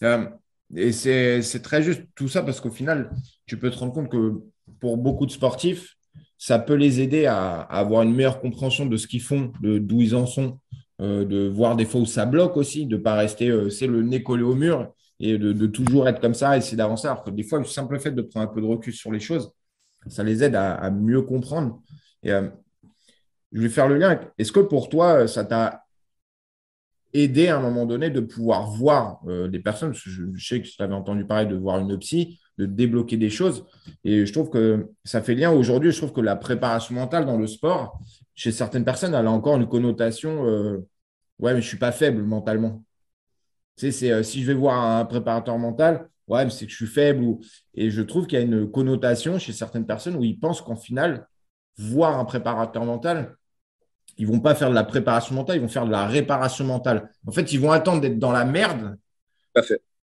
[0.04, 0.28] Euh,
[0.76, 3.12] et c'est très juste tout ça parce qu'au final,
[3.46, 4.42] tu peux te rendre compte que
[4.80, 5.96] pour beaucoup de sportifs,
[6.38, 10.16] ça peut les aider à, avoir une meilleure compréhension de ce qu'ils font, d'où ils
[10.16, 10.60] en sont,
[11.02, 13.88] euh, de voir des fois où ça bloque aussi, de ne pas rester, euh, c'est
[13.88, 17.08] le nez collé au mur et de, toujours être comme ça, essayer d'avancer.
[17.08, 19.20] Alors que des fois, le simple fait de prendre un peu de recul sur les
[19.20, 19.52] choses,
[20.08, 21.82] ça les aide à, mieux comprendre.
[22.22, 22.32] Et
[23.52, 24.20] je vais faire le lien.
[24.38, 25.86] Est-ce que pour toi, ça t'a
[27.14, 29.94] aider à un moment donné de pouvoir voir euh, des personnes?
[29.94, 33.66] Je, sais que tu avais entendu parler de voir une psy, de débloquer des choses.
[34.04, 35.52] Et je trouve que ça fait lien.
[35.52, 38.00] Aujourd'hui, je trouve que la préparation mentale dans le sport,
[38.36, 40.88] chez certaines personnes, elle a encore une connotation euh,
[41.40, 42.84] Ouais, mais je ne suis pas faible mentalement.
[43.76, 46.72] Tu sais, c'est euh, si je vais voir un préparateur mental, ouais, mais c'est que
[46.72, 47.24] je suis faible.
[47.24, 47.42] Ou...
[47.74, 50.76] Et je trouve qu'il y a une connotation chez certaines personnes où ils pensent qu'en
[50.76, 51.28] final,
[51.78, 53.36] voir un préparateur mental,
[54.18, 57.12] ils vont pas faire de la préparation mentale, ils vont faire de la réparation mentale.
[57.28, 58.98] En fait, ils vont attendre d'être dans la merde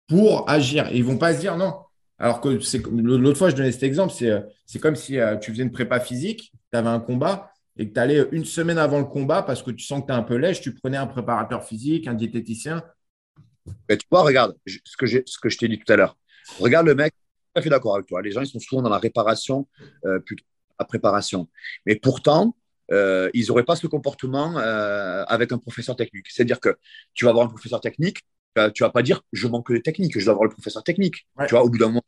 [0.07, 0.89] pour agir.
[0.89, 1.75] Et ils vont pas se dire non.
[2.19, 5.37] Alors que c'est l'autre fois, je donnais cet exemple, c'est, euh, c'est comme si euh,
[5.37, 8.77] tu faisais une prépa physique, tu avais un combat et que tu allais une semaine
[8.77, 10.97] avant le combat parce que tu sens que tu es un peu lèche, tu prenais
[10.97, 12.83] un préparateur physique, un diététicien.
[13.89, 16.17] Mais tu vois, regarde ce que, ce que je t'ai dit tout à l'heure.
[16.59, 18.21] Regarde le mec, tout à fait d'accord avec toi.
[18.21, 19.67] Les gens, ils sont souvent dans la réparation
[20.05, 20.43] euh, plutôt
[20.79, 21.47] la préparation.
[21.85, 22.55] Mais pourtant,
[22.91, 26.25] euh, ils n'auraient pas ce comportement euh, avec un professeur technique.
[26.29, 26.77] C'est-à-dire que
[27.13, 28.21] tu vas avoir un professeur technique,
[28.73, 31.27] tu vas pas dire je manque de technique, je dois avoir le professeur technique.
[31.47, 32.03] Tu vois, au bout d'un moment,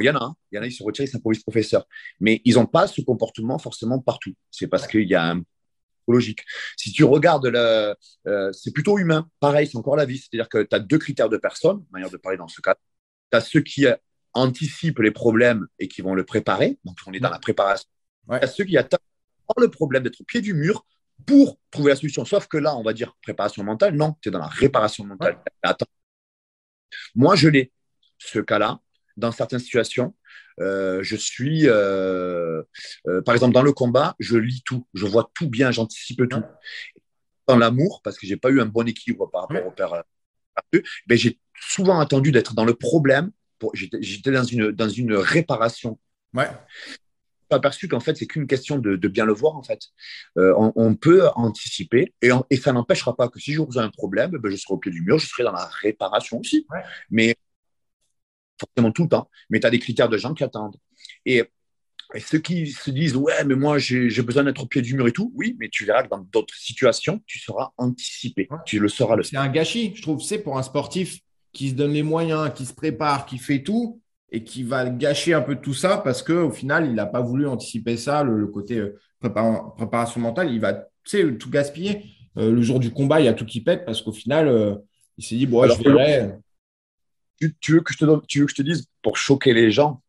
[0.00, 0.36] il y en a, hein.
[0.50, 1.86] il y en a, ils se retirent, ils s'improvisent professeur.
[2.20, 4.34] Mais ils n'ont pas ce comportement forcément partout.
[4.50, 5.42] C'est parce qu'il y a un
[6.08, 6.40] logique.
[6.76, 7.94] Si tu regardes, le,
[8.52, 9.28] c'est plutôt humain.
[9.40, 10.18] Pareil, c'est encore la vie.
[10.18, 12.76] C'est-à-dire que tu as deux critères de personnes, manière de parler dans ce cas.
[13.30, 13.86] Tu as ceux qui
[14.32, 16.78] anticipent les problèmes et qui vont le préparer.
[16.84, 17.88] Donc, on est dans la préparation.
[18.28, 19.00] Tu as ceux qui attendent
[19.58, 20.84] le problème, d'être au pied du mur
[21.24, 22.24] pour trouver la solution.
[22.24, 23.94] Sauf que là, on va dire préparation mentale.
[23.96, 25.38] Non, tu es dans la réparation mentale.
[25.62, 25.86] Attends.
[27.14, 27.72] Moi, je l'ai,
[28.18, 28.80] ce cas-là,
[29.16, 30.14] dans certaines situations.
[30.60, 32.62] Euh, je suis, euh,
[33.06, 36.42] euh, par exemple, dans le combat, je lis tout, je vois tout bien, j'anticipe tout.
[37.46, 40.02] Dans l'amour, parce que j'ai pas eu un bon équilibre par rapport au père,
[40.72, 43.30] ben, j'ai souvent attendu d'être dans le problème.
[43.74, 45.98] J'étais dans une, dans une réparation.
[46.34, 46.48] Ouais
[47.54, 49.80] aperçu qu'en fait, c'est qu'une question de, bien le voir, en fait.
[50.36, 54.50] Euh, on, peut anticiper et, et ça n'empêchera pas que si j'ai un problème, ben,
[54.50, 56.66] je serai au pied du mur, je serai dans la réparation aussi.
[57.10, 57.36] Mais
[58.58, 59.30] forcément tout le temps.
[59.50, 60.76] Mais tu as des critères de gens qui attendent.
[61.24, 61.44] Et,
[62.20, 65.12] ceux qui se disent, ouais, mais moi, j'ai besoin d'être au pied du mur et
[65.12, 68.48] tout, oui, mais tu verras que dans d'autres situations, tu seras anticipé.
[68.64, 71.18] Tu le seras le C'est un gâchis, je trouve, c'est pour un sportif
[71.52, 74.00] qui se donne les moyens, qui se prépare, qui fait tout
[74.30, 77.46] et qui va gâcher un peu tout ça parce qu'au final, il n'a pas voulu
[77.46, 80.52] anticiper ça, le, côté euh, préparation mentale.
[80.52, 82.04] Il va tout gaspiller.
[82.36, 84.74] Euh, le jour du combat, il y a tout qui pète parce qu'au final, euh,
[85.16, 86.34] Il s'est dit, bon, je verrai.
[87.38, 89.70] Tu, veux que je te donne, tu veux que je te dise, pour choquer les
[89.70, 90.02] gens,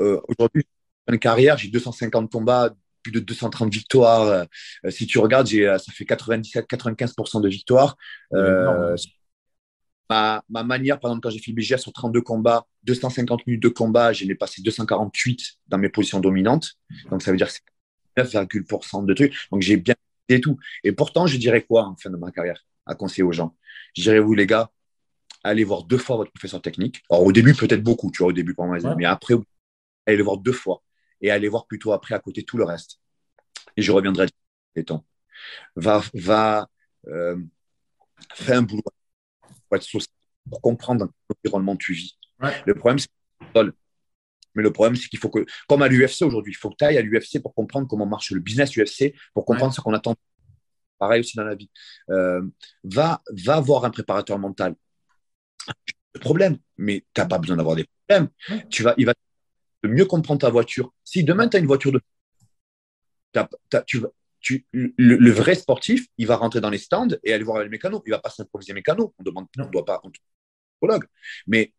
[0.00, 0.64] euh, aujourd'hui,
[1.08, 4.46] une carrière, j'ai 250 combats, plus de 230 victoires.
[4.84, 7.96] Euh, si tu regardes, euh, ça fait 97-95% de victoires.
[10.10, 13.68] ma, manière, par exemple, quand j'ai fait le BGA sur 32 combats, 250 minutes de
[13.68, 16.74] combat, j'ai passé 248 dans mes positions dominantes.
[17.10, 19.34] Donc, ça veut dire que c'est 9,% de trucs.
[19.50, 19.94] Donc, j'ai bien
[20.28, 20.58] et tout.
[20.84, 23.56] Et pourtant, je dirais quoi en fin de ma carrière à conseiller aux gens?
[23.96, 24.70] Je dirais, vous, les gars,
[25.44, 27.02] allez voir deux fois votre professeur technique.
[27.10, 29.34] Alors, au début, peut-être beaucoup, tu vois, au début moi, mais après,
[30.06, 30.82] allez le voir deux fois
[31.20, 33.00] et allez voir plutôt après à côté tout le reste.
[33.76, 34.26] Et je reviendrai
[34.74, 35.04] des temps.
[35.76, 36.68] Va, va
[37.06, 37.36] euh,
[38.34, 39.86] faire un boulot pour, être
[40.50, 42.18] pour comprendre l'environnement tu vis.
[42.66, 43.08] Le problème, c'est
[44.54, 46.84] mais le problème, c'est qu'il faut que, comme à l'UFC aujourd'hui, il faut que tu
[46.84, 50.14] ailles à l'UFC pour comprendre comment marche le business UFC, pour comprendre ce qu'on attend.
[50.98, 51.70] Pareil aussi dans la vie.
[52.10, 52.40] Euh,
[52.84, 54.76] va, va voir un préparateur mental.
[56.14, 58.28] Le problème, mais tu n'as pas besoin d'avoir des problèmes.
[58.70, 59.14] Tu vas, il va
[59.82, 60.92] mieux comprendre ta voiture.
[61.04, 62.00] Si demain, tu as une voiture de.
[63.86, 64.02] tu,
[64.40, 68.02] tu, le, vrai sportif, il va rentrer dans les stands et aller voir les mécanos.
[68.06, 69.14] Il ne va pas s'improviser mécano.
[69.18, 70.00] On demande, on doit pas.
[70.04, 70.10] On,
[71.46, 71.72] mais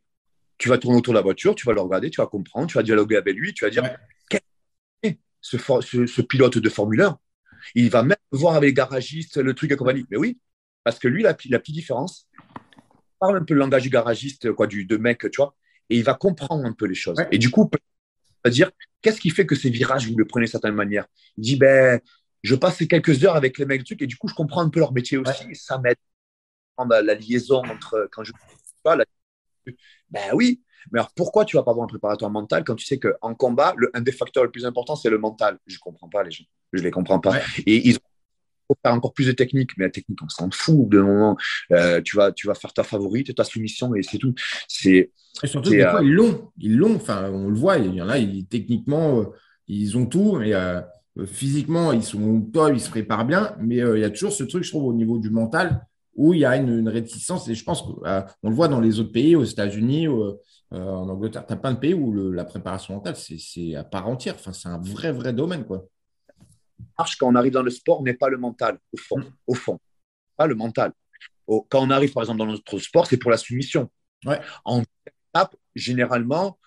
[0.57, 2.75] tu vas tourner autour de la voiture, tu vas le regarder, tu vas comprendre, tu
[2.75, 3.83] vas dialoguer avec lui, tu vas dire
[4.29, 4.41] quel
[5.03, 7.19] est ce, ce, pilote de Formule 1
[7.75, 10.05] Il va même voir avec les garagistes le truc et compagnie.
[10.09, 10.39] Mais oui,
[10.83, 12.27] parce que lui, la, la petite différence,
[13.26, 15.55] parle un peu le langage du garagiste, quoi, du de mec, tu vois,
[15.89, 17.17] et il va comprendre un peu les choses.
[17.32, 17.69] Et du coup,
[18.43, 18.71] va dire
[19.01, 21.05] qu'est-ce qui fait que ces virages, vous le prenez de certaine manière?
[21.38, 21.99] Il dit ben,
[22.43, 24.80] je passe quelques heures avec les mecs, truc, et du coup, je comprends un peu
[24.80, 25.97] leur métier aussi, et ça m'aide.
[26.89, 28.34] La, la liaison entre quand je
[28.84, 29.05] pas la
[30.09, 30.61] ben oui,
[30.91, 33.73] mais alors pourquoi tu vas pas avoir un préparateur mental quand tu sais qu'en combat,
[33.78, 35.57] le, un des facteurs les plus importants, c'est le mental?
[35.65, 36.43] Je comprends pas les gens.
[36.73, 37.39] Je les comprends pas.
[37.65, 38.05] Et ils ont
[38.82, 41.38] faire encore plus de techniques, mais la technique, on s'en fout de moment.
[41.72, 44.34] Euh, tu, vas, tu vas faire ta favorite, ta soumission, et c'est tout.
[44.68, 45.11] C'est,
[45.43, 46.51] et surtout, des fois, euh, ils l'ont.
[46.57, 46.95] Ils l'ont.
[46.95, 49.26] Enfin, on le voit, il y en a, ils, techniquement, euh,
[49.68, 50.53] ils ont tout, mais
[51.26, 54.63] physiquement, ils sont top, ils se préparent bien, mais il y a toujours ce truc,
[54.63, 55.82] je trouve, au niveau du mental
[56.16, 57.47] où il y a une, réticence.
[57.47, 60.34] Et je pense qu'on euh, le voit dans les autres pays, aux États-Unis, euh,
[60.72, 61.45] en Angleterre.
[61.45, 64.36] Tu as plein de pays où la préparation mentale, c'est à part entière.
[64.36, 65.66] Enfin, c'est un vrai, vrai domaine.
[65.66, 65.86] Quoi.
[66.97, 69.19] Marche quand on arrive dans le sport n'est pas le mental, au fond.
[69.19, 69.34] Mm.
[69.47, 69.80] Au fond.
[70.38, 70.91] Pas le mental.
[71.47, 73.89] quand on arrive, par exemple, dans notre sport, c'est pour la soumission.
[74.26, 74.39] Ouais.
[74.63, 74.84] En
[75.34, 76.57] étape, généralement,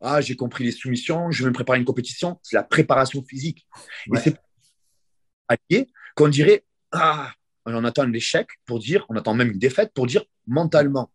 [0.00, 3.66] ah, j'ai compris les soumissions, je vais me préparer une compétition, c'est la préparation physique.
[4.14, 4.36] Et c'est
[6.14, 7.32] qu'on dirait, ah,
[7.64, 11.10] on attend l'échec pour dire, on attend même une défaite pour dire mentalement.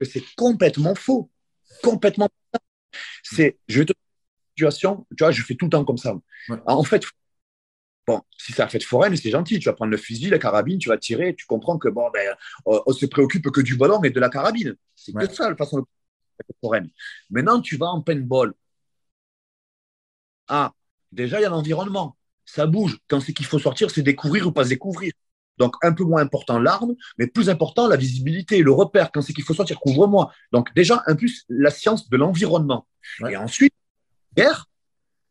[0.00, 1.30] que c'est complètement faux.
[1.82, 2.28] Complètement.
[3.22, 3.92] C'est, je vais te
[4.56, 6.14] situation, tu vois, je fais tout le temps comme ça.
[6.66, 7.04] En fait,
[8.06, 9.58] bon, si c'est la fête foraine, c'est gentil.
[9.58, 12.34] Tu vas prendre le fusil, la carabine, tu vas tirer, tu comprends que bon, ben,
[12.64, 14.76] on se préoccupe que du ballon et de la carabine.
[14.94, 16.90] C'est que ça, la façon de la fête foraine.
[17.30, 18.54] Maintenant, tu vas en paintball.
[20.48, 20.72] Ah,
[21.12, 22.16] déjà, il y a l'environnement.
[22.44, 22.98] Ça bouge.
[23.08, 25.12] Quand c'est qu'il faut sortir, c'est découvrir ou pas découvrir.
[25.58, 29.10] Donc, un peu moins important l'arme, mais plus important la visibilité, le repère.
[29.10, 30.32] Quand c'est qu'il faut sortir, couvre-moi.
[30.52, 32.86] Donc, déjà, un plus la science de l'environnement.
[33.28, 33.72] Et ensuite,
[34.36, 34.66] guerre,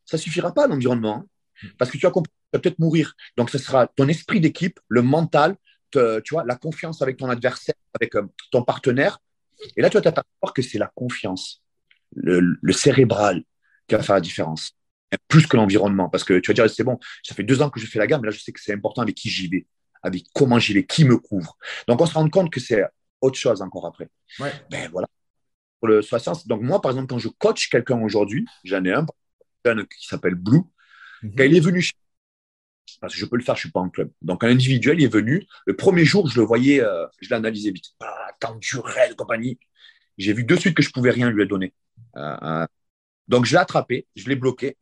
[0.03, 1.17] ça suffira pas l'environnement.
[1.17, 1.25] Hein.
[1.63, 1.67] Mm.
[1.77, 2.21] parce que tu vas, tu
[2.55, 3.13] vas peut-être mourir.
[3.37, 5.55] Donc, ce sera ton esprit d'équipe, le mental,
[5.91, 6.01] tu
[6.31, 9.19] vois, la confiance avec ton adversaire, avec euh, ton partenaire.
[9.77, 11.63] Et là, tu vas t'apercevoir que c'est la confiance,
[12.13, 13.43] le, le, cérébral
[13.87, 14.73] qui va faire la différence.
[15.29, 16.09] Plus que l'environnement.
[16.09, 18.07] Parce que tu vas dire, c'est bon, ça fait deux ans que je fais la
[18.07, 19.65] gamme, là, je sais que c'est important avec qui j'y vais
[20.05, 21.57] avec comment j'y vais, qui me couvre.
[21.87, 22.83] Donc, on se rend compte que c'est
[23.21, 24.07] autre chose encore après.
[24.39, 25.07] Ben voilà.
[25.79, 26.47] Pour le science.
[26.47, 29.05] Donc, moi, par exemple, quand je coach quelqu'un aujourd'hui, j'en ai un,
[29.65, 30.61] qui s'appelle Blue,
[31.23, 31.35] mhm.
[31.35, 31.95] quand il est venu chez
[33.05, 34.11] parce que je peux le faire, je ne suis pas en club.
[34.21, 35.45] Donc, un individuel, est venu.
[35.65, 37.93] Le premier jour, je le voyais, euh, je l'analysais vite.
[37.99, 39.59] Ah, tendu, raide, compagnie.
[40.17, 41.73] J'ai vu de suite que je ne pouvais rien lui donner.
[42.17, 42.67] Euh, euh,
[43.27, 44.77] donc, je l'ai attrapé, je l'ai bloqué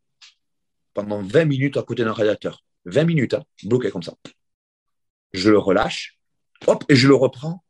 [0.93, 2.63] pendant 20 minutes à côté d'un radiateur.
[2.85, 4.13] 20 minutes, hein, bloqué comme ça
[5.33, 6.19] je le relâche,
[6.67, 7.63] hop, et je le reprends.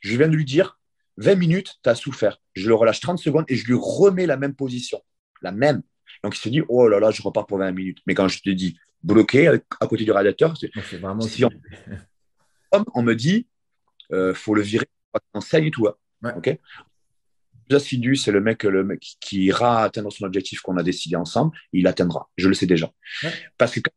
[0.00, 0.78] Je viens de lui dire,
[1.18, 2.40] 20 minutes, tu as souffert.
[2.54, 5.02] Je le relâche 30 secondes et je lui remets la même position,
[5.42, 5.82] la même.
[6.24, 7.98] Donc il se dit, oh là là, je repars pour 20 minutes.
[8.06, 10.54] Mais quand je te dis bloqué à côté du radiateur,
[11.00, 11.50] vraiment si on...
[12.94, 13.46] on me dit,
[14.12, 14.88] euh, faut le virer,
[15.34, 15.88] on saigne et tout.
[15.88, 16.34] Hein.
[16.36, 16.58] Ok
[17.74, 21.56] assidu, c'est le mec, le mec qui ira atteindre son objectif qu'on a décidé ensemble,
[21.72, 22.30] il atteindra.
[22.36, 22.90] Je le sais déjà.
[23.58, 23.90] Parce que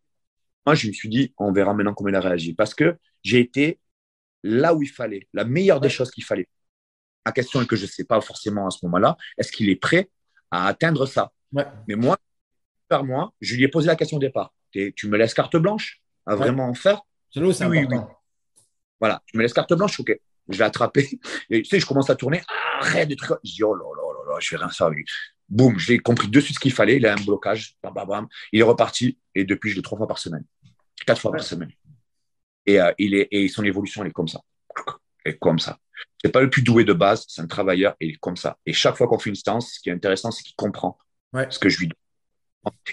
[0.66, 2.54] moi, je me suis dit, on verra maintenant comment il a réagi.
[2.54, 3.80] Parce que j'ai été
[4.44, 6.48] là où il fallait, la meilleure des choses qu'il fallait.
[7.26, 9.78] La question est que je ne sais pas forcément à ce moment-là, est-ce qu'il est
[9.78, 10.10] prêt
[10.52, 11.32] à atteindre ça?
[11.52, 12.18] Mais moi,
[12.88, 14.54] par moi, je lui ai posé la question au départ.
[14.74, 17.02] Tu me laisses carte blanche à vraiment en faire?
[17.32, 17.86] C'est oui,
[19.00, 20.20] Voilà, tu me laisses carte blanche, ok.
[20.50, 21.20] je l'ai attrapé.
[21.50, 22.42] Et tu sais, je commence à tourner.
[22.80, 23.38] Arrête de trucs.
[23.44, 25.06] Je dis, oh là là là là, je fais rien ça avec lui.
[25.50, 26.98] Boum, j'ai compris de suite ce qu'il fallait.
[26.98, 27.76] Il a un blocage.
[27.84, 28.28] Bam, bam, bam.
[28.52, 29.18] Il est reparti.
[29.36, 30.44] Et depuis, je l'ai trois fois par semaine.
[31.06, 31.72] Quatre fois par semaine.
[32.66, 34.40] Et, euh, il est, et son évolution, elle est comme ça.
[35.26, 35.78] Elle est comme ça.
[36.24, 38.58] C'est pas le plus doué de base, c'est un travailleur et il est comme ça.
[38.66, 40.98] Et chaque fois qu'on fait une séance, ce qui est intéressant, c'est qu'il comprend
[41.34, 41.48] Ouais.
[41.50, 41.98] ce que je lui donne.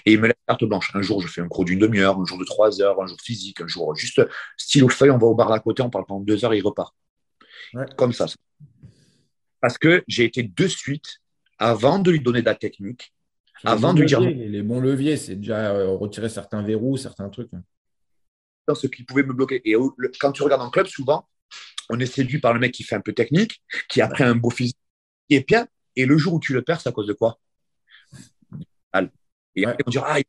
[0.05, 0.91] Et il me laisse carte blanche.
[0.95, 3.17] Un jour, je fais un cours d'une demi-heure, un jour de trois heures, un jour
[3.21, 4.21] physique, un jour juste
[4.57, 6.63] stylo feuille, on va au bar à côté, on parle pendant deux heures et il
[6.63, 6.93] repart.
[7.73, 7.85] Ouais.
[7.97, 8.25] Comme ça.
[9.61, 11.19] Parce que j'ai été de suite,
[11.57, 13.13] avant de lui donner de la technique,
[13.63, 17.51] avant de lui dire Les bons leviers, c'est déjà euh, retirer certains verrous, certains trucs.
[18.67, 19.61] dans ce qui pouvait me bloquer.
[19.65, 21.27] Et au- quand tu regardes en club, souvent,
[21.89, 24.35] on est séduit par le mec qui fait un peu technique, qui a pris un
[24.35, 24.77] beau physique,
[25.29, 25.67] qui est bien.
[25.95, 27.39] Et le jour où tu le perds, c'est à cause de quoi?
[29.55, 29.71] Et Ouais.
[29.71, 30.19] après, on dit, ah,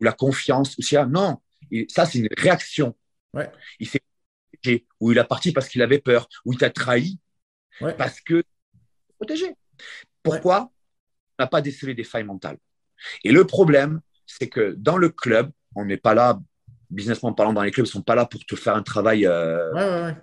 [0.00, 1.06] ou la confiance, ou ça.
[1.06, 1.40] Non,
[1.72, 2.96] Et ça, c'est une réaction.
[3.34, 3.50] Ouais.
[3.78, 4.00] Il s'est
[4.52, 7.18] protégé, ou il a parti parce qu'il avait peur, ou il t'a trahi
[7.80, 7.94] Ouais.
[7.94, 8.42] parce que
[9.18, 9.54] protégé.
[10.22, 10.72] Pourquoi
[11.38, 12.58] On n'a pas décelé des failles mentales.
[13.24, 16.40] Et le problème, c'est que dans le club, on n'est pas là,
[16.90, 19.26] businessment parlant, dans les clubs, ils ne sont pas là pour te faire un travail.
[19.26, 20.16] euh, Ouais, ouais, ouais.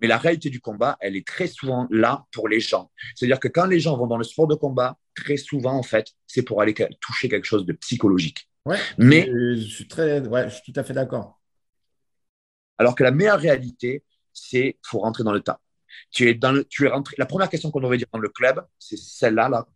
[0.00, 2.90] Mais la réalité du combat, elle est très souvent là pour les gens.
[3.14, 6.08] C'est-à-dire que quand les gens vont dans le sport de combat, très souvent, en fait,
[6.26, 8.48] c'est pour aller toucher quelque chose de psychologique.
[8.66, 8.78] Ouais.
[8.98, 11.40] Mais Je, je suis très, ouais, je suis tout à fait d'accord.
[12.78, 15.60] alors que la meilleure réalité, c'est faut rentrer dans le tas.
[16.10, 17.14] Tu es dans le, tu es rentré.
[17.18, 19.66] La première question qu'on devrait dire dans le club, c'est celle-là là.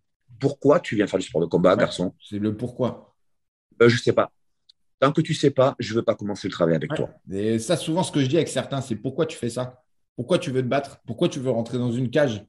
[0.40, 1.80] Pourquoi tu viens faire du sport de combat, Ouais.
[1.80, 2.14] garçon?
[2.28, 3.14] C'est le pourquoi.
[3.82, 4.30] euh, Je sais pas.
[5.00, 7.10] Tant que tu sais pas, je veux pas commencer le travail avec toi.
[7.30, 9.82] Et ça, souvent, ce que je dis avec certains, c'est pourquoi tu fais ça?
[10.16, 11.00] Pourquoi tu veux te battre?
[11.06, 12.44] Pourquoi tu veux rentrer dans une cage?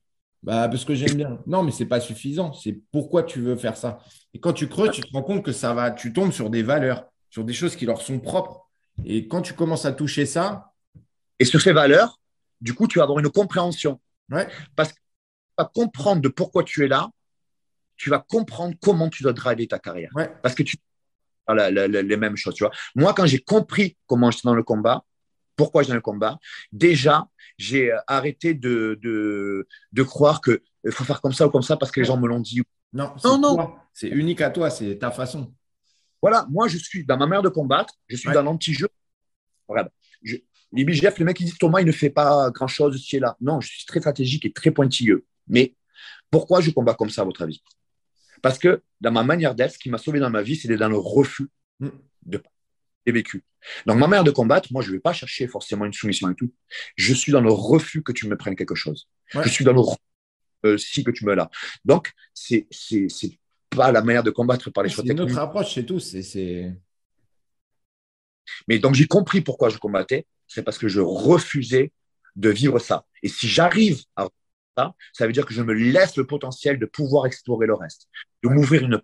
[0.45, 1.39] Bah, Parce que j'aime bien.
[1.47, 2.53] Non, mais ce n'est pas suffisant.
[2.53, 3.99] C'est pourquoi tu veux faire ça.
[4.33, 6.63] Et quand tu creuses, tu te rends compte que ça va, tu tombes sur des
[6.63, 8.67] valeurs, sur des choses qui leur sont propres.
[9.03, 10.71] Et quand tu commences à toucher ça,
[11.39, 12.21] Et sur ces valeurs,
[12.61, 13.99] du coup, tu vas avoir une compréhension.
[14.31, 14.47] Ouais.
[14.77, 17.09] Parce que tu vas comprendre de pourquoi tu es là,
[17.97, 20.11] tu vas comprendre comment tu dois driver ta carrière.
[20.15, 20.77] ouais, Parce que tu
[21.47, 22.55] la- les mêmes choses.
[22.55, 22.71] Tu vois.
[22.95, 25.03] Moi, quand j'ai compris comment j'étais dans le combat,
[25.55, 26.37] pourquoi dans le combat,
[26.71, 27.27] déjà,
[27.57, 30.59] j'ai euh, arrêté de, de, de croire qu'il
[30.91, 32.61] faut faire comme ça ou comme ça parce que les gens me l'ont dit.
[32.93, 33.75] non, c'est Non, non.
[33.93, 35.53] C'est unique à toi, c'est ta façon.
[36.21, 38.33] Voilà, moi, je suis dans ma manière de combattre, je suis Ouais.
[38.33, 38.89] dans l'anti-jeu.
[39.67, 39.89] Regarde,
[40.23, 40.35] je,
[40.73, 43.37] les BGF, le mec, il dit Thomas, il ne fait pas grand-chose, tu es là.
[43.39, 45.25] Non, je suis très stratégique et très pointilleux.
[45.47, 45.75] Mais
[46.31, 47.63] pourquoi je combats comme ça, à votre avis?
[48.41, 50.79] Parce que dans ma manière d'être, ce qui m'a sauvé dans ma vie, c'est d'être
[50.79, 51.47] dans le refus
[51.79, 51.89] Mm.
[52.25, 52.41] de
[53.05, 53.43] j'ai vécu.
[53.85, 56.35] Donc, ma manière de combattre, moi, je ne vais pas chercher forcément une soumission et
[56.35, 56.51] tout.
[56.95, 59.07] Je suis dans le refus que tu me prennes quelque chose.
[59.33, 59.43] Ouais.
[59.43, 59.99] Je suis dans le refus
[60.65, 61.49] euh, si que tu me l'as.
[61.83, 63.37] Donc, c'est c'est c'est
[63.69, 65.33] pas la manière de combattre par les choix C'est une techniques.
[65.33, 65.99] autre approche, c'est tout.
[65.99, 66.73] C'est, c'est...
[68.67, 70.25] Mais donc, j'ai compris pourquoi je combattais.
[70.47, 71.91] C'est parce que je refusais
[72.35, 73.05] de vivre ça.
[73.23, 74.27] Et si j'arrive à
[74.77, 78.07] ça, ça veut dire que je me laisse le potentiel de pouvoir explorer le reste,
[78.43, 79.01] de m'ouvrir une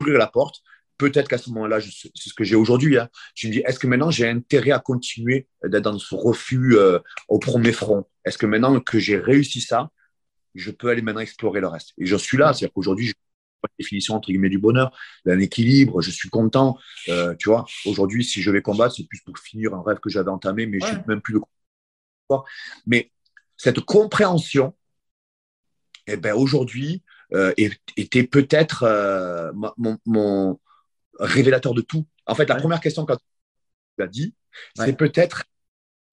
[0.00, 0.62] ouvrir la porte.
[1.10, 2.98] Peut-être qu'à ce moment-là, c'est ce que j'ai aujourd'hui.
[2.98, 3.08] Hein.
[3.34, 6.98] Je me dis, est-ce que maintenant j'ai intérêt à continuer d'être dans ce refus euh,
[7.28, 8.06] au premier front?
[8.24, 9.90] Est-ce que maintenant que j'ai réussi ça,
[10.54, 11.92] je peux aller maintenant explorer le reste?
[11.98, 13.14] Et je suis là, c'est-à-dire qu'aujourd'hui, je
[13.64, 16.78] la définition entre guillemets du bonheur, d'un équilibre, je suis content.
[17.08, 20.10] Euh, tu vois, aujourd'hui, si je vais combattre, c'est plus pour finir un rêve que
[20.10, 21.40] j'avais entamé, mais je suis même plus le
[22.86, 23.10] Mais
[23.56, 24.74] cette compréhension,
[26.06, 27.02] eh ben, aujourd'hui,
[27.32, 27.52] euh,
[27.96, 30.60] était peut-être euh, mon
[31.18, 32.06] révélateur de tout.
[32.26, 32.60] En fait, la Ouais.
[32.60, 33.22] première question quand tu
[33.98, 34.34] l'as dit,
[34.78, 34.86] Ouais.
[34.86, 35.44] c'est peut-être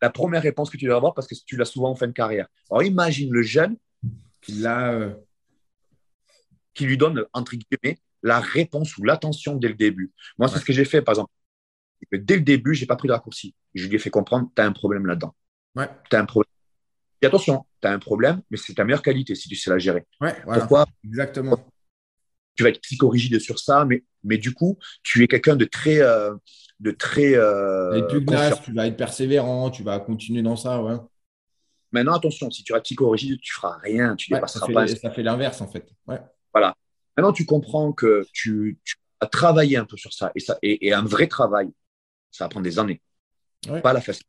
[0.02, 2.12] la première réponse que tu dois avoir parce que tu l'as souvent en fin de
[2.12, 2.48] carrière.
[2.70, 3.78] Alors imagine le jeune
[4.50, 5.14] Là, euh,
[6.74, 10.12] qui lui donne, entre guillemets, la réponse ou l'attention dès le début.
[10.40, 11.32] Moi, c'est ce que j'ai fait, par exemple.
[12.12, 13.54] Dès le début, j'ai pas pris de raccourci.
[13.76, 15.36] Je lui ai fait comprendre, tu as un problème là-dedans.
[15.76, 16.50] ouais, Tu as un problème.
[17.22, 19.78] Et attention, tu as un problème, mais c'est ta meilleure qualité si tu sais la
[19.78, 20.08] gérer.
[20.22, 20.62] ouais, voilà.
[20.62, 21.71] Pourquoi Exactement.
[22.56, 26.02] Tu vas être psychorigide sur ça, mais, mais du coup, tu es quelqu'un de très.
[26.02, 26.34] euh,
[26.80, 28.02] de très euh,
[28.64, 30.82] tu vas être persévérant, tu vas continuer dans ça.
[30.82, 30.96] Ouais.
[31.92, 34.88] Maintenant, attention, si tu restes psychorigide, tu feras rien, tu Ouais, dépasseras ça, pas.
[34.88, 35.88] fait, ça fait l'inverse, en fait.
[36.08, 36.20] Ouais.
[36.56, 40.88] Maintenant, tu comprends que tu, tu as travaillé un peu sur ça et, ça, et,
[40.88, 41.70] et un vrai travail,
[42.32, 43.02] ça va prendre des années.
[43.84, 44.28] Pas la facilité.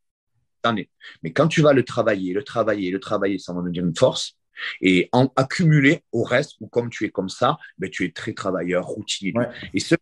[0.64, 0.90] Années.
[1.24, 4.36] Mais quand tu vas le travailler, le travailler, le travailler, ça va devenir une force.
[4.80, 8.32] Et en accumuler au reste, ou comme tu es comme ça, ben, tu es très
[8.32, 9.32] travailleur, routinier.
[9.34, 9.48] Ouais.
[9.74, 9.94] Et ce,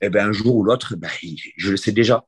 [0.00, 2.24] eh ben, un jour ou l'autre, ben, il- je le sais déjà.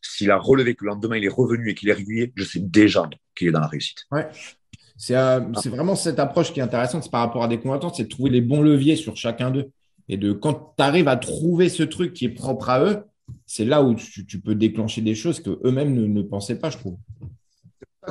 [0.00, 2.58] S'il a relevé que le lendemain il est revenu et qu'il est régulier, je sais
[2.58, 4.04] déjà qu'il est dans la réussite.
[4.10, 4.28] Ouais.
[4.96, 7.92] C'est euh, c'est vraiment cette approche qui est intéressante c'est par rapport à des combattants,
[7.92, 9.70] c'est de trouver les bons leviers sur chacun d'eux.
[10.08, 13.04] Et de quand tu arrives à trouver ce truc qui est propre à eux,
[13.46, 16.78] c'est là où tu, tu peux déclencher des choses qu'eux-mêmes ne, ne pensaient pas, je
[16.78, 16.96] trouve.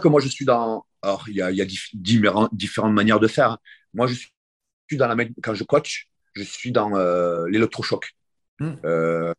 [0.01, 0.85] que moi, je suis dans.
[1.01, 3.57] Alors, il y a, il y a différentes manières de faire.
[3.93, 5.15] Moi, je suis dans la.
[5.41, 8.11] Quand je coach, je suis dans euh, l'électrochoc.
[8.59, 8.75] Hmm.
[8.85, 9.33] Euh,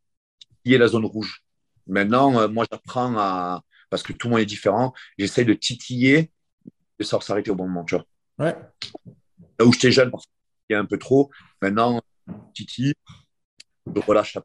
[0.65, 1.43] qui est la zone rouge.
[1.87, 3.63] Maintenant, euh, moi, j'apprends à.
[3.91, 6.31] Parce que tout le monde est différent, j'essaie de titiller
[6.99, 7.85] de sorte s'arrêter au bon moment.
[7.85, 8.07] Tu vois.
[8.39, 8.57] Ouais.
[9.59, 10.11] Là où j'étais jeune,
[10.71, 11.31] il y a un peu trop.
[11.61, 12.01] Maintenant,
[12.55, 12.95] titille,
[13.95, 14.39] je relâche.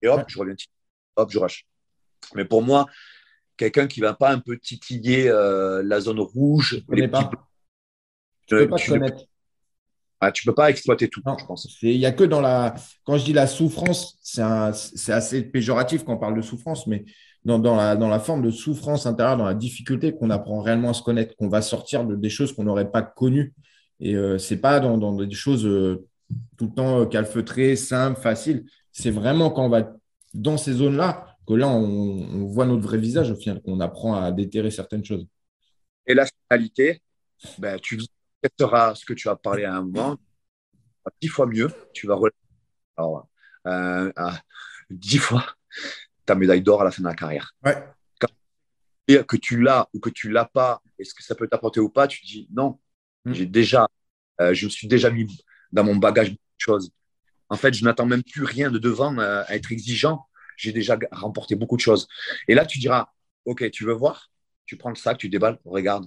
[0.00, 0.54] Et hop, je reviens
[1.16, 1.66] Hop, je relâche.
[2.34, 2.86] Mais pour moi,
[3.56, 6.82] quelqu'un qui ne va pas un peu titiller euh, la zone rouge.
[6.88, 7.30] Les pas.
[8.46, 9.24] Tu peux pas te connaître.
[10.20, 11.68] Ah, tu peux pas exploiter tout, je pense.
[11.82, 12.74] Il n'y a que dans la.
[13.04, 17.04] Quand je dis la souffrance, c'est assez péjoratif quand on parle de souffrance, mais
[17.44, 20.90] dans, dans, la, dans la forme de souffrance intérieure, dans la difficulté qu'on apprend réellement
[20.90, 23.52] à se connaître, qu'on va sortir de des choses qu'on n'aurait pas connues.
[24.00, 26.06] Et euh, ce n'est pas dans, dans, des choses euh,
[26.56, 28.64] tout le temps calfeutrées, simples, faciles.
[28.92, 29.92] C'est vraiment quand on va
[30.32, 34.32] dans ces zones-là que là, on, voit notre vrai visage au final, qu'on apprend à
[34.32, 35.26] déterrer certaines choses.
[36.06, 37.02] Et la finalité,
[37.58, 38.00] ben, tu
[38.58, 40.16] seras ce que tu as parlé à un moment,
[41.20, 42.18] dix fois mieux, tu vas
[42.96, 43.28] alors,
[43.66, 44.12] euh,
[44.90, 45.44] dix fois
[46.24, 47.54] ta médaille d'or à la fin de la carrière.
[47.64, 47.76] Ouais.
[49.06, 52.06] que tu l'as ou que tu l'as pas, est-ce que ça peut t'apporter ou pas,
[52.06, 52.78] tu dis non,
[53.24, 53.32] hmm.
[53.34, 53.88] j'ai déjà,
[54.40, 55.26] euh, je me suis déjà mis
[55.72, 56.90] dans mon bagage de choses.
[57.50, 60.26] En fait, je n'attends même plus rien de devant euh, à être exigeant
[60.56, 62.08] j'ai déjà remporté beaucoup de choses.
[62.48, 63.08] Et là, tu diras,
[63.44, 64.30] OK, tu veux voir
[64.66, 66.06] Tu prends le sac, tu déballes, regarde,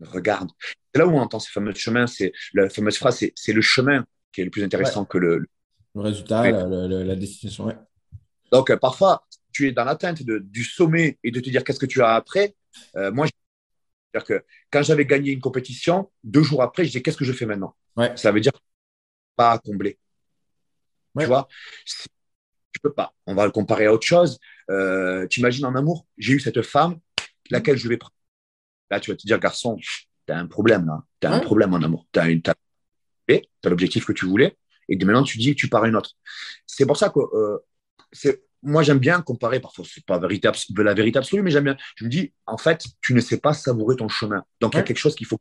[0.00, 0.50] regarde.
[0.92, 4.04] C'est là où on entend ces fameux chemins, c'est la fameuse phrase, c'est le chemin
[4.32, 5.46] qui est le plus intéressant que le,
[5.94, 7.74] le résultat, la, destination.
[8.50, 11.86] Donc, euh, parfois, tu es dans l'atteinte du sommet et de te dire qu'est-ce que
[11.86, 12.54] tu as après?
[12.96, 13.26] Euh, moi,
[14.14, 17.32] dire que quand j'avais gagné une compétition, deux jours après, je disais qu'est-ce que je
[17.32, 17.74] fais maintenant?
[18.16, 18.52] Ça veut dire
[19.36, 19.98] pas à combler.
[21.18, 21.48] Tu vois?
[22.72, 23.14] Tu peux pas.
[23.26, 24.38] On va le comparer à autre chose.
[24.70, 26.98] Euh, tu imagines en amour, j'ai eu cette femme,
[27.50, 28.14] laquelle je vais prendre.
[28.90, 31.02] Là, tu vas te dire, garçon, tu as un problème là.
[31.20, 32.06] Tu as un problème en amour.
[32.12, 34.56] Tu as, as l'objectif que tu voulais.
[34.88, 36.10] Et de maintenant, tu dis que tu pars à une autre.
[36.66, 37.58] C'est pour ça que euh,
[38.12, 39.60] c'est moi, j'aime bien comparer.
[39.60, 41.76] Parfois, c'est pas vérité, la vérité absolue, mais j'aime bien.
[41.96, 44.44] Je me dis, en fait, tu ne sais pas savourer ton chemin.
[44.60, 45.38] Donc, il y a quelque chose qu'il faut.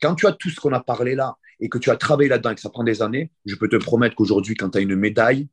[0.00, 2.50] Quand tu as tout ce qu'on a parlé là et que tu as travaillé là-dedans
[2.50, 4.96] et que ça prend des années, je peux te promettre qu'aujourd'hui, quand tu as une
[4.96, 5.48] médaille,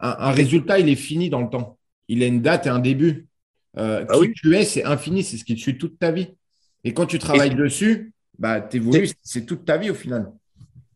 [0.00, 1.78] un, résultat, il est fini dans le temps.
[2.08, 3.28] Il a une date et un début.
[3.76, 6.28] Euh, ah qui tu es, c'est infini, c'est ce qui te suit toute ta vie.
[6.82, 8.68] Et quand tu travailles dessus, bah,
[9.22, 10.32] c'est toute ta vie au final.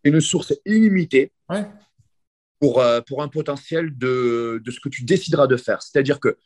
[0.02, 1.32] Une source illimitée
[2.58, 5.82] pour, euh, pour un potentiel de, de, ce que tu décideras de faire.
[5.82, 6.36] C'est-à-dire que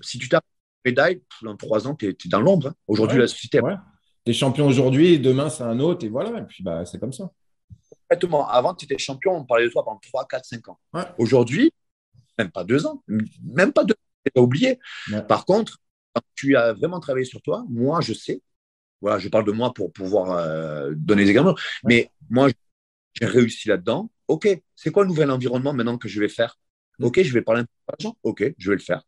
[0.00, 0.44] si tu tapes
[0.84, 2.68] une médaille, dans trois ans, tu es, dans l'ombre.
[2.68, 2.74] Hein.
[2.86, 3.60] Aujourd'hui, la société.
[4.24, 6.38] Tu es champion aujourd'hui, demain, c'est un autre, et voilà.
[6.38, 7.30] Et puis, bah, c'est comme ça.
[8.50, 10.78] Avant, tu étais champion, on parlait de toi pendant 3, 4, 5 ans.
[11.18, 11.72] Aujourd'hui,
[12.38, 13.02] même pas 2 ans,
[13.42, 14.78] même pas 2 ans, tu as oublié.
[15.28, 15.78] Par contre,
[16.14, 18.42] quand tu as vraiment travaillé sur toi, moi, je sais,
[19.00, 22.48] voilà, je parle de moi pour pouvoir euh, donner des exemples, mais moi,
[23.14, 24.10] j'ai réussi là-dedans.
[24.28, 26.58] OK, c'est quoi le nouvel environnement maintenant que je vais faire?
[27.00, 28.16] OK, je vais parler un peu d'argent.
[28.22, 29.02] OK, je vais le faire.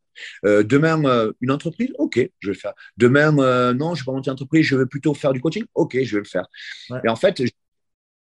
[0.44, 1.92] Euh, demain, euh, une entreprise?
[1.98, 2.72] OK, je vais le faire.
[2.96, 3.30] Demain,
[3.72, 5.64] non, je ne vais pas monter une entreprise, je vais plutôt faire du coaching?
[5.74, 6.46] OK, je vais le faire.
[7.04, 7.42] Et en fait,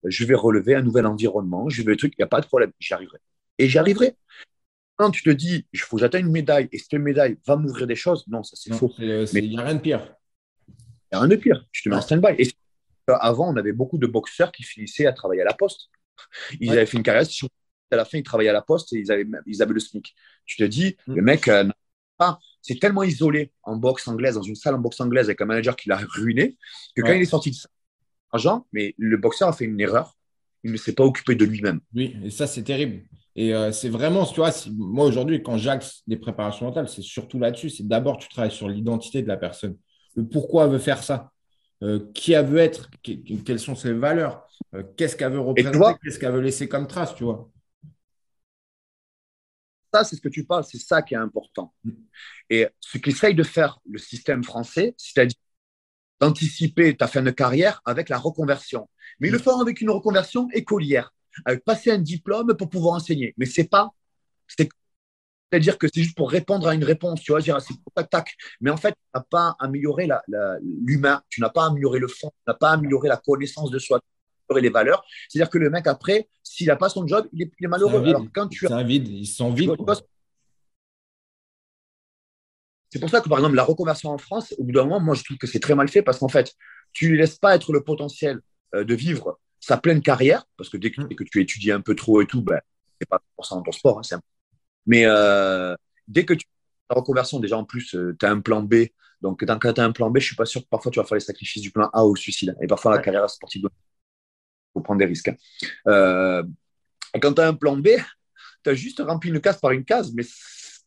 [0.04, 2.46] je vais relever un nouvel environnement, je vais le truc, il n'y a pas de
[2.46, 3.20] problème, j'y arriverai.
[3.58, 4.16] Et j'y arriverai.
[4.96, 7.86] Quand tu te dis, il faut que j'atteigne une médaille et cette médaille va m'ouvrir
[7.86, 8.94] des choses, non, ça c'est faux.
[8.98, 10.16] Il n'y a rien de pire.
[10.68, 10.74] Il
[11.14, 11.66] n'y a rien de pire.
[11.72, 12.36] Tu te mets en stand-by.
[12.40, 12.50] Et
[13.08, 15.90] avant, on avait beaucoup de boxeurs qui finissaient à travailler à la poste.
[16.60, 17.28] Ils avaient fait une carrière,
[17.92, 20.16] à la fin, ils travaillaient à la poste et ils avaient, ils avaient le SMIC.
[20.46, 21.16] Tu te dis, mm.
[21.16, 21.70] le mec, euh,
[22.62, 25.76] c'est tellement isolé en boxe anglaise, dans une salle en boxe anglaise avec un manager
[25.76, 26.58] qui l'a ruiné,
[26.96, 27.70] que quand il est sorti de ça,
[28.32, 30.16] argent, mais le boxeur a fait une erreur.
[30.64, 31.80] Il ne s'est pas occupé de lui-même.
[31.96, 33.04] Oui, et ça, c'est terrible.
[33.36, 37.38] Et euh, c'est vraiment, tu vois, moi aujourd'hui, quand j'axe des préparations mentales, c'est surtout
[37.38, 37.70] là-dessus.
[37.70, 39.78] C'est d'abord, tu travailles sur l'identité de la personne.
[40.16, 41.32] Le pourquoi elle veut faire ça.
[41.84, 42.90] Euh, qui elle veut être.
[43.04, 44.48] quelles sont ses valeurs.
[44.74, 46.00] Euh, qu'est-ce qu'elle veut représenter.
[46.04, 47.48] Qu'est-ce qu'elle veut laisser comme trace, tu vois.
[49.94, 50.64] Ça, c'est ce que tu parles.
[50.64, 51.74] C'est ça qui est important.
[51.84, 51.92] Mm.
[52.50, 55.38] Et ce qu'essaye de faire le système français, c'est-à-dire
[56.20, 58.90] d'anticiper ta fin de carrière avec la reconversion.
[59.20, 61.14] Mais ils le font avec une reconversion écolière,
[61.46, 63.34] avec passer un diplôme pour pouvoir enseigner.
[63.38, 63.92] Mais c'est pas,
[64.48, 68.36] c'est-à-dire que c'est juste pour répondre à une réponse, tu vois, dire c'est tac tac.
[68.62, 70.10] Mais en fait, tu n'as pas amélioré
[70.62, 74.00] l'humain, tu n'as pas amélioré le fond, tu n'as pas amélioré la connaissance de soi,
[74.56, 75.04] et les valeurs.
[75.28, 78.02] C'est-à-dire que le mec après, s'il n'a pas son job, il est, malheureux.
[78.06, 79.72] Alors quand tu as, un vide, ils sont vides.
[82.90, 85.16] C'est pour ça que, par exemple, la reconversion en France, au bout d'un moment, moi,
[85.16, 86.54] je trouve que c'est très mal fait parce qu'en fait,
[86.94, 88.40] tu ne laisses pas être le potentiel
[88.76, 91.10] euh, de vivre sa pleine carrière, parce que dès que, mm.
[91.30, 92.60] tu étudies un peu trop et tout, ben,
[93.00, 94.00] c'est pas pour ça dans ton sport.
[94.00, 94.20] Hein,
[94.86, 95.76] mais euh,
[96.08, 96.46] dès que tu
[96.90, 98.76] la reconversion, déjà en plus, tu as un plan B.
[99.22, 101.00] Donc, quand tu as un plan B, je ne suis pas sûr que parfois tu
[101.00, 102.56] vas faire les sacrifices du plan A au suicide.
[102.62, 103.70] Et parfois, la carrière sportive, il
[104.74, 105.28] faut prendre des risques.
[105.28, 106.44] Hein.
[107.14, 107.90] et quand tu as un plan B,
[108.64, 110.24] tu as juste rempli une case par une case, mais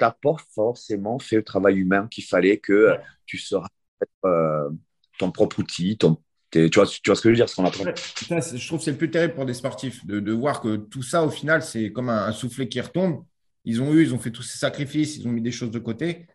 [0.01, 2.97] tu n'as pas forcément fait le travail humain qu'il fallait que
[3.27, 3.69] tu seras
[5.19, 6.19] ton propre outil, ton,
[6.51, 8.91] tu vois, tu vois ce que je veux dire ce qu'on Je trouve que c'est
[8.91, 11.93] le plus terrible pour des sportifs de, de, voir que tout ça, au final, c'est
[11.93, 13.25] comme un, soufflet qui retombe.
[13.65, 15.79] Ils ont eu, ils ont fait tous ces sacrifices, ils ont mis des choses de
[15.79, 16.27] côté.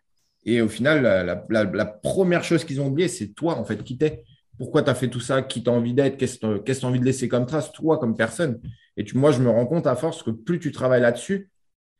[0.44, 1.02] Et au final,
[1.50, 4.22] la, première chose qu'ils ont oublié, c'est toi, en fait, qui t'es.
[4.58, 5.42] Pourquoi tu as fait tout ça?
[5.42, 6.16] Qui t'as envie d'être?
[6.16, 8.60] Qu'est-ce que tu as envie de laisser comme trace, toi, comme personne.
[8.96, 11.50] Et tu, moi, je me rends compte à force que plus tu travailles là-dessus,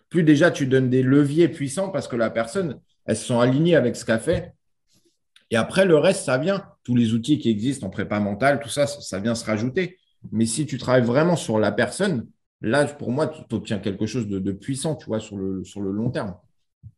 [0.08, 3.96] plus déjà tu donnes des leviers puissants parce que la personne, elles sont alignées avec
[3.96, 4.54] ce qu'elle fait.
[5.50, 6.64] Et après, le reste, ça vient.
[6.82, 9.98] Tous les outils qui existent en prépa mentale, tout ça, ça vient se rajouter.
[10.32, 12.28] Mais si tu travailles vraiment sur la personne,
[12.60, 16.36] là, pour moi, tu obtiens quelque chose de, puissant, tu vois, sur le, long terme.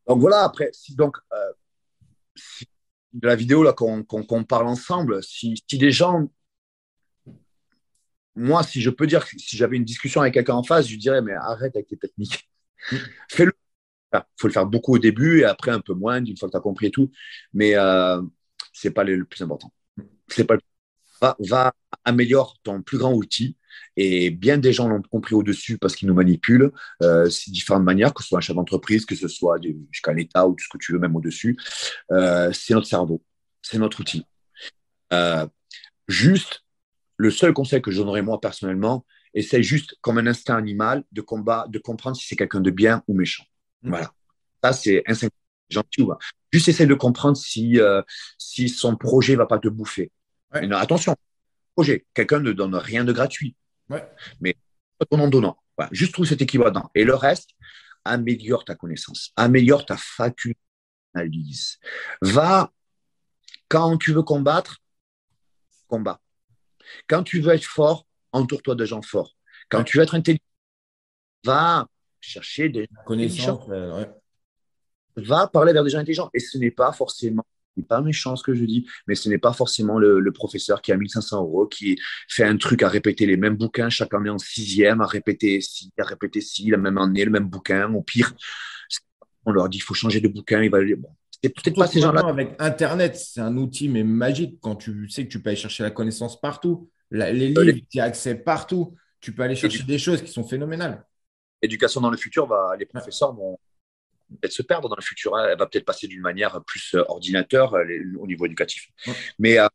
[0.06, 1.52] Donc voilà, après, si donc, euh,
[3.12, 6.28] de la vidéo là qu'on parle ensemble, si, des gens
[8.34, 11.20] moi, si je peux dire, si j'avais une discussion avec quelqu'un en face, je dirais,
[11.20, 12.48] mais arrête avec tes techniques.
[12.93, 12.97] Mm.
[13.31, 13.53] Fais-le.
[14.14, 16.53] Il faut le faire beaucoup au début et après un peu moins, une fois que
[16.53, 17.11] tu as compris et tout.
[17.53, 18.22] Mais euh,
[18.72, 19.72] c'est pas le, plus important.
[20.29, 20.57] C'est pas
[21.20, 21.74] va, va
[22.05, 23.57] améliore ton plus grand outil
[23.97, 26.72] et bien des gens l'ont compris au-dessus parce qu'ils nous manipulent.
[27.03, 29.59] Euh, c'est différentes manières, que ce soit un chef d'entreprise, que ce soit
[29.91, 31.59] jusqu'à l'État ou tout ce que tu veux, même au-dessus.
[32.12, 33.22] Euh, c'est notre cerveau,
[33.62, 34.24] c'est notre outil.
[35.12, 35.47] Euh,
[36.07, 36.64] juste,
[37.16, 39.05] le seul conseil que je donnerais moi personnellement,
[39.35, 43.03] essaye juste, comme un instinct animal, de combat, de comprendre si c'est quelqu'un de bien
[43.09, 43.45] ou méchant.
[43.83, 43.91] Mmh.
[43.91, 44.12] Voilà.
[44.62, 45.29] Ça, c'est instinct
[45.68, 46.12] gentil ou
[46.53, 48.03] Juste essaye de comprendre si, euh,
[48.39, 50.11] si son projet ne va pas te bouffer.
[50.51, 51.14] attention,
[51.74, 53.55] projet, quelqu'un ne donne rien de gratuit.
[54.41, 54.57] Mais
[55.11, 55.59] en donnant.
[55.93, 57.51] Juste trouve cet équilibre Et le reste,
[58.05, 60.59] améliore ta connaissance, améliore ta faculté
[61.14, 61.79] d'analyse.
[62.20, 62.72] Va,
[63.68, 64.79] quand tu veux combattre,
[65.87, 66.20] combat.
[67.09, 69.37] Quand tu veux être fort, entoure-toi de gens forts.
[69.68, 70.43] Quand tu veux être intelligent,
[71.45, 71.87] va
[72.20, 73.68] chercher des connaissances
[75.20, 76.31] va parler vers des gens intelligents.
[76.35, 79.29] Et ce n'est pas forcément, ce n'est pas méchant ce que je dis, mais ce
[79.29, 81.99] n'est pas forcément le, professeur qui a 1500 euros, qui
[82.29, 85.91] fait un truc à répéter les mêmes bouquins chaque année en sixième, à répéter ci,
[85.99, 87.93] à répéter ci, la même année, le même bouquin.
[87.93, 88.33] Au pire,
[89.45, 90.62] on leur dit il faut changer de bouquin.
[90.62, 91.11] Il va bon,
[91.43, 92.26] c'est peut-être pas ces gens-là.
[92.26, 95.83] Avec Internet, c'est un outil mais magique quand tu sais que tu peux aller chercher
[95.83, 96.91] la connaissance partout.
[97.11, 98.94] Les livres, tu as accès partout.
[99.20, 101.04] Tu peux aller chercher des choses qui sont phénoménales.
[101.61, 103.59] Éducation dans le futur, va, les professeurs vont,
[104.36, 105.34] peut-être se perdre dans le futur.
[105.36, 105.48] Hein.
[105.50, 107.84] Elle va peut-être passer d'une manière plus euh, ordinateur euh,
[108.18, 108.88] au niveau éducatif.
[109.38, 109.68] Mais, euh,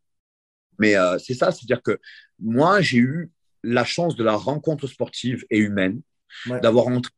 [0.78, 2.00] mais c'est ça, c'est-à-dire que
[2.38, 3.30] moi, j'ai eu
[3.62, 6.02] la chance de la rencontre sportive et humaine,
[6.46, 7.12] d'avoir rentré.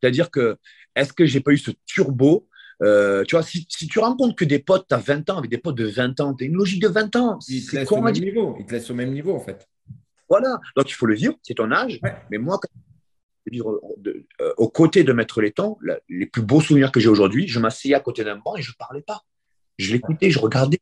[0.00, 0.58] C'est-à-dire que,
[0.94, 2.48] est-ce que j'ai pas eu ce turbo
[2.80, 5.76] tu vois, si, tu rencontres que des potes, tu as 20 ans, avec des potes
[5.76, 7.38] de 20 ans, tu as une logique de 20 ans.
[7.48, 8.56] Ils te laissent au même niveau.
[8.58, 9.68] Ils te laissent au même niveau, en fait.
[10.28, 10.60] Voilà.
[10.76, 12.00] Donc, il faut le vivre, c'est ton âge.
[12.30, 12.68] Mais moi, quand
[13.50, 17.94] vivre euh, aux côtés de Maître les plus beaux souvenirs que j'ai aujourd'hui, je m'asseyais
[17.94, 19.22] à côté d'un banc et je ne parlais pas.
[19.78, 20.80] Je l'écoutais, je regardais.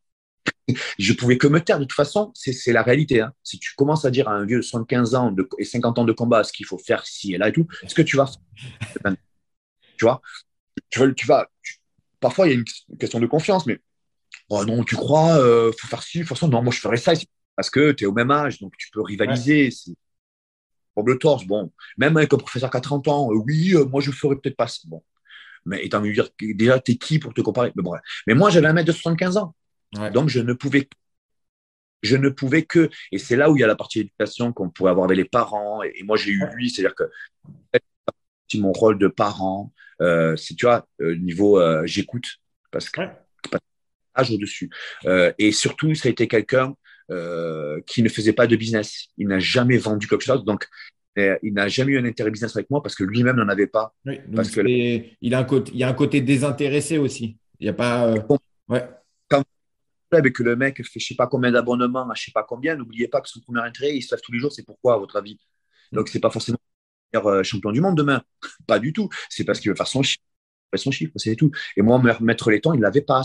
[0.99, 1.79] je pouvais que me taire.
[1.79, 3.21] De toute façon, c'est la réalité.
[3.21, 3.33] Hein.
[3.43, 6.13] Si tu commences à dire à un vieux de 75 ans et 50 ans de
[6.13, 8.31] combat ce qu'il faut faire ci et là et tout, est-ce que tu vas
[9.97, 10.21] Tu vois?
[10.91, 11.49] Tu, tu vas.
[12.25, 13.79] Parfois, il y a une question de confiance, mais
[14.49, 16.81] oh non, tu crois, il euh, faut faire ci, de toute façon, non, moi je
[16.81, 17.13] ferais ça
[17.55, 19.69] parce que tu es au même âge, donc tu peux rivaliser
[20.95, 23.85] pour le torse, bon, même avec un professeur qui a 30 ans, euh, oui, euh,
[23.85, 24.81] moi je ferais peut-être pas ça.
[24.87, 25.03] Bon.
[25.67, 27.73] Mais étant dire déjà, t'es qui pour te comparer?
[27.77, 27.93] Mais, bon,
[28.27, 29.55] mais moi, j'avais un mètre de 75 ans.
[30.13, 30.89] Donc, je ne pouvais
[32.03, 34.69] je ne pouvais que, et c'est là où il y a la partie éducation qu'on
[34.69, 37.05] pourrait avoir avec les parents, et, moi j'ai eu lui, c'est-à-dire que
[38.59, 42.27] mon rôle de parent, euh, c'est, tu vois, niveau j'écoute,
[42.71, 43.01] parce que
[44.17, 44.71] âge au-dessus.
[45.39, 46.75] et surtout, ça a été quelqu'un
[47.11, 49.09] euh, qui ne faisait pas de business.
[49.19, 50.43] Il n'a jamais vendu quelque chose.
[50.43, 50.67] Donc,
[51.19, 53.67] euh, il n'a jamais eu un intérêt business avec moi parce que lui-même n'en avait
[53.67, 53.95] pas.
[54.35, 54.63] parce que
[55.21, 57.37] il, a un côté, il y a un côté désintéressé aussi.
[57.61, 58.09] Il n'y a pas.
[58.09, 58.23] Euh,
[58.69, 58.89] ouais.
[59.29, 59.45] Quand
[60.11, 63.09] que le mec fait je sais pas combien d'abonnements à je sais pas combien, n'oubliez
[63.09, 64.53] pas que son premier intérêt, il se lève tous les jours.
[64.53, 65.39] C'est pourquoi, à votre avis?
[65.93, 66.59] Donc, c'est pas forcément
[67.43, 68.23] champion du monde demain.
[68.67, 69.09] Pas du tout.
[69.29, 70.23] C'est parce qu'il veut faire son chiffre.
[70.77, 71.53] Son chiffre, c'est tout.
[71.77, 73.23] Et moi, mettre les temps, il l'avait pas.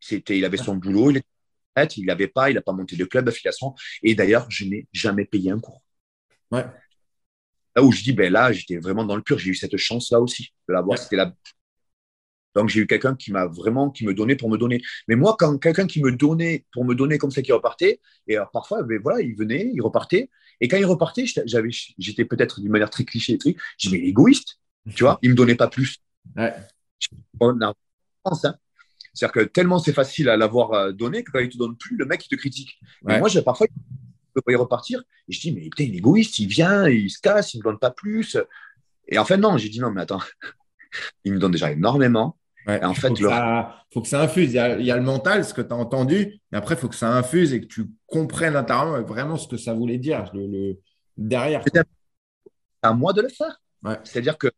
[0.00, 1.26] C'était, il avait son boulot, il était
[1.96, 3.74] il n'avait pas, il n'a pas monté de club d'affiliation.
[4.02, 5.82] Et d'ailleurs, je n'ai jamais payé un cours.
[6.50, 6.64] Ouais.
[7.76, 9.38] Là où je dis, ben là, j'étais vraiment dans le pur.
[9.38, 10.98] J'ai eu cette chance-là aussi de l'avoir.
[10.98, 11.32] C'était la...
[12.58, 14.82] Donc, j'ai eu quelqu'un qui m'a vraiment, qui me donnait pour me donner.
[15.06, 18.34] Mais moi, quand quelqu'un qui me donnait pour me donner comme ça, qui repartait, et
[18.34, 20.28] alors, parfois, ben voilà, il venait, il repartait.
[20.60, 24.58] Et quand il repartait, j'avais, j'étais peut-être d'une manière très cliché, je dis, mais égoïste,
[24.92, 25.98] tu vois, il me donnait pas plus.
[26.36, 26.52] Ouais.
[28.24, 28.44] pense.
[28.44, 28.56] Hein.
[29.14, 31.76] C'est-à-dire que tellement c'est facile à l'avoir euh, donné que quand il ne te donne
[31.76, 32.80] plus, le mec, il te critique.
[33.02, 33.68] Mais moi, j'ai parfois,
[34.34, 35.04] je peux y repartir.
[35.28, 37.62] Et je dis, mais putain, il est égoïste, il vient, il se casse, il ne
[37.62, 38.36] me donne pas plus.
[39.06, 40.20] Et en fait, non, j'ai dit, non, mais attends,
[41.24, 42.36] il me donne déjà énormément.
[42.68, 43.30] Et en fait, il faut,
[43.92, 44.52] faut, que ça infuse.
[44.52, 46.94] Il y, a, le mental, ce que tu as entendu, mais après, il faut que
[46.94, 50.74] ça infuse et que tu comprennes intérieurement vraiment ce que ça voulait dire le,
[51.16, 51.62] derrière.
[51.64, 51.82] C'est
[52.82, 53.60] à moi de le faire.
[54.04, 54.48] C'est-à-dire que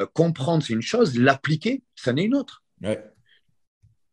[0.00, 2.62] euh, comprendre, c'est une chose, l'appliquer, ça n'est une autre.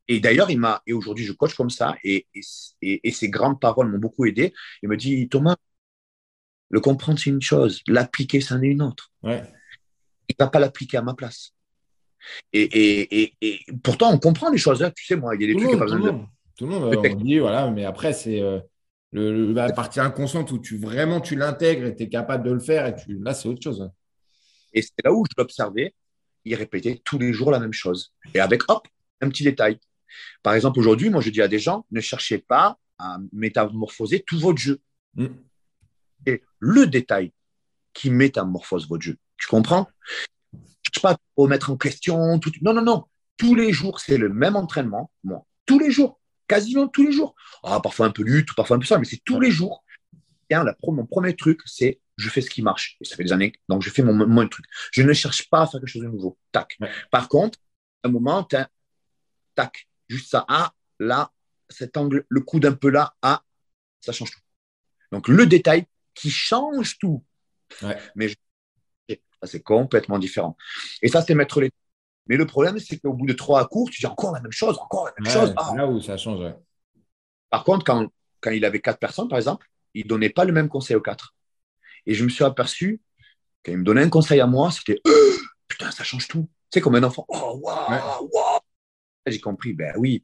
[0.07, 2.27] Et d'ailleurs, il m'a, et aujourd'hui, je coach comme ça, et,
[2.81, 4.53] et, ces grandes paroles m'ont beaucoup aidé.
[4.81, 5.55] Il me dit, Thomas,
[6.69, 9.11] le comprendre, c'est une chose, l'appliquer, ça n'est une autre.
[9.23, 9.43] Ouais.
[10.29, 11.53] Il ne va pas l'appliquer à ma place.
[12.53, 13.33] Et,
[13.83, 14.83] pourtant, on comprend les choses.
[14.83, 14.91] Hein.
[14.95, 16.19] Tu sais, moi, il y a des trucs qui pas besoin de.
[16.57, 18.59] Tout le monde, on dit, voilà, mais après, c'est euh,
[19.11, 22.85] la partie inconsciente où tu vraiment tu l'intègres et tu es capable de le faire,
[22.87, 23.81] et tu, là, c'est autre chose.
[23.81, 23.91] Hein.
[24.73, 25.93] Et c'est là où je l'observais.
[26.45, 28.13] Il répétait tous les jours la même chose.
[28.33, 28.87] Et avec, hop,
[29.21, 29.79] un petit détail.
[30.43, 34.39] Par exemple, aujourd'hui, moi, je dis à des gens, ne cherchez pas à métamorphoser tout
[34.39, 34.79] votre jeu.
[35.15, 35.27] Mm.
[36.25, 37.31] C'est le détail
[37.93, 39.17] qui métamorphose votre jeu.
[39.37, 39.87] Tu comprends?
[40.95, 42.39] Je cherche pas remettre en question.
[42.39, 42.51] Tout...
[42.61, 43.05] Non, non, non.
[43.37, 45.11] Tous les jours, c'est le même entraînement.
[45.23, 46.19] Moi, tous les jours.
[46.47, 47.35] Quasiment tous les jours.
[47.63, 49.83] Ah, parfois un peu lutte, parfois un peu ça, mais c'est tous les jours.
[50.49, 52.97] Et la, mon premier truc, c'est je fais ce qui marche.
[53.01, 54.65] Et ça fait des années, donc je fais mon, mon truc.
[54.91, 56.37] Je ne cherche pas à faire quelque chose de nouveau.
[56.51, 56.77] Tac.
[57.11, 57.57] Par contre,
[58.03, 58.47] à un moment,
[59.55, 60.45] tac, juste ça.
[60.47, 61.31] Ah, là,
[61.67, 63.41] cet angle, le coude un peu là, ah,
[63.99, 64.39] ça change tout.
[65.11, 67.25] Donc le détail qui change tout.
[68.15, 68.29] Mais
[69.45, 70.57] c'est complètement différent.
[71.01, 71.71] Et ça, c'est mettre les.
[72.27, 74.77] Mais le problème, c'est qu'au bout de trois cours, tu dis encore la même chose,
[74.79, 75.53] encore la même chose.
[75.57, 75.73] Ah.
[75.75, 76.53] Là où ça change.
[77.49, 78.07] Par contre, quand,
[78.41, 81.01] quand il avait quatre personnes, par exemple, il ne donnait pas le même conseil aux
[81.01, 81.35] quatre.
[82.05, 83.01] Et je me suis aperçu,
[83.63, 85.01] quand il me donnait un conseil à moi, c'était
[85.67, 86.49] putain, ça change tout.
[86.71, 88.59] Tu sais, comme un enfant, oh, waouh.
[89.27, 90.23] J'ai compris, ben oui.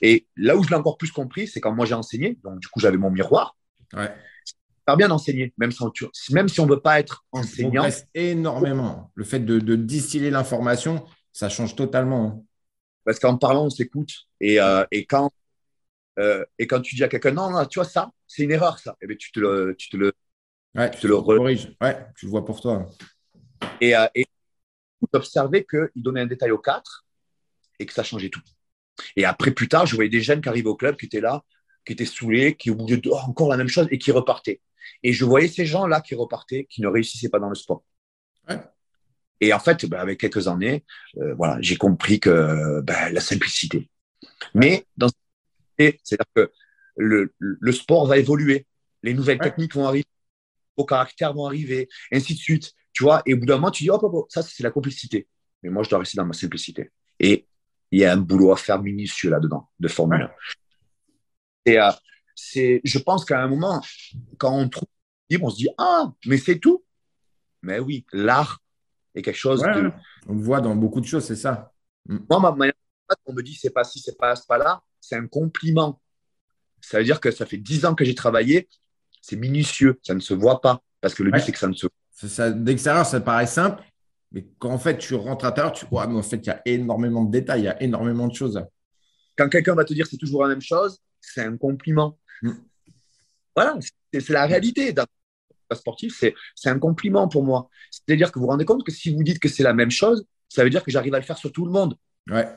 [0.00, 2.68] Et là où je l'ai encore plus compris, c'est quand moi j'ai enseigné, donc du
[2.68, 3.56] coup j'avais mon miroir.
[3.94, 4.12] Ouais.
[4.96, 5.70] Bien d'enseigner, même,
[6.30, 7.90] même si on ne veut pas être enseignant.
[7.90, 9.10] Ça énormément.
[9.14, 12.24] Le fait de, distiller l'information, ça change totalement.
[12.24, 12.42] Hein.
[13.04, 14.12] Parce qu'en parlant, on s'écoute.
[14.40, 15.30] Et, euh, et, quand,
[16.18, 18.78] euh, et quand tu dis à quelqu'un, non, non, tu vois, ça, c'est une erreur,
[18.78, 20.12] ça, et eh bien, tu te le, tu te le,
[20.74, 21.74] Ouais, tu, le corriges.
[21.80, 22.86] Ouais, tu le vois pour toi.
[23.80, 24.26] Et, euh, et
[25.12, 27.04] observé qu'il donnait un détail aux quatre
[27.78, 28.42] et que ça changeait tout.
[29.16, 31.42] Et après, plus tard, je voyais des jeunes qui arrivaient au club, qui étaient là,
[31.84, 34.60] qui étaient saoulés, qui de oh, encore la même chose et qui repartaient.
[35.02, 37.84] Et je voyais ces gens-là qui repartaient, qui ne réussissaient pas dans le sport.
[39.40, 40.84] Et en fait, ben, avec quelques années,
[41.18, 43.88] euh, voilà, j'ai compris que ben, la simplicité.
[44.54, 45.08] Mais dans
[45.78, 46.52] c'est-à-dire que
[46.96, 48.66] le, le, sport va évoluer,
[49.04, 50.06] les nouvelles techniques vont arriver,
[50.76, 52.72] vos caractères vont arriver, ainsi de suite.
[52.92, 55.28] Tu vois, et au bout d'un moment, tu dis, oh, ça, c'est la complicité.
[55.62, 56.90] Mais moi, je dois rester dans ma simplicité.
[57.20, 57.46] Et
[57.90, 60.30] il y a un boulot à faire minutieux là-dedans, de Formule
[61.64, 61.90] Et euh,
[62.38, 63.82] c'est, je pense qu'à un moment,
[64.38, 64.88] quand on trouve
[65.42, 66.84] on se dit, ah, mais c'est tout.
[67.62, 68.62] Mais oui, l'art
[69.14, 69.90] est quelque chose de...
[70.26, 71.72] On le voit dans beaucoup de choses, c'est ça.
[72.06, 72.18] Mm.
[72.30, 72.74] Moi, ma manière,
[73.26, 76.00] on me dit, c'est pas ci, c'est pas, pas là, c'est un compliment.
[76.80, 78.68] Ça veut dire que ça fait dix ans que j'ai travaillé,
[79.20, 80.82] c'est minutieux, ça ne se voit pas.
[81.00, 83.82] Parce que le but, c'est que ça ne se ça, D'extérieur, ça paraît simple,
[84.32, 86.50] mais quand en fait tu rentres à l'intérieur, tu vois, mais en fait, il y
[86.50, 88.64] a énormément de détails, il y a énormément de choses.
[89.36, 92.18] Quand quelqu'un va te dire c'est toujours la même chose, c'est un compliment.
[92.42, 92.52] Mm.
[93.54, 93.76] Voilà,
[94.12, 95.06] c'est la réalité d'un
[95.74, 96.24] sportif,
[96.54, 97.68] c'est un compliment pour moi.
[97.90, 100.24] C'est-à-dire que vous vous rendez compte que si vous dites que c'est la même chose,
[100.48, 101.96] ça veut dire que j'arrive à le faire sur tout le monde.
[102.30, 102.48] Ouais.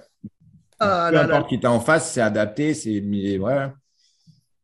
[0.79, 2.99] Ah, Peu importe qui est en face, c'est adapté, c'est.
[3.37, 3.69] Ouais.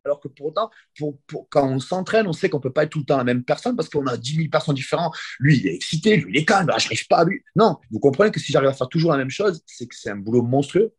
[0.06, 1.18] Alors que pourtant, pour,
[1.50, 3.44] quand on s'entraîne, on sait qu'on ne peut pas être tout le temps la même
[3.44, 5.14] personne parce qu'on a 10 000 personnes différentes.
[5.40, 7.44] Lui, il est excité, lui, il est calme, ah, je n'arrive pas à lui.
[7.56, 10.10] Non, vous comprenez que si j'arrive à faire toujours la même chose, c'est que c'est
[10.10, 10.94] un boulot monstrueux.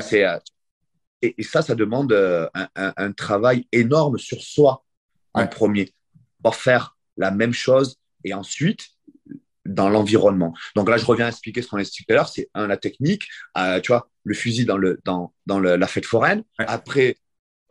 [0.00, 0.38] C'est, euh,
[1.22, 4.84] et, ça, ça demande euh, un, travail énorme sur soi
[5.34, 5.92] en premier
[6.42, 8.88] pour faire la même chose et ensuite
[9.64, 10.54] dans l'environnement.
[10.76, 12.28] Donc là, je reviens à expliquer ce qu'on a expliqué tout à l'heure.
[12.28, 16.06] C'est un, la technique, euh, tu vois, le fusil dans, le, dans, dans la fête
[16.06, 16.44] foraine.
[16.58, 17.16] Après,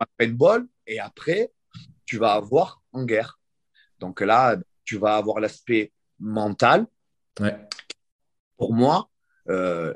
[0.00, 1.52] un paintball, et après,
[2.04, 3.38] tu vas avoir en guerre.
[3.98, 6.86] Donc là, tu vas avoir l'aspect mental.
[8.56, 9.10] Pour moi,
[9.48, 9.92] euh,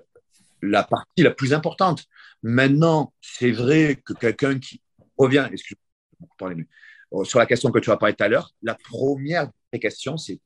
[0.62, 2.04] la partie la plus importante.
[2.42, 4.80] Maintenant, c'est vrai que quelqu'un qui
[5.16, 6.52] revient, excuse-moi,
[7.12, 9.50] euh, sur la question que tu as parlé tout à l'heure, la première
[9.80, 10.40] question, c'est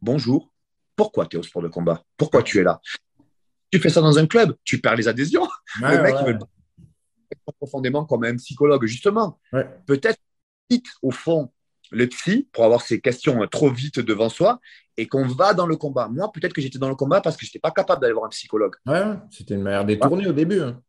[0.00, 0.52] bonjour,
[0.96, 2.02] pourquoi tu es au sport de combat?
[2.16, 2.80] Pourquoi tu es là?
[3.70, 5.48] Tu fais ça dans un club, tu perds les adhésions.
[5.80, 6.38] le mec, il veut
[7.58, 9.38] profondément comme un psychologue, justement.
[9.86, 10.18] Peut-être,
[11.02, 11.50] au fond,
[11.90, 14.60] le psy pour avoir ces questions trop vite devant soi
[14.96, 16.08] et qu'on va dans le combat.
[16.08, 18.26] Moi, peut-être que j'étais dans le combat parce que je n'étais pas capable d'aller voir
[18.26, 18.74] un psychologue.
[18.86, 20.60] Ouais, c'était une manière détournée au début.
[20.60, 20.80] Hein.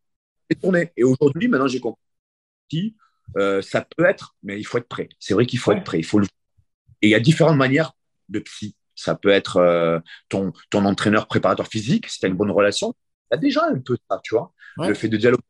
[0.51, 0.91] Détournée.
[0.97, 2.95] Et aujourd'hui, maintenant, j'ai compris.
[3.37, 5.07] Euh, ça peut être, mais il faut être prêt.
[5.17, 5.99] C'est vrai qu'il faut être prêt.
[5.99, 6.25] Il faut le...
[7.01, 7.93] Et il y a différentes manières
[8.27, 8.75] de psy.
[8.93, 12.93] Ça peut être euh, ton, ton entraîneur préparateur physique, si tu as une bonne relation.
[13.31, 14.53] A déjà un peu ça, tu vois.
[14.77, 15.41] Le fait de dialoguer,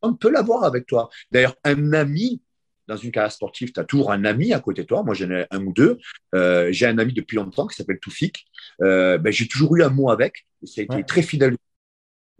[0.00, 1.10] on peut l'avoir avec toi.
[1.30, 2.40] D'ailleurs, un ami,
[2.88, 5.02] dans une carrière sportive, tu as toujours un ami à côté de toi.
[5.02, 5.98] Moi, j'en ai un ou deux.
[6.34, 8.46] Euh, j'ai un ami depuis longtemps qui s'appelle Toufik.
[8.78, 10.46] ben, j'ai toujours eu un mot avec.
[10.62, 11.56] Et ça a été très fidèle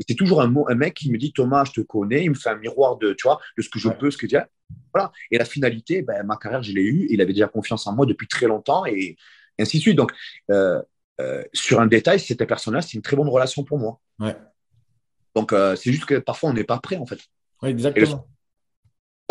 [0.08, 2.34] c'est toujours un, mot, un mec qui me dit Thomas, je te connais, il me
[2.34, 4.48] fait un miroir de, tu vois, de ce que je peux, ce que tu as.
[4.94, 5.12] Voilà.
[5.30, 7.06] Et la finalité, ben, ma carrière, je l'ai eue.
[7.10, 9.16] Il avait déjà confiance en moi depuis très longtemps et,
[9.58, 9.96] ainsi de suite.
[9.96, 10.12] Donc,
[10.50, 10.80] euh,
[11.20, 14.00] euh, sur un détail, cette personne-là, c'est une très bonne relation pour moi.
[14.18, 14.36] Ouais.
[15.34, 17.20] Donc, euh, c'est juste que parfois, on n'est pas prêt, en fait.
[17.62, 18.26] Oui, exactement.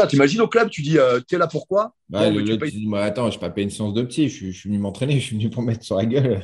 [0.08, 0.98] Tu imagines au club, tu dis,
[1.28, 3.94] tu es là pourquoi bah, le, tu dis, Attends, je n'ai pas payé une séance
[3.94, 6.42] de petit, je, suis venu m'entraîner, je suis venu pour mettre sur la gueule.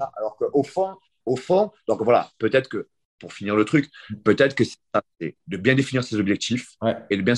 [0.00, 2.88] Ah, alors qu'au fond, au fond, donc voilà, peut-être que
[3.20, 3.88] pour finir le truc,
[4.24, 6.74] peut-être que c'est de bien définir ses objectifs
[7.10, 7.34] et de bien.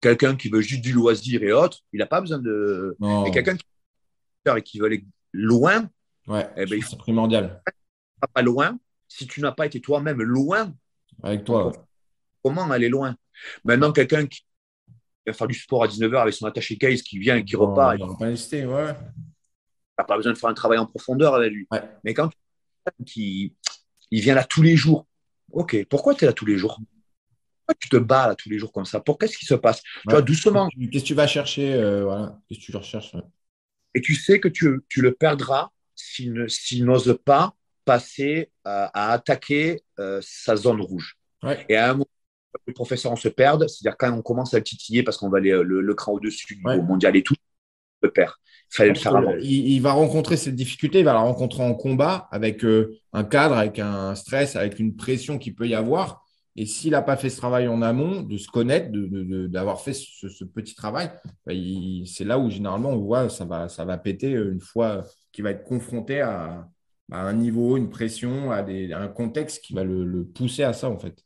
[0.00, 2.96] Quelqu'un qui veut juste du loisir et autres, il n'a pas besoin de.
[3.32, 3.64] Quelqu'un qui
[4.56, 5.88] et qui veut aller loin,
[6.26, 7.62] ouais, eh ben, c'est primordial.
[8.34, 10.74] Pas loin, si tu n'as pas été toi-même loin.
[11.22, 11.72] Avec toi.
[12.42, 13.14] Comment aller loin?
[13.64, 14.46] Maintenant, quelqu'un qui
[15.26, 17.98] va faire du sport à 19h avec son attaché case qui vient et qui repart.
[17.98, 18.94] Il pas hésiter, ouais.
[19.98, 21.68] n'a pas besoin de faire un travail en profondeur avec lui.
[22.02, 22.30] Mais quand
[23.06, 23.54] qui
[24.10, 25.06] il vient là tous les jours.
[25.52, 26.78] Ok, pourquoi tu es là tous les jours?
[27.60, 29.00] Pourquoi tu te bats là tous les jours comme ça?
[29.00, 29.82] Pour qu'est-ce qui se passe?
[29.82, 30.68] Tu vois, doucement.
[30.68, 32.38] Qu'est-ce que tu vas chercher euh, voilà.
[32.48, 33.14] Qu'est-ce que tu recherches
[33.94, 37.54] Et tu sais que tu, le perdras s'il n'ose pas
[37.84, 41.16] passer à attaquer euh, sa zone rouge.
[41.68, 42.06] Et à un moment,
[42.66, 45.50] les professeurs, on se perd, c'est-à-dire quand on commence à titiller parce qu'on va aller
[45.50, 47.34] euh, le, le cran au-dessus du mondial et tout,
[48.02, 48.32] le perd.
[49.42, 53.56] Il, va rencontrer cette difficulté, il va la rencontrer en combat avec euh, un cadre,
[53.56, 56.24] avec un stress, avec une pression qu'il peut y avoir.
[56.56, 60.44] Et s'il n'a pas fait ce travail en amont, de se connaître, d'avoir fait ce,
[60.44, 61.10] petit travail,
[61.46, 61.52] bah,
[62.06, 65.50] c'est là où généralement on voit ça va, ça va péter une fois qu'il va
[65.50, 66.68] être confronté à,
[67.12, 71.24] un niveau, une pression, à, un contexte qui va le, pousser à ça en fait.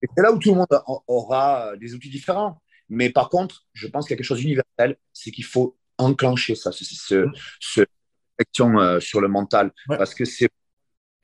[0.00, 2.60] c'est là où tout le monde aura des outils différents.
[2.88, 6.54] Mais par contre, je pense qu'il y a quelque chose d'universel, c'est qu'il faut enclencher
[6.54, 7.26] ça, ce, ce,
[7.60, 7.84] ce
[8.60, 10.48] euh, sur le mental, parce que c'est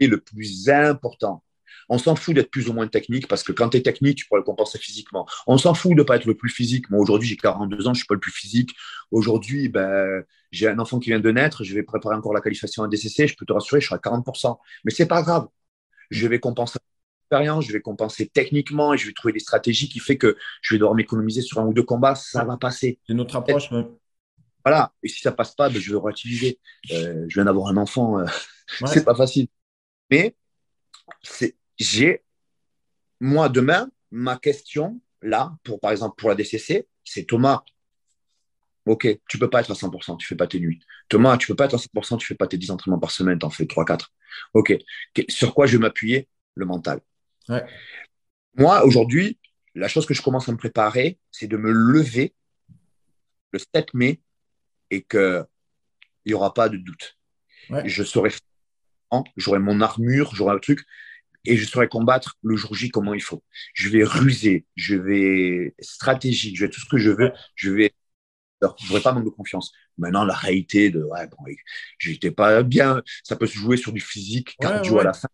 [0.01, 1.43] le plus important.
[1.89, 4.27] On s'en fout d'être plus ou moins technique parce que quand tu es technique, tu
[4.27, 5.27] pourrais le compenser physiquement.
[5.47, 6.91] On s'en fout de ne pas être le plus physique.
[6.91, 8.75] Moi, aujourd'hui, j'ai 42 ans, je ne suis pas le plus physique.
[9.11, 10.23] Aujourd'hui, ben,
[10.53, 13.27] j'ai un enfant qui vient de naître, je vais préparer encore la qualification à DCC,
[13.29, 14.59] je peux te rassurer, je suis à 40%.
[14.85, 15.49] Mais c'est pas grave.
[16.11, 16.79] Je vais compenser
[17.31, 20.79] je vais compenser techniquement et je vais trouver des stratégies qui fait que je vais
[20.79, 22.99] devoir m'économiser sur un ou deux combats, ça va passer.
[23.07, 23.71] C'est notre approche.
[24.65, 24.93] Voilà.
[25.03, 26.59] Et si ça passe pas, ben, je vais réutiliser.
[26.93, 28.27] Euh, je viens d'avoir un enfant, euh,
[28.87, 29.49] c'est pas facile.
[30.11, 30.35] Mais
[31.79, 32.23] j'ai,
[33.21, 37.63] moi, demain, ma question, là, pour, par exemple, pour la DCC, c'est Thomas,
[38.89, 40.81] Ok, tu peux pas être à 100%, tu fais pas tes nuits.
[41.11, 43.39] Thomas, tu peux pas être à 100%, tu fais pas tes 10 entraînements par semaine,
[43.39, 44.07] tu en fais 3-4.
[44.55, 44.75] Ok,
[45.29, 46.27] sur quoi je vais m'appuyer?
[46.55, 47.01] Le mental.
[48.57, 49.39] Moi, aujourd'hui,
[49.75, 52.35] la chose que je commence à me préparer, c'est de me lever
[53.53, 54.21] le 7 mai
[54.91, 55.47] et qu'il
[56.27, 57.17] n'y aura pas de doute.
[57.85, 58.31] Je serai
[59.37, 60.81] j'aurai mon armure, j'aurai un truc,
[61.45, 63.43] et je saurai combattre le jour J comment il faut.
[63.75, 67.93] Je vais ruser, je vais stratégique, je vais tout ce que je veux, je vais.
[68.61, 69.73] Alors, je n'aurai pas manque de confiance.
[69.99, 71.37] Maintenant, la réalité de, ouais, bon,
[71.99, 75.29] j'étais pas bien, ça peut se jouer sur du physique, cardio à la fin.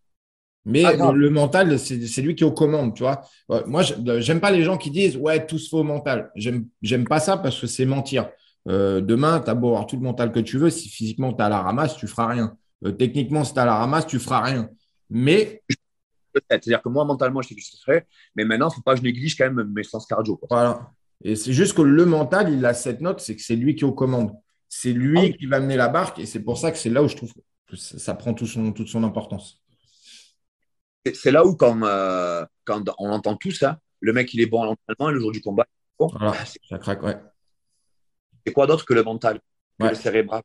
[0.65, 3.21] Mais le, mental, c'est lui qui est aux commandes, tu vois.
[3.67, 3.83] Moi,
[4.17, 6.31] j'aime pas les gens qui disent, ouais, tout se fait au mental.
[6.35, 8.29] J'aime pas ça parce que c'est mentir.
[8.67, 11.43] Euh, demain, tu as beau avoir tout le mental que tu veux, si physiquement tu
[11.43, 12.57] as la ramasse, tu feras rien.
[12.83, 14.69] Euh, techniquement, si tu as la ramasse, tu feras rien.
[15.09, 15.61] Mais.
[16.33, 18.05] C'est-à-dire que moi, mentalement, je sais que je ferai,
[18.35, 20.39] mais maintenant, il ne faut pas que je néglige quand même mes sens cardio.
[20.49, 20.91] Voilà.
[21.23, 23.85] Et c'est juste que le mental, il a cette note, c'est que c'est lui qui
[23.85, 24.33] est aux commandes.
[24.67, 27.01] C'est lui ah qui va mener la barque, et c'est pour ça que c'est là
[27.01, 27.31] où je trouve
[27.67, 29.63] que ça prend tout son, toute son importance.
[31.13, 34.63] C'est là où, quand, euh, quand on entend tout ça, le mec, il est bon
[34.63, 35.65] à l'entraînement, et le jour du combat,
[35.99, 36.35] bon, voilà,
[36.69, 37.17] ça craque, ouais.
[38.45, 39.39] C'est quoi d'autre que le mental,
[39.79, 40.41] que le cérébral?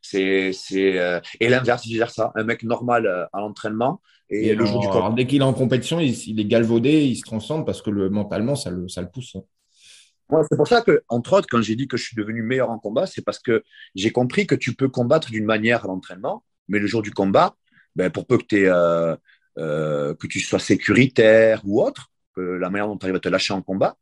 [0.00, 4.80] C'est, euh, Et l'inverse, vice ça Un mec normal euh, à l'entraînement et, le jour
[4.80, 5.12] du corps.
[5.12, 8.54] Dès qu'il est en compétition, il, est galvaudé, il se transcende parce que le, mentalement,
[8.54, 9.36] ça le, ça le pousse.
[9.36, 10.42] Hein.
[10.48, 12.78] c'est pour ça que, entre autres, quand j'ai dit que je suis devenu meilleur en
[12.78, 13.62] combat, c'est parce que
[13.94, 17.56] j'ai compris que tu peux combattre d'une manière à l'entraînement, mais le jour du combat,
[17.94, 19.16] ben, pour peu que,
[19.58, 23.28] euh, que tu sois sécuritaire ou autre, que la manière dont tu arrives à te
[23.28, 23.96] lâcher en combat,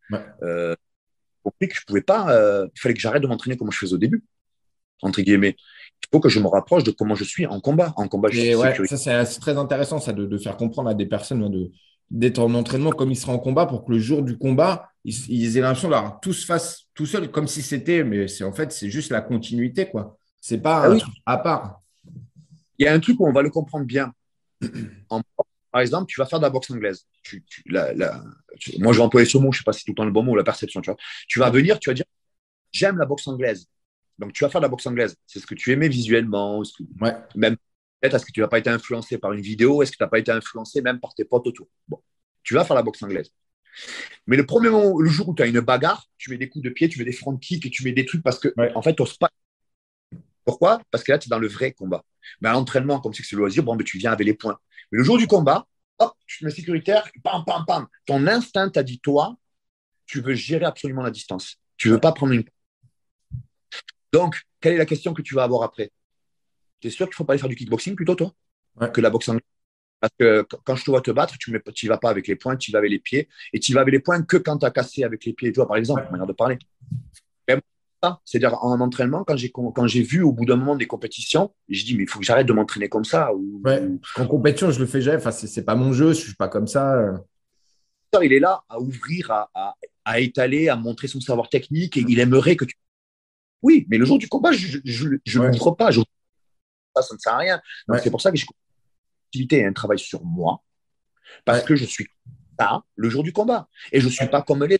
[1.44, 3.94] compris que je pouvais pas, euh, il fallait que j'arrête de m'entraîner comme je faisais
[3.94, 4.24] au début,
[5.02, 5.56] entre guillemets.
[6.02, 7.92] Il faut que je me rapproche de comment je suis en combat.
[7.96, 11.06] En combat, je ouais, ça, c'est très intéressant, ça, de, de, faire comprendre à des
[11.06, 11.70] personnes de,
[12.10, 15.14] d'être en entraînement comme ils seraient en combat pour que le jour du combat, ils,
[15.30, 18.52] ils aient l'impression d'avoir tout se fasse tout seul, comme si c'était, mais c'est en
[18.52, 20.16] fait, c'est juste la continuité, quoi.
[20.40, 20.98] C'est pas Ah un oui.
[20.98, 21.80] truc à part.
[22.78, 24.12] Il y a un truc où on va le comprendre bien.
[25.10, 25.22] En-
[25.72, 27.06] par exemple, tu vas faire de la boxe anglaise.
[27.22, 28.22] Tu, tu- la- la-
[28.58, 29.96] tu- moi, je vais employer ce mot, je ne sais pas si c'est tout le
[29.96, 30.80] temps le bon mot, la perception.
[30.80, 30.96] Tu, vois.
[31.28, 32.04] tu vas venir, tu vas dire
[32.72, 33.66] J'aime la boxe anglaise.
[34.18, 35.16] Donc, tu vas faire de la boxe anglaise.
[35.26, 36.62] C'est ce que tu aimais visuellement.
[36.64, 37.14] ce que- Ouais.
[37.36, 37.56] Même
[38.00, 40.08] peut-être, est-ce que tu n'as pas été influencé par une vidéo Est-ce que tu n'as
[40.08, 41.68] pas été influencé même par tes potes autour?
[41.88, 42.00] Bon,
[42.44, 43.30] tu vas faire la boxe anglaise.
[44.26, 46.64] Mais le premier moment, le jour où tu as une bagarre, tu mets des coups
[46.64, 48.72] de pied, tu mets des front kicks et tu mets des trucs parce que, Ouais.
[48.74, 49.30] en fait, tu n'oses pas.
[50.44, 50.80] Pourquoi?
[50.90, 52.04] Parce que là, tu es dans le vrai combat.
[52.40, 54.34] Mais à l'entraînement, comme c'est que c'est le loisir, bon, mais tu viens avec les
[54.34, 54.58] points.
[54.92, 55.66] Mais le jour du combat,
[55.98, 57.86] hop, tu te mets sécuritaire, pam, pam, pam.
[58.06, 59.36] Ton instinct t'a dit, toi,
[60.06, 61.56] tu veux gérer absolument la distance.
[61.76, 62.44] Tu veux pas prendre une.
[64.12, 65.90] Donc, quelle est la question que tu vas avoir après?
[66.80, 68.32] Tu es sûr qu'il ne faut pas aller faire du kickboxing plutôt, toi?
[68.80, 68.90] Ouais.
[68.92, 69.42] Que la boxe anglaise?
[70.00, 72.36] Parce que qu- quand je te vois te battre, tu n'y vas pas avec les
[72.36, 73.28] poings, tu y vas avec les pieds.
[73.52, 75.50] Et tu y vas avec les poings que quand tu as cassé avec les pieds.
[75.50, 76.10] Tu vois, par exemple, Ouais.
[76.10, 76.58] manière de parler.
[77.48, 77.54] Et
[78.04, 81.54] ça, C'est-à-dire, en entraînement, quand j'ai quand j'ai vu au bout d'un moment des compétitions,
[81.68, 83.32] je dis, mais il faut que j'arrête de m'entraîner comme ça.
[83.34, 83.80] Ou, Ouais.
[83.82, 85.16] ou- En compétition, je le fais jamais.
[85.18, 86.94] Enfin, c'est pas mon jeu, je suis pas comme ça.
[86.94, 87.16] euh.
[88.22, 89.74] il est là à ouvrir, à, à-
[90.04, 92.74] à étaler, à montrer son savoir technique et il aimerait que tu.
[93.62, 94.82] Oui, mais le jour du combat, je ne
[95.24, 95.50] je, Ouais.
[95.76, 95.90] pas.
[95.90, 96.00] Je...
[96.94, 97.60] Ça, ça ne sert à rien.
[97.88, 97.98] Ouais.
[98.02, 98.46] c'est pour ça que j'ai
[99.28, 100.62] activité un travail sur moi
[101.44, 102.06] parce que je suis
[102.60, 104.78] ça le jour du combat et je ne suis pas comme les.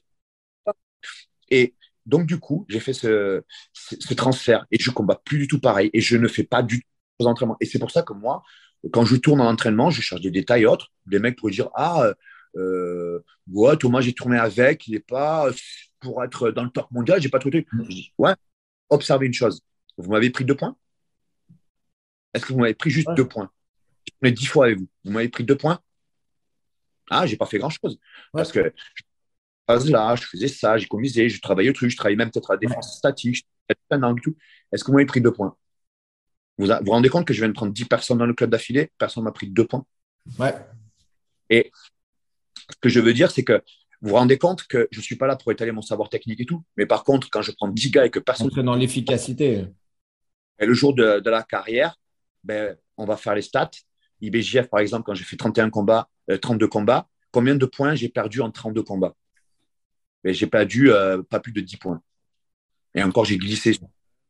[1.50, 1.74] Et
[2.06, 5.60] donc, du coup, j'ai fait ce, ce, ce transfert et je combats plus du tout
[5.60, 6.88] pareil et je ne fais pas du tout
[7.20, 7.56] aux entraînements.
[7.60, 8.42] Et c'est pour ça que moi,
[8.92, 10.92] quand je tourne en entraînement, je cherche des détails autres.
[11.06, 12.12] Des mecs pourraient dire Ah,
[12.56, 13.20] euh,
[13.50, 15.48] ouais, Thomas, j'ai tourné avec, il n'est pas
[16.00, 17.66] pour être dans le top mondial, j'ai pas tout truc.
[17.72, 18.34] Je dis Ouais,
[18.90, 19.62] observez une chose.
[19.96, 20.76] Vous m'avez pris deux points?
[22.34, 23.14] Est-ce que vous m'avez pris juste Ouais.
[23.14, 23.50] deux points?
[24.06, 24.88] J'ai tourné dix fois avec vous.
[25.04, 25.80] Vous m'avez pris deux points?
[27.10, 27.98] Ah, j'ai pas fait grand-chose.
[28.32, 29.02] Parce que je
[29.68, 32.54] là, je faisais ça, j'ai conduisais, je travaillais le truc, je travaillais même peut-être à
[32.54, 34.36] la défense statique, je et tout.
[34.72, 35.56] Est-ce que vous m'avez pris deux points?
[36.58, 38.50] Vous vous vous rendez compte que je viens de prendre 10 personnes dans le club
[38.50, 39.84] d'affilée, personne ne m'a pris deux points.
[40.38, 40.54] Ouais.
[41.50, 43.62] Ce que je veux dire, c'est que
[44.00, 46.40] vous vous rendez compte que je ne suis pas là pour étaler mon savoir technique
[46.40, 46.62] et tout.
[46.76, 49.66] Mais par contre, quand je prends 10 gars et que personne Entrer dans l'efficacité.
[50.58, 51.96] Et le jour de, de la carrière,
[52.44, 53.70] ben, on va faire les stats.
[54.20, 58.08] IBJF, par exemple, quand j'ai fait 31 combats, euh, 32 combats, combien de points j'ai
[58.08, 59.14] perdu en 32 combats?
[60.24, 62.02] Ben, J'ai perdu euh, pas plus de 10 points.
[62.94, 63.76] Et encore, j'ai glissé.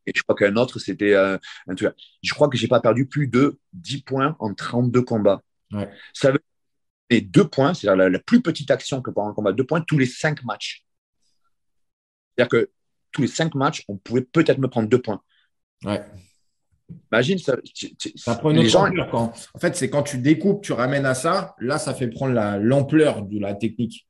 [0.05, 1.93] Et je crois qu'un autre, c'était euh, un truc.
[2.21, 5.41] Je crois que j'ai pas perdu plus de 10 points en 32 combats.
[5.71, 5.89] Ouais.
[6.13, 6.39] Ça veut
[7.09, 9.81] et deux points, c'est-à-dire la, la plus petite action que pendant un combat, deux points
[9.81, 10.83] tous les cinq matchs.
[12.35, 12.71] C'est-à-dire que
[13.11, 15.21] tous les cinq matchs, on pouvait peut-être me prendre deux points.
[15.83, 16.03] Ouais.
[17.11, 17.57] Imagine, ça,
[18.15, 19.09] Ça prend une autre gens, ampleur.
[19.09, 19.33] Quand...
[19.53, 22.57] En fait, c'est quand tu découpes, tu ramènes à ça, là, ça fait prendre la-
[22.57, 24.07] l'ampleur de la technique.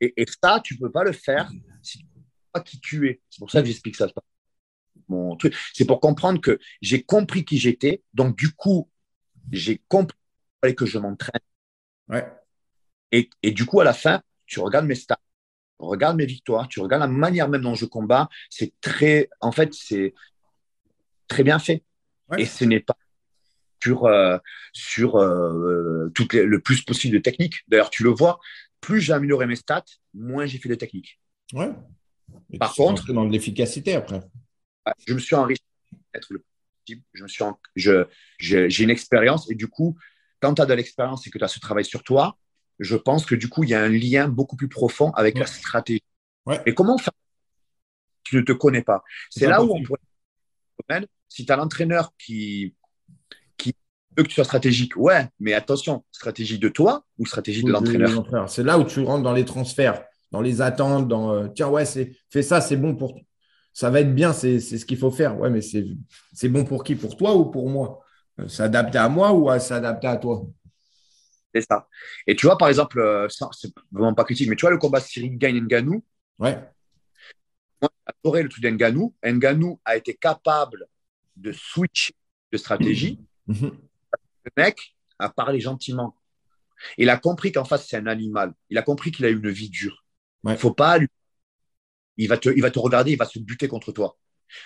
[0.00, 1.50] Et, et ça, tu ne peux pas le faire
[1.82, 3.20] si tu ne pas qui tu es.
[3.30, 4.08] C'est pour ça que j'explique ça.
[5.08, 5.54] Mon truc.
[5.72, 8.02] C'est pour comprendre que j'ai compris qui j'étais.
[8.14, 8.90] Donc, du coup,
[9.52, 10.16] j'ai compris
[10.76, 11.40] que je m'entraîne.
[12.08, 12.26] Ouais.
[13.12, 15.20] Et, et du coup, à la fin, tu regardes mes stats,
[15.78, 18.28] tu regardes mes victoires, tu regardes la manière même dont je combats.
[18.50, 20.14] C'est très, en fait, c'est
[21.28, 21.84] très bien fait.
[22.28, 22.42] Ouais.
[22.42, 22.96] Et ce n'est pas
[23.82, 24.38] sur, euh,
[24.72, 27.62] sur euh, toutes les- le plus possible de techniques.
[27.68, 28.40] D'ailleurs, tu le vois,
[28.86, 29.84] plus j'ai amélioré mes stats,
[30.14, 31.18] moins j'ai fait de techniques.
[31.52, 31.70] Ouais.
[32.52, 34.20] Et Par contre- dans l'efficacité après.
[35.06, 35.62] Je me suis enrichi.
[37.12, 38.06] Je me suis en- je,
[38.38, 39.98] je- j'ai une expérience et du coup,
[40.40, 42.38] quand tu as de l'expérience et que tu as ce travail sur toi,
[42.78, 45.40] je pense que du coup, il y a un lien beaucoup plus profond avec Ouais.
[45.40, 46.02] la stratégie.
[46.46, 46.60] Ouais.
[46.66, 47.12] Et comment faire
[48.22, 49.02] Tu ne te connais pas.
[49.30, 50.00] C'est là où on pourrait.
[51.28, 52.74] Si tu as l'entraîneur qui,
[54.22, 58.48] que tu sois stratégique, ouais, mais attention, stratégie de toi ou stratégie de l'entraîneur?
[58.48, 61.84] C'est là où tu rentres dans les transferts, dans les attentes, dans euh, tiens, ouais,
[61.84, 63.18] c'est fais ça, c'est bon pour
[63.72, 65.38] ça va être bien, c'est ce qu'il faut faire.
[65.38, 66.94] Ouais, mais c'est bon pour qui?
[66.94, 68.00] Pour toi ou pour moi?
[68.40, 70.46] Euh, C'est adapté à moi ou à- c'est adapté à toi?
[71.54, 71.88] C'est ça.
[72.26, 74.78] Et tu vois, par exemple, euh, ça, c'est vraiment pas critique, mais tu vois le
[74.78, 76.02] combat Cyril Gagne Nganou,
[76.38, 76.58] Ouais.
[77.80, 79.14] moi, j'ai adoré le truc d'Nganou.
[79.24, 80.86] Nganou a été capable
[81.36, 82.14] de switcher
[82.52, 83.20] de stratégie.
[83.46, 83.72] Mhm.
[84.46, 86.16] Le mec a parlé gentiment.
[86.98, 88.52] Il a compris qu'en face, c'est un animal.
[88.70, 90.04] Il a compris qu'il a eu une vie dure.
[90.44, 90.56] Il Ouais.
[90.56, 91.08] faut pas lui.
[92.16, 94.16] Il va, te, il va te regarder, il va se buter contre toi.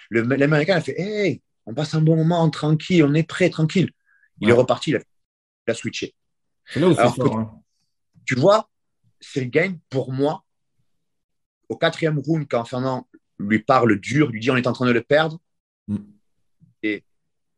[0.09, 3.91] Le- L'Américain a fait Hey, on passe un bon moment, tranquille, on est prêt, tranquille.
[4.41, 4.53] Il Ouais.
[4.53, 5.01] est reparti, il a,
[5.67, 6.15] il a switché.
[6.67, 7.31] C'est là où c'est Alors fort.
[7.31, 7.63] que- hein.
[8.27, 8.69] Tu vois,
[9.21, 10.45] Cyril Gagne, pour moi,
[11.69, 13.09] au quatrième round, quand Fernand
[13.39, 15.41] lui parle dur, lui dit on est en train de le perdre,
[15.89, 15.97] mm.
[16.83, 17.05] et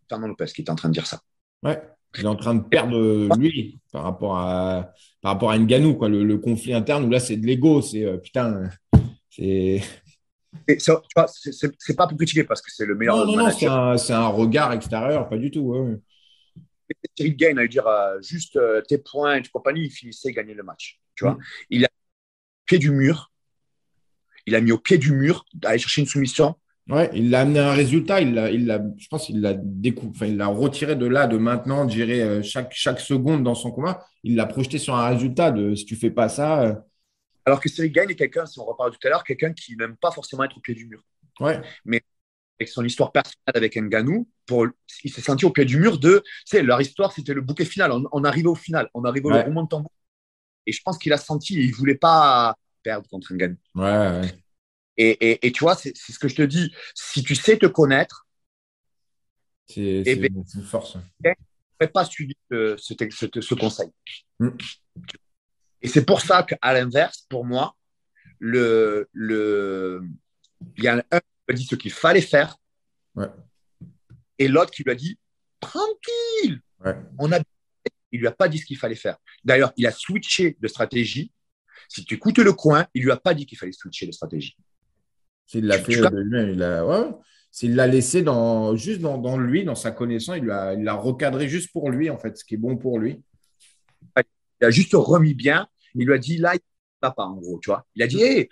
[0.09, 1.21] Fernand Lopez qui est en train de dire ça.
[1.63, 1.83] Ouais,
[2.19, 6.09] il est en train de perdre lui par rapport à, par rapport à Nganou, quoi,
[6.09, 8.71] le, conflit interne où là c'est de l'ego, c'est euh, putain,
[9.31, 9.81] c'est.
[10.69, 13.17] C'est pas pour critiquer parce que c'est le meilleur.
[13.17, 15.61] Non, non, non c'est un, regard extérieur, pas du tout.
[15.61, 15.97] Ouais.
[17.17, 20.63] Cyril Gain à dire euh, juste euh, tes points et compagnie, il finissait gagner le
[20.63, 21.01] match.
[21.15, 21.43] Tu vois, mm.
[21.71, 21.89] il a
[22.67, 23.33] pied du mur,
[24.47, 26.55] il a mis au pied du mur d'aller chercher une soumission.
[26.89, 28.21] Ouais, il l'a amené un résultat.
[28.21, 29.55] Il l'a, il l'a, je pense qu'il l'a
[30.09, 33.55] enfin, il l'a retiré de là, de maintenant, de gérer euh, chaque, chaque seconde dans
[33.55, 34.05] son combat.
[34.25, 36.63] Il l'a projeté sur un résultat de si tu fais pas ça.
[36.63, 36.75] Euh.
[37.45, 39.97] Alors que Cyril Gagne est quelqu'un, si on reparle tout à l'heure, quelqu'un qui n'aime
[39.97, 41.03] pas forcément être au pied du mur.
[41.41, 41.61] Ouais.
[41.85, 42.03] Mais
[42.59, 44.67] avec son histoire personnelle avec Nganou, pour,
[45.05, 47.93] il s'est senti au pied du mur de, tu leur histoire, c'était le bouquet final.
[48.13, 49.93] On, arrivait au final, on arrivait au moment de tambour.
[50.67, 53.57] Et je pense qu'il a senti, il voulait pas perdre contre Nganou.
[53.75, 54.42] Ouais, ouais.
[55.05, 56.73] Et, et, tu vois, c'est ce que je te dis.
[56.95, 58.27] Si tu sais te connaître,
[59.67, 60.97] c'est eh ben, une force.
[61.25, 61.33] Tu
[61.81, 63.89] ne pas suivi ce, ce, conseil.
[64.39, 64.51] Mm.
[65.81, 67.75] Et c'est pour ça qu'à l'inverse, pour moi,
[68.39, 70.05] le, le,
[70.77, 72.57] il y a un qui lui a dit ce qu'il fallait faire
[74.39, 75.19] et l'autre qui lui a dit
[75.61, 76.61] tranquille.
[77.19, 77.41] On a,
[78.11, 79.17] il lui a pas dit ce qu'il fallait faire.
[79.45, 81.33] D'ailleurs, il a switché de stratégie.
[81.89, 84.57] Si tu écoutes le coin, il lui a pas dit qu'il fallait switcher de stratégie.
[85.47, 87.19] S'il l'a fait de lui, il a.
[87.51, 91.71] S'il l'a laissé dans, juste dans, lui, dans sa connaissance, il l'a il recadré juste
[91.71, 93.23] pour lui, en fait, ce qui est bon pour lui.
[94.17, 95.69] Il a juste remis bien.
[95.95, 97.87] Il lui a dit là, il ne va pas, en gros, tu vois.
[97.95, 98.49] Il a dit, hé,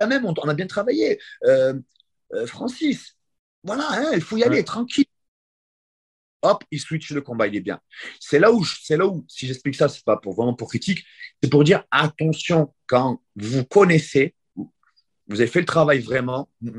[0.00, 1.20] quand même, on, a bien travaillé.
[1.44, 1.74] Euh,
[2.34, 3.16] euh, Francis,
[3.62, 5.06] voilà, hein, il faut y aller, tranquille.
[6.42, 7.80] Hop, il switch le combat, il est bien.
[8.20, 11.04] C'est là où, c'est là où, si j'explique ça, c'est pas pour vraiment pour critique,
[11.42, 14.35] c'est pour dire attention quand vous connaissez
[15.28, 16.48] vous avez fait le travail vraiment.
[16.62, 16.70] Tu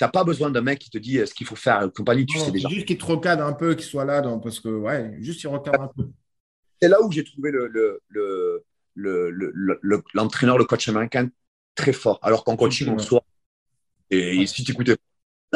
[0.00, 1.90] n'as pas besoin d'un mec qui te dit euh, ce qu'il faut faire.
[1.94, 2.68] Compagnie, tu sais déjà.
[2.68, 5.82] Juste qu'il te recadre un peu, qu'il soit là, parce que, ouais, juste il recadre
[5.82, 6.08] un peu.
[6.80, 7.68] C'est là où j'ai trouvé le,
[8.08, 8.64] le,
[10.14, 11.28] l'entraîneur, le, coach américain
[11.74, 12.18] très fort.
[12.22, 13.24] Alors qu'en coaching, on soit.
[14.10, 14.96] Et si tu écoutais.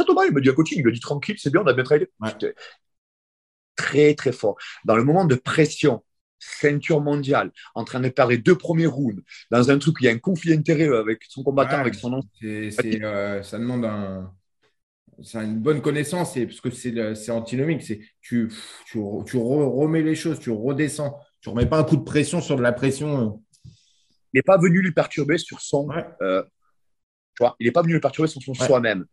[0.07, 1.85] Thomas, il me dit un coaching, il me dit tranquille, c'est bien, on a bien
[1.85, 2.11] travaillé.
[3.77, 4.57] Très, très fort.
[4.85, 6.05] Dans le moment de pression,
[6.61, 10.07] ceinture mondiale, en train de perdre les deux premiers rounds, dans un truc où il
[10.07, 12.23] y a un conflit d'intérêt avec son combattant, avec son nom.
[12.43, 14.33] Euh, ça demande un,
[15.35, 17.83] une bonne connaissance, parce que c'est antinomique.
[17.83, 18.51] Tu, tu,
[19.27, 21.19] tu remets les choses, tu redescends.
[21.41, 23.43] Tu ne remets pas un coup de pression sur de la pression.
[24.33, 25.89] Il n'est pas venu lui perturber sur son.
[26.23, 26.43] Euh,
[27.37, 29.07] tu vois, il n'est pas venu lui perturber sur son soi-même.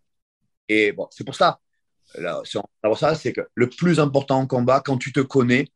[0.68, 1.60] Et bon, c'est pour ça.
[2.16, 2.42] Là,
[2.96, 5.68] ça, c'est que le plus important en combat, quand tu te connais,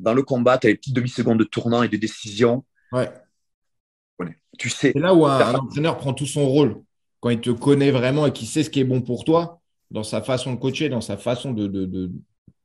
[0.00, 2.64] dans le combat, tu as les petites demi-secondes de tournant et de décision.
[2.92, 3.10] Ouais.
[4.58, 4.92] Tu sais.
[4.92, 6.82] C'est là où un, entraîneur prend tout son rôle.
[7.20, 9.60] Quand il te connaît vraiment et qu'il sait ce qui est bon pour toi,
[9.90, 12.10] dans sa façon de coacher, dans sa façon de.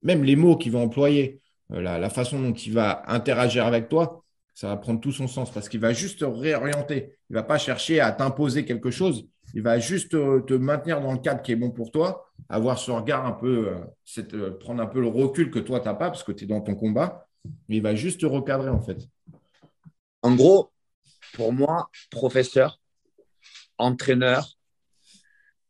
[0.04, 1.42] Même les mots qu'il va employer,
[1.72, 5.52] euh, la, façon dont il va interagir avec toi, ça va prendre tout son sens
[5.52, 7.18] parce qu'il va juste te réorienter.
[7.30, 9.28] Il ne va pas chercher à t'imposer quelque chose.
[9.54, 12.92] Il va juste te, maintenir dans le cadre qui est bon pour toi, avoir ce
[12.92, 16.10] regard un peu, euh, euh, prendre un peu le recul que toi, tu n'as pas
[16.10, 17.25] parce que tu es dans ton combat
[17.70, 19.08] il va juste te recadrer, en fait.
[20.22, 20.72] En gros,
[21.34, 22.82] pour moi, professeur,
[23.78, 24.58] entraîneur,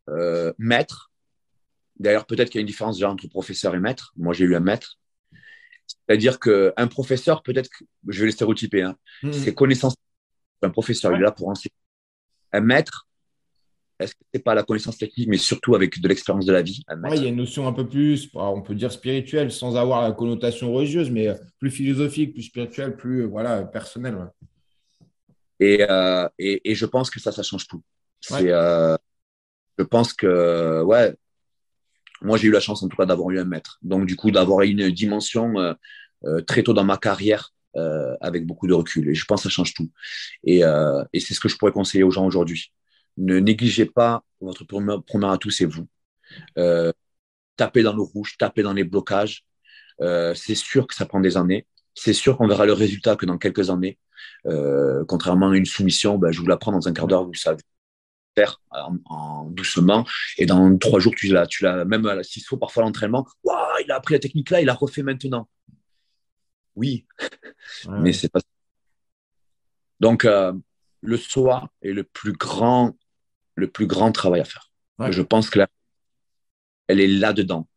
[0.10, 1.12] euh, maître,
[2.00, 4.14] d'ailleurs, peut-être qu'il y a une différence déjà entre professeur et maître.
[4.16, 5.00] Moi, j'ai eu un maître.
[5.88, 9.34] C'est-à-dire qu'un professeur, peut-être que je vais le stéréotyper, hein, mmh.
[9.34, 9.96] c'est connaissance.
[10.62, 11.74] Un professeur, il est là pour enseigner.
[12.52, 13.05] Un maître,
[14.00, 16.84] est-ce que c'est pas la connaissance technique, mais surtout avec de l'expérience de la vie
[17.14, 20.12] Il y a une notion un peu plus, on peut dire spirituelle, sans avoir la
[20.12, 24.18] connotation religieuse, mais plus philosophique, plus spirituelle, plus voilà, personnelle.
[25.62, 27.82] Euh, et, et, je pense que ça, ça change tout.
[28.32, 28.98] Euh,
[29.78, 31.16] je pense que, ouais,
[32.22, 33.78] moi j'ai eu la chance en tout cas d'avoir eu un maître.
[33.82, 35.58] Donc du coup, d'avoir une dimension
[36.26, 37.52] euh, très tôt dans ma carrière
[38.22, 39.10] avec beaucoup de recul.
[39.10, 39.92] Et je pense que ça change tout.
[40.46, 40.62] Et,
[41.14, 42.72] et c'est ce que je pourrais conseiller aux gens aujourd'hui
[43.18, 44.98] ne négligez pas votre premier,
[45.28, 45.88] atout, c'est vous.
[46.58, 46.92] Euh,
[47.56, 49.46] tapez dans le rouge, tapez dans les blocages.
[50.02, 51.68] Euh, c'est sûr que ça prend des années.
[51.94, 53.98] C'est sûr qu'on verra le résultat que dans quelques années.
[54.46, 57.34] Euh, contrairement à une soumission, ben, je vous la prends dans un quart d'heure, vous
[57.34, 57.62] savez
[58.36, 58.62] faire
[59.06, 60.06] en, doucement.
[60.38, 63.26] Et dans trois jours, tu l'as, tu l'as même s'il faut parfois l'entraînement.
[63.46, 65.48] il a appris la technique là, il a refait maintenant.
[66.76, 67.06] Oui,
[67.88, 68.42] mais c'est pas.
[70.02, 70.28] Donc,
[71.02, 72.98] le soi est le plus grand
[73.56, 74.72] le plus grand travail à faire.
[75.10, 75.68] Je pense que là,
[76.88, 77.68] elle est là-dedans.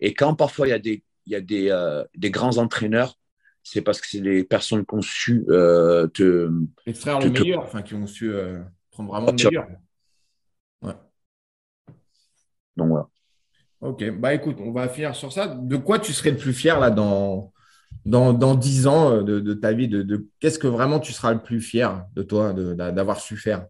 [0.00, 3.18] Et quand parfois il y a des, il y a des, euh, des grands entraîneurs,
[3.62, 6.50] c'est parce que c'est les personnes qui ont su euh, te.
[6.86, 9.66] Extraire le meilleur, enfin, qui ont su euh, prendre vraiment le meilleur.
[10.82, 10.94] Ouais.
[12.76, 13.08] Donc voilà.
[13.80, 15.48] Ok, bah écoute, on va finir sur ça.
[15.48, 17.52] De quoi tu serais le plus fier là dans,
[18.04, 21.60] dans, dans 10 ans de, ta vie de, Qu'est-ce que vraiment tu seras le plus
[21.60, 23.66] fier de toi d'avoir su faire?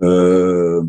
[0.00, 0.86] Bon,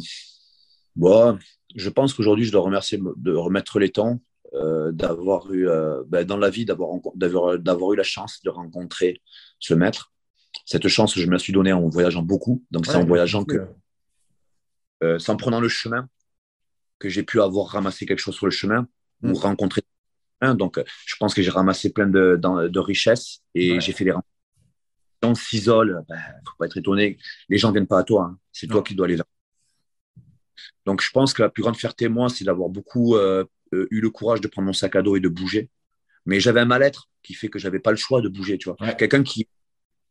[1.76, 4.20] Je pense qu'aujourd'hui, je dois remercier de remettre les temps,
[4.54, 5.68] euh, d'avoir eu,
[6.08, 9.22] ben, dans la vie, d'avoir eu la chance de rencontrer
[9.60, 10.12] ce maître.
[10.66, 12.64] Cette chance, je me la suis donnée en voyageant beaucoup.
[12.72, 13.68] Donc, c'est en voyageant que.
[15.02, 16.10] c'est en prenant le chemin
[17.00, 18.88] que j'ai pu avoir ramassé quelque chose sur le chemin
[19.22, 19.36] ou mm.
[19.36, 19.82] rencontrer.
[20.42, 24.37] Donc, je pense que j'ai ramassé plein de, de, richesses et j'ai fait des rencontres.
[25.24, 27.18] On s'isole, il ben, ne faut pas être étonné.
[27.50, 28.30] Les gens ne viennent pas à toi.
[28.32, 28.40] Hein.
[28.52, 29.26] C'est toi qui dois les vers.
[30.86, 34.10] Donc, je pense que la plus grande fierté, moi, c'est d'avoir beaucoup euh, eu le
[34.10, 35.70] courage de prendre mon sac à dos et de bouger.
[36.26, 38.58] Mais j'avais un mal-être qui fait que je n'avais pas le choix de bouger.
[38.58, 38.94] Tu vois.
[38.94, 39.48] Quelqu'un qui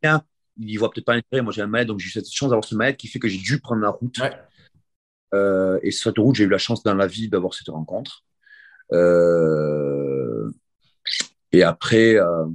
[0.02, 0.20] il
[0.58, 1.42] il voit peut-être pas l'intérêt.
[1.42, 3.38] Moi, j'ai un mal-être, donc j'ai cette chance d'avoir ce mal-être qui fait que j'ai
[3.38, 4.20] dû prendre la route.
[5.34, 8.24] Euh, et sur cette route, j'ai eu la chance dans la vie d'avoir cette rencontre.
[8.92, 10.50] Euh,
[11.52, 12.46] et après, euh,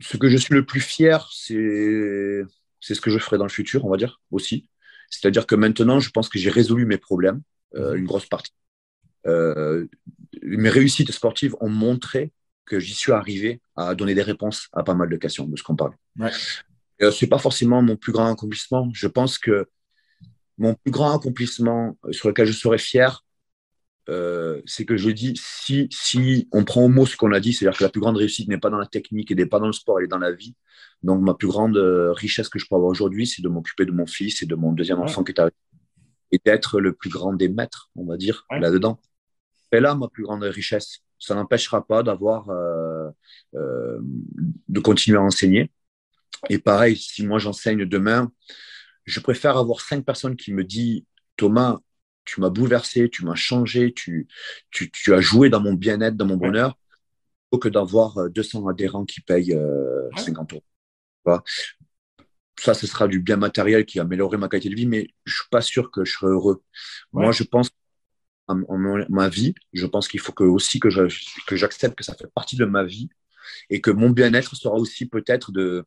[0.00, 2.42] ce que je suis le plus fier, c'est
[2.80, 4.68] c'est ce que je ferai dans le futur, on va dire aussi.
[5.10, 7.42] C'est-à-dire que maintenant, je pense que j'ai résolu mes problèmes,
[7.74, 7.96] mhm.
[7.96, 8.52] une grosse partie.
[9.24, 12.32] mes réussites sportives ont montré
[12.64, 15.62] que j'y suis arrivé à donner des réponses à pas mal de questions de ce
[15.62, 15.94] qu'on parle.
[16.18, 16.30] Ouais.
[17.10, 18.90] c'est pas forcément mon plus grand accomplissement.
[18.92, 19.66] Je pense que
[20.58, 23.24] mon plus grand accomplissement euh, sur lequel je serais fier,
[24.08, 27.52] euh, c'est que je dis si, si on prend au mot ce qu'on a dit,
[27.52, 29.66] c'est-à-dire que la plus grande réussite n'est pas dans la technique et n'est pas dans
[29.66, 30.54] le sport, elle est dans la vie.
[31.02, 33.92] Donc, ma plus grande euh, richesse que je peux avoir aujourd'hui, c'est de m'occuper de
[33.92, 35.54] mon fils et de mon deuxième enfant qui est arrivé
[36.30, 39.00] et d'être le plus grand des maîtres, on va dire, là-dedans.
[39.72, 42.48] Et là, ma plus grande richesse, ça n'empêchera pas d'avoir,
[43.54, 45.70] de continuer à enseigner.
[46.50, 48.30] Et pareil, si moi j'enseigne demain,
[49.04, 51.02] je préfère avoir cinq personnes qui me disent
[51.36, 51.78] Thomas,
[52.28, 54.28] tu m'as bouleversé, tu m'as changé, tu,
[54.70, 56.78] tu, as joué dans mon bien-être, dans mon bonheur,
[57.50, 59.58] plutôt que d'avoir 200 euh, adhérents qui payent
[60.14, 60.56] 50 euh,
[61.26, 61.42] euros.
[62.60, 65.36] Ça, ce sera du bien matériel qui améliorerait ma qualité de vie, mais je ne
[65.36, 66.62] suis pas sûr que je serai heureux.
[67.12, 67.70] Moi, je pense
[68.46, 68.56] en,
[69.08, 72.66] ma vie, je pense qu'il faut que, aussi que j'accepte que ça fait partie de
[72.66, 73.08] ma vie
[73.70, 75.86] et que mon bien-être sera aussi peut-être de,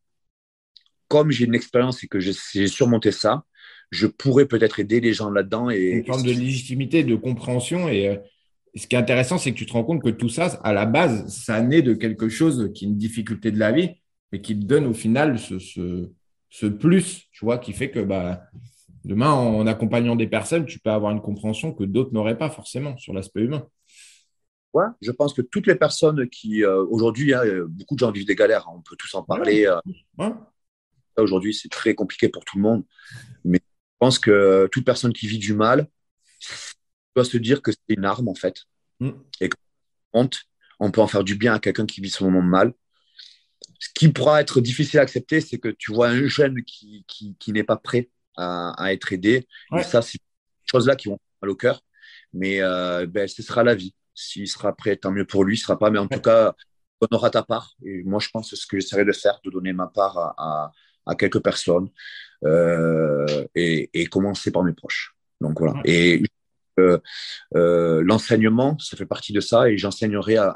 [1.07, 3.43] comme j'ai une expérience et que j'ai surmonté ça,
[3.91, 5.69] je pourrais peut-être aider les gens là-dedans.
[5.69, 7.89] Et, une forme de légitimité, de compréhension.
[7.89, 8.15] Et euh,
[8.75, 10.85] ce qui est intéressant, c'est que tu te rends compte que tout ça, à la
[10.85, 13.91] base, ça naît de quelque chose qui est une difficulté de la vie,
[14.31, 18.43] mais qui te donne au final ce, ce, plus, tu vois, qui fait que bah,
[19.03, 22.97] demain, en accompagnant des personnes, tu peux avoir une compréhension que d'autres n'auraient pas forcément
[22.97, 23.67] sur l'aspect humain.
[24.73, 28.25] Ouais, je pense que toutes les personnes qui, euh, aujourd'hui, hein, beaucoup de gens vivent
[28.25, 29.65] des galères, hein, on peut tous en parler.
[29.65, 30.29] Euh,
[31.17, 32.85] aujourd'hui, c'est très compliqué pour tout le monde.
[33.43, 33.59] Mais
[34.01, 35.87] pense que toute personne qui vit du mal
[37.15, 38.63] doit se dire que c'est une arme, en fait.
[38.99, 39.11] Mm.
[39.39, 39.49] Et
[40.11, 40.29] qu'on
[40.79, 42.73] on peut en faire du bien à quelqu'un qui vit ce moment de mal.
[43.79, 47.53] Ce qui pourra être difficile à accepter, c'est que tu vois un jeune qui, qui,
[47.53, 49.47] n'est pas prêt à, être aidé.
[49.77, 51.83] Et ça, c'est des choses-là qui vont mal au cœur.
[52.33, 53.93] Mais euh, ben, ce sera la vie.
[54.15, 55.55] S'il sera prêt, tant mieux pour lui.
[55.55, 55.91] Il ne sera pas.
[55.91, 56.55] Mais en tout cas,
[57.01, 57.75] on aura ta part.
[57.85, 60.71] Et moi, je pense que ce que j'essaierai de faire, de donner ma part à,
[61.05, 61.89] à quelques personnes
[62.43, 65.15] euh, et, commencer par mes proches.
[65.41, 65.79] Donc voilà.
[65.85, 66.23] Et
[66.79, 66.97] euh,
[67.55, 70.55] euh, l'enseignement, ça fait partie de ça et j'enseignerai à,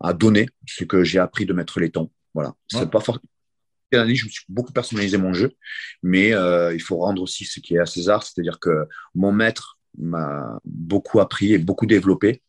[0.00, 2.10] à, donner ce que j'ai appris de mettre les tons.
[2.34, 2.54] Voilà.
[2.68, 3.28] C'est pas forcément
[3.92, 5.52] je me suis beaucoup personnalisé mon jeu,
[6.04, 10.60] mais il faut rendre aussi ce qui est à César, c'est-à-dire que mon maître m'a
[10.64, 12.40] beaucoup appris et beaucoup développé,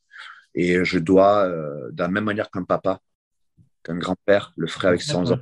[0.54, 3.00] et je dois, de la même manière qu'un papa,
[3.84, 5.40] qu'un grand-père le ferait avec ses enfants,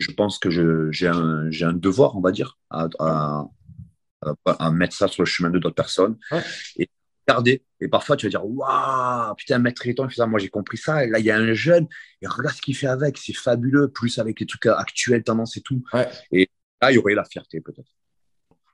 [0.00, 5.22] je pense que j'ai un, un, devoir, on va dire, à, à, mettre ça sur
[5.22, 6.18] le chemin de d'autres personnes
[6.76, 6.88] et
[7.28, 7.62] regarder.
[7.80, 10.26] Et parfois, tu vas dire Waouh, putain, maître Riton, il fait ça.
[10.26, 11.04] Moi, j'ai compris ça.
[11.04, 11.86] Et là, il y a un jeune,
[12.20, 13.18] et regarde ce qu'il fait avec.
[13.18, 15.82] C'est fabuleux, plus avec les trucs actuels, tendance et tout.
[16.32, 16.48] Et
[16.80, 17.90] là, il y aurait la fierté, peut-être.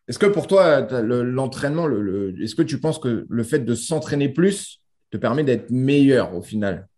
[0.08, 4.28] Est-ce que pour toi, l'entraînement, le, est-ce que tu penses que le fait de s'entraîner
[4.28, 4.80] plus
[5.10, 6.88] te permet d'être meilleur au final?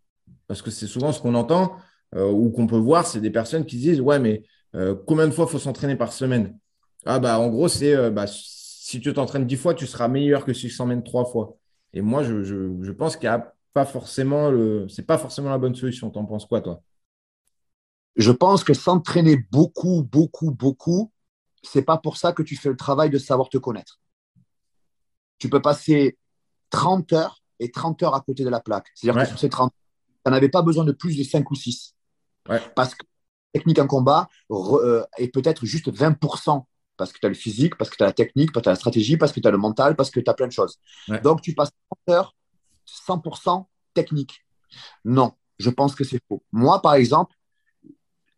[0.47, 1.77] Parce que c'est souvent ce qu'on entend.
[2.15, 4.43] Euh, ou qu'on peut voir, c'est des personnes qui disent Ouais, mais
[4.75, 6.59] euh, combien de fois il faut s'entraîner par semaine?
[7.05, 10.45] Ah, bah, en gros, c'est euh, bah, si tu t'entraînes dix fois, tu seras meilleur
[10.45, 11.57] que si tu s'emmènes trois fois.
[11.93, 14.89] Et moi, je, je, pense qu'il n'y a pas forcément le.
[14.89, 16.11] C'est pas forcément la bonne solution.
[16.11, 16.83] T'en penses quoi, toi?
[18.17, 21.13] Je pense que s'entraîner beaucoup, beaucoup, beaucoup,
[21.63, 24.01] c'est pas pour ça que tu fais le travail de savoir te connaître.
[25.39, 26.19] Tu peux passer
[26.71, 28.89] 30 heures et 30 heures à côté de la plaque.
[28.95, 29.73] C'est-à-dire que sur ces 30
[30.25, 31.95] tu n'avais pas besoin de plus de 5 ou 6.
[32.75, 33.05] Parce que
[33.55, 36.65] la technique en combat euh, est peut-être juste 20%.
[36.97, 38.69] Parce que tu as le physique, parce que tu as la technique, parce que tu
[38.71, 40.53] as la stratégie, parce que tu as le mental, parce que tu as plein de
[40.53, 40.79] choses.
[41.23, 41.71] Donc, tu passes
[42.07, 42.35] 30 heures
[43.07, 44.45] 100% technique.
[45.05, 46.43] Non, je pense que c'est faux.
[46.51, 47.37] Moi, par exemple,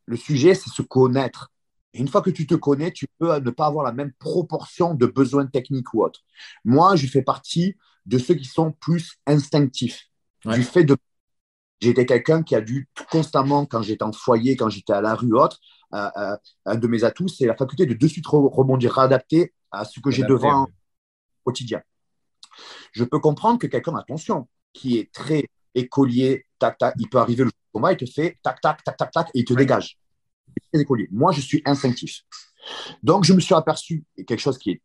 [0.06, 1.50] le sujet, c'est se connaître.
[1.94, 4.94] Et une fois que tu te connais, tu peux ne pas avoir la même proportion
[4.94, 6.20] de besoins techniques ou autres.
[6.64, 7.76] Moi, je fais partie
[8.06, 10.08] de ceux qui sont plus instinctifs.
[10.44, 10.96] Du fait de.
[11.80, 15.34] J'étais quelqu'un qui a dû constamment, quand j'étais en foyer, quand j'étais à la rue
[15.34, 15.58] autre,
[15.94, 16.36] euh, euh,
[16.66, 20.10] un de mes atouts, c'est la faculté de de suite rebondir, réadapter à ce que
[20.10, 20.68] j'ai devant au
[21.44, 21.82] quotidien.
[22.92, 27.44] Je peux comprendre que quelqu'un, attention, qui est très écolier, tac, tac, il peut arriver
[27.44, 29.98] le combat, il te fait tac, tac, tac, tac, tac, et il te dégage.
[30.72, 31.08] Écolier.
[31.10, 32.22] Moi, je suis instinctif.
[33.02, 34.82] Donc, je me suis aperçu, et quelque chose qui est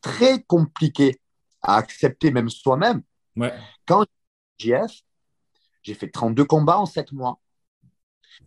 [0.00, 1.20] très compliqué
[1.60, 3.02] à accepter même soi-même,
[3.36, 3.52] ouais.
[3.86, 4.06] quand
[4.58, 5.02] JF,
[5.82, 7.40] j'ai fait 32 combats en 7 mois.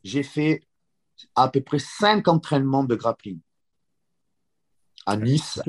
[0.04, 0.64] J'ai fait
[1.36, 3.40] à peu près 5 entraînements de grappling
[5.06, 5.60] à Nice.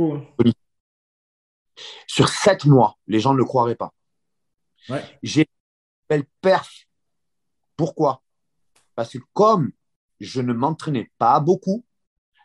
[2.06, 3.92] Sur 7 mois, les gens ne le croiraient pas.
[4.88, 5.02] Ouais.
[5.22, 5.46] J'ai
[6.08, 6.86] belle perf.
[7.76, 8.22] Pourquoi?
[8.94, 9.72] Parce que comme
[10.20, 11.84] je ne m'entraînais pas beaucoup,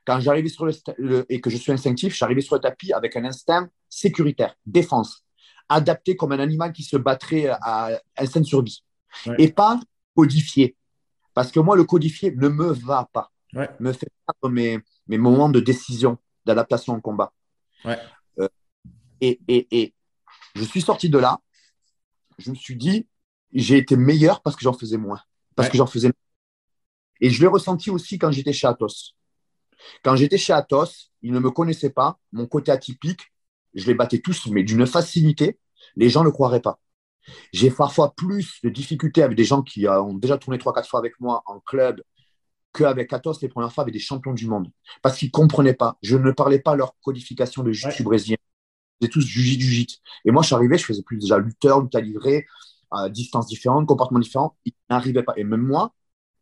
[0.05, 3.25] quand j'arrivais sur le, et que je suis instinctif, j'arrivais sur le tapis avec un
[3.25, 5.25] instinct sécuritaire, défense,
[5.67, 8.83] adapté comme un animal qui se battrait à instinct de survie,
[9.37, 9.79] et pas
[10.15, 10.75] codifié.
[11.33, 13.31] Parce que moi, le codifié ne me va pas,
[13.79, 17.33] me fait pas mes, mes moments de décision, d'adaptation au combat.
[18.39, 18.49] Euh,
[19.21, 19.93] et, et, et
[20.55, 21.39] je suis sorti de là,
[22.37, 23.07] je me suis dit,
[23.53, 25.21] j'ai été meilleur parce que j'en faisais moins.
[25.55, 26.11] Parce que j'en faisais
[27.19, 29.15] Et je l'ai ressenti aussi quand j'étais chez Atos.
[30.03, 32.19] Quand j'étais chez Atos, ils ne me connaissaient pas.
[32.31, 33.33] Mon côté atypique,
[33.73, 35.59] je les battais tous, mais d'une facilité.
[35.95, 36.79] Les gens ne croiraient pas.
[37.53, 41.19] J'ai parfois plus de difficultés avec des gens qui ont déjà tourné 3-4 fois avec
[41.19, 42.01] moi en club
[42.73, 44.69] qu'avec Atos les premières fois avec des champions du monde.
[45.01, 45.97] Parce qu'ils ne comprenaient pas.
[46.01, 48.37] Je ne parlais pas leur codification de jiu-jitsu brésilien.
[49.01, 49.97] C'était tous du jiu-jitsu.
[50.25, 52.45] Et moi, je suis arrivé, je faisais plus déjà lutteur, lutte à livrer,
[52.91, 54.57] à distance différente, comportement différent.
[54.65, 55.33] Il n'arrivait pas.
[55.37, 55.93] Et même moi,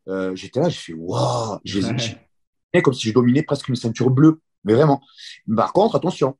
[0.08, 1.80] euh, j'étais là, j'ai fait waouh, j'ai
[2.82, 4.40] comme si je dominais presque une ceinture bleue.
[4.64, 5.00] Mais vraiment.
[5.54, 6.36] Par contre, attention,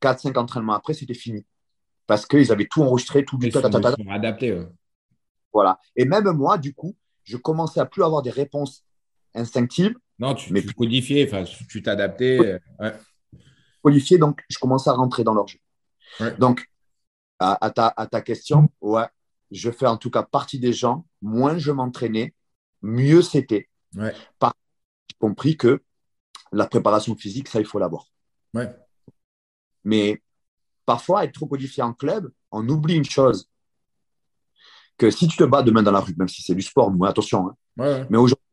[0.00, 1.44] 4-5 entraînements après, c'était fini.
[2.06, 3.60] Parce qu'ils avaient tout enregistré, tout du ta,
[4.10, 4.60] adapté.
[5.52, 5.78] Voilà.
[5.96, 8.84] Et même moi, du coup, je commençais à plus avoir des réponses
[9.34, 9.94] instinctives.
[10.18, 12.60] Non, tu, mais tu codifiais, enfin, tu t'adaptais.
[12.78, 12.92] Ouais.
[13.82, 15.58] Codifié, donc je commençais à rentrer dans leur jeu.
[16.38, 16.68] Donc,
[17.38, 19.06] à, ta, à ta question, ouais,
[19.50, 22.34] je fais en tout cas partie des gens, moins je m'entraînais,
[22.82, 23.68] mieux c'était.
[23.96, 24.14] Ouais.
[24.42, 25.82] J'ai compris que
[26.52, 28.06] la préparation physique, ça, il faut l'avoir.
[28.54, 28.70] Ouais.
[29.84, 30.22] Mais
[30.86, 33.48] parfois, être trop codifié en club, on oublie une chose.
[34.98, 37.08] Que si tu te bats demain dans la rue, même si c'est du sport, mais
[37.08, 38.06] attention, hein, ouais.
[38.10, 38.44] mais aujourd'hui,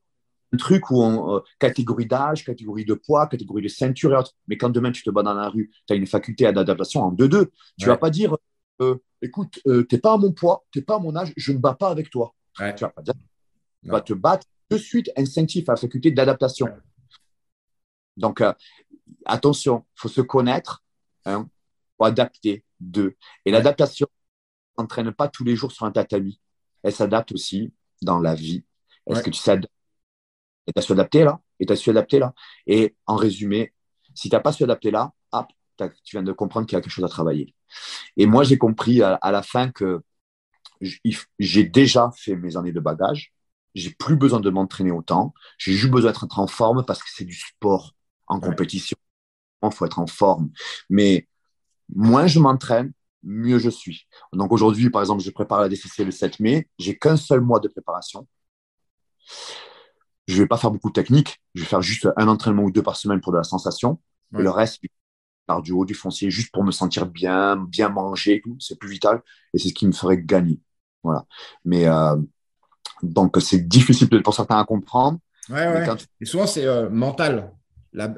[0.53, 4.33] un truc où on, euh, catégorie d'âge, catégorie de poids, catégorie de ceinture et autres.
[4.47, 7.11] Mais quand demain tu te bats dans la rue, tu as une faculté d'adaptation en
[7.11, 7.49] 2-2.
[7.77, 8.35] Tu ne vas pas dire
[8.81, 11.33] euh, écoute, euh, tu n'es pas à mon poids, tu n'es pas à mon âge,
[11.35, 12.33] je ne bats pas avec toi.
[12.55, 13.13] Tu vas pas dire.
[13.83, 16.67] Tu vas te battre de suite instinctif à la faculté d'adaptation.
[18.17, 18.53] Donc, euh,
[19.25, 20.83] attention, il faut se connaître
[21.25, 21.47] hein,
[22.07, 23.15] adapter deux.
[23.45, 24.07] Et l'adaptation
[24.77, 26.39] n'entraîne pas tous les jours sur un tatami.
[26.83, 28.63] Elle s'adapte aussi dans la vie.
[29.07, 29.59] Est-ce que tu sais
[30.67, 31.39] Et tu as su adapter là?
[31.59, 32.33] Et tu as su adapter là?
[32.67, 33.73] Et en résumé,
[34.13, 35.47] si tu n'as pas su adapter là, hop,
[35.77, 37.55] tu viens de comprendre qu'il y a quelque chose à travailler.
[38.17, 40.01] Et moi, j'ai compris à, la fin que
[41.39, 43.33] j'ai déjà fait mes années de bagage.
[43.75, 45.33] J'ai plus besoin de m'entraîner autant.
[45.57, 47.93] J'ai juste besoin d'être en forme parce que c'est du sport
[48.27, 48.97] en compétition.
[49.63, 50.51] Il faut être en forme.
[50.89, 51.27] Mais
[51.95, 52.91] moins je m'entraîne,
[53.23, 54.07] mieux je suis.
[54.33, 56.67] Donc aujourd'hui, par exemple, je prépare la DCC le 7 mai.
[56.77, 58.27] J'ai qu'un seul mois de préparation.
[60.27, 61.41] Je vais pas faire beaucoup de technique.
[61.55, 63.99] Je vais faire juste un entraînement ou deux par semaine pour de la sensation.
[64.37, 64.79] Et le reste,
[65.57, 68.55] du haut du foncier, juste pour me sentir bien, bien manger, tout.
[68.59, 69.21] C'est plus vital
[69.53, 70.59] et c'est ce qui me ferait gagner.
[71.01, 71.25] Voilà.
[71.65, 72.15] Mais euh,
[73.01, 75.17] donc, c'est difficile pour certains à comprendre.
[75.49, 75.87] Ouais, ouais.
[76.21, 77.51] Et souvent, c'est euh, mental.
[77.91, 78.13] La,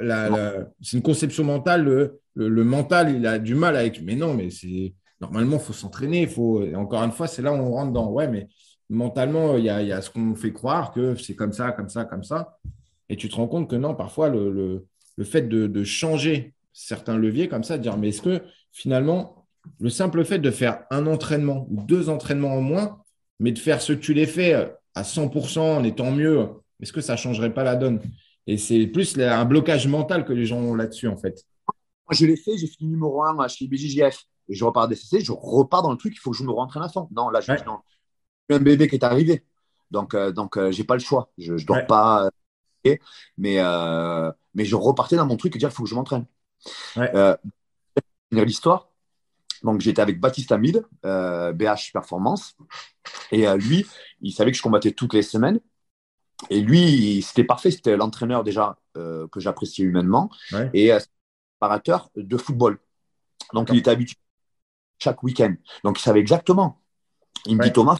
[0.81, 1.85] c'est une conception mentale.
[1.85, 4.01] Le, le, mental, il a du mal avec.
[4.01, 6.27] Mais non, mais c'est normalement, il faut s'entraîner.
[6.27, 6.63] Faut...
[6.75, 8.09] encore une fois, c'est là où on rentre dans.
[8.09, 8.47] Ouais, mais
[8.89, 11.89] mentalement, il y a, y a ce qu'on fait croire que c'est comme ça, comme
[11.89, 12.57] ça, comme ça.
[13.09, 14.87] Et tu te rends compte que non, parfois, le, le,
[15.17, 18.41] le fait de, de, changer certains leviers comme ça, dire mais est-ce que
[18.71, 19.45] finalement,
[19.79, 23.01] le simple fait de faire un entraînement ou deux entraînements en moins,
[23.39, 24.53] mais de faire ce que tu les fais
[24.95, 26.47] à 100% en étant mieux,
[26.81, 27.99] est-ce que ça ne changerait pas la donne?
[28.47, 31.43] Et c'est plus un blocage mental que les gens ont là-dessus, en fait.
[32.11, 34.25] Je l'ai fait, j'ai fini numéro 1 chez BJJF.
[34.49, 36.89] je repars DCC, je repars dans le truc, il faut que je me rentraîne à
[36.89, 37.07] fond.
[37.11, 37.79] Non, là, je dis non.
[38.49, 39.45] un bébé qui est arrivé.
[39.91, 41.31] Donc, euh, donc euh, j'ai pas le choix.
[41.37, 42.29] Je ne dors pas.
[42.85, 42.95] Euh,
[43.37, 43.57] mais,
[44.53, 46.25] mais je repartais dans mon truc et dire il faut que je m'entraîne.
[46.95, 47.11] Ouais.
[48.31, 48.89] l'histoire.
[49.63, 52.55] Donc, j'étais avec Baptiste Amid, BH Performance.
[53.31, 53.85] Et lui,
[54.21, 55.59] il savait que je combattais toutes les semaines.
[56.49, 57.69] Et lui, c'était parfait.
[57.69, 60.31] C'était l'entraîneur déjà que j'appréciais humainement.
[60.73, 60.91] Et
[61.61, 62.79] préparateur de football.
[63.53, 64.17] Donc, il était habitué
[64.97, 65.53] chaque week-end.
[65.83, 66.81] Donc, il savait exactement.
[67.45, 67.97] Il me dit Thomas,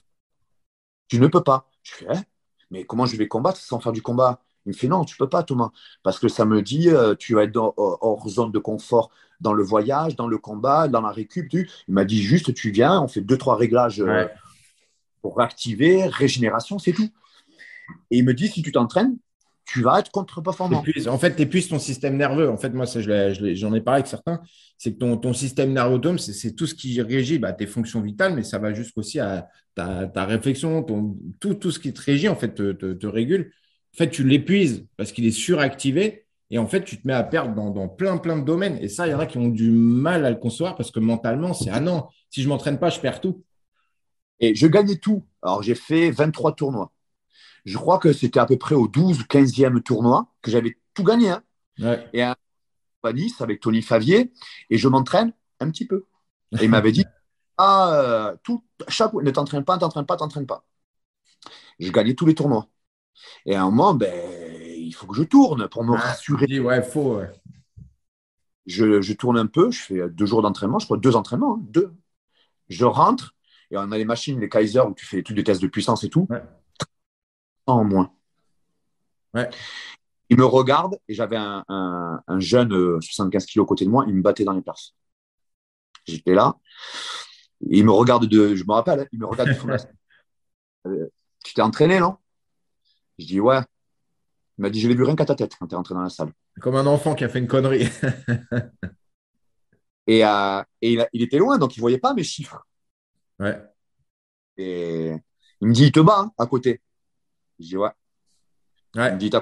[1.07, 1.69] tu ne peux pas.
[1.83, 2.23] Je fais, hein,
[2.71, 4.41] mais comment je vais combattre sans faire du combat?
[4.65, 5.71] Il me fait, non, tu peux pas, Thomas.
[6.03, 9.63] Parce que ça me dit, euh, tu vas être hors zone de confort dans le
[9.63, 11.51] voyage, dans le combat, dans la récup.
[11.53, 14.27] Il m'a dit, juste, tu viens, on fait deux, trois réglages euh,
[15.21, 17.09] pour réactiver, régénération, c'est tout.
[18.09, 19.17] Et il me dit, si tu t'entraînes,
[19.71, 20.83] tu vas être contre-performant.
[21.07, 22.49] En fait, tu épuises ton système nerveux.
[22.49, 24.41] En fait, moi, j'en ai parlé avec certains.
[24.77, 28.01] C'est que ton, ton, système nerveux autonome, c'est tout ce qui régit bah, tes fonctions
[28.01, 32.01] vitales, mais ça va jusqu'aussi à ta, ta réflexion, ton, tout, tout, ce qui te
[32.01, 33.53] régit, en fait, te, te, régule.
[33.95, 36.25] En fait, tu l'épuises parce qu'il est suractivé.
[36.49, 38.77] Et en fait, tu te mets à perdre dans, dans, plein, plein de domaines.
[38.81, 40.99] Et ça, il y en a qui ont du mal à le concevoir parce que
[40.99, 43.41] mentalement, c'est ah non, si je ne m'entraîne pas, je perds tout.
[44.41, 45.23] Et je gagnais tout.
[45.41, 46.91] Alors, j'ai fait 23 tournois
[47.65, 51.03] je crois que c'était à peu près au 12 ou 15e tournoi que j'avais tout
[51.03, 51.29] gagné.
[51.29, 51.43] Hein.
[52.13, 52.35] Et à
[53.13, 54.31] Nice avec Tony Favier,
[54.69, 56.05] et je m'entraîne un petit peu.
[56.59, 57.05] Et il m'avait dit
[57.57, 60.65] Ah, euh, tout, chaque, ne t'entraîne pas, ne t'entraîne pas, t'entraîne pas.
[61.79, 62.67] Je gagnais tous les tournois.
[63.45, 64.11] Et à un moment, ben,
[64.77, 66.59] il faut que je tourne pour me rassurer.
[66.59, 67.21] ouais, faut.
[68.65, 71.65] Je, je, tourne un peu, je fais deux jours d'entraînement, je crois deux entraînements, hein,
[71.69, 71.93] deux.
[72.69, 73.35] Je rentre,
[73.69, 76.03] et on a les machines, les Kaiser, où tu fais tous des tests de puissance
[76.03, 76.27] et tout
[77.65, 78.13] en moins.
[80.29, 84.15] Il me regarde et j'avais un, jeune 75 euh, kilos à côté de moi, il
[84.15, 84.93] me battait dans les places.
[86.05, 86.55] J'étais là.
[87.61, 88.55] Il me regarde de.
[88.55, 89.55] Je me rappelle, hein, il me regarde de
[90.87, 91.07] euh,
[91.43, 92.17] Tu t'es entraîné, non?
[93.19, 93.59] Je dis ouais.
[94.57, 96.01] Il m'a dit Je l'ai vu rien qu'à ta tête quand tu es rentré dans
[96.01, 96.31] la salle.
[96.59, 97.87] Comme un enfant qui a fait une connerie.
[100.07, 102.65] et, euh, il, était loin, donc il ne voyait pas mes chiffres.
[103.39, 103.61] Ouais.
[104.57, 105.13] Et
[105.61, 106.81] il me dit Il te bat hein, à côté.
[107.61, 107.89] Je dis ouais.
[108.95, 109.09] ouais.
[109.09, 109.41] Il me dit t'as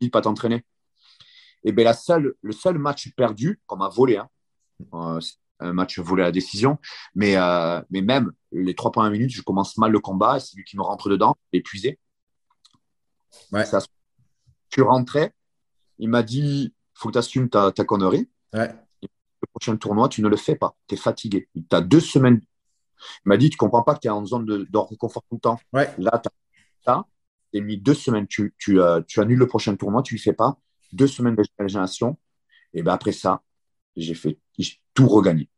[0.00, 0.64] dit pas t'entraîner.
[1.64, 4.28] Et bien la seule, le seul match perdu qu'on m'a volé, hein,
[4.94, 5.20] euh,
[5.60, 6.78] un match volé à la décision,
[7.14, 10.64] mais, euh, mais même les trois premières minutes, je commence mal le combat, c'est lui
[10.64, 11.98] qui me rentre dedans, épuisé.
[13.52, 13.64] Ouais.
[13.64, 13.80] Ça,
[14.68, 15.32] tu rentrais,
[15.98, 18.28] il m'a dit faut que tu assumes ta, ta connerie.
[18.52, 18.74] Ouais.
[19.02, 20.76] Le prochain tournoi, tu ne le fais pas.
[20.88, 21.48] Tu es fatigué.
[21.54, 22.40] Tu as deux semaines.
[23.24, 25.36] Il m'a dit tu comprends pas que tu es en zone de, de confort tout
[25.36, 25.60] le temps.
[25.72, 25.94] Ouais.
[25.98, 26.32] Là, tu as
[26.84, 27.06] ça
[27.60, 30.32] mis deux semaines, tu, tu, euh, tu annules le prochain tournoi, tu ne le fais
[30.32, 30.58] pas,
[30.92, 32.18] deux semaines de régénération,
[32.74, 33.42] et ben après ça,
[33.96, 34.38] j'ai fait
[34.94, 35.48] tout regagné.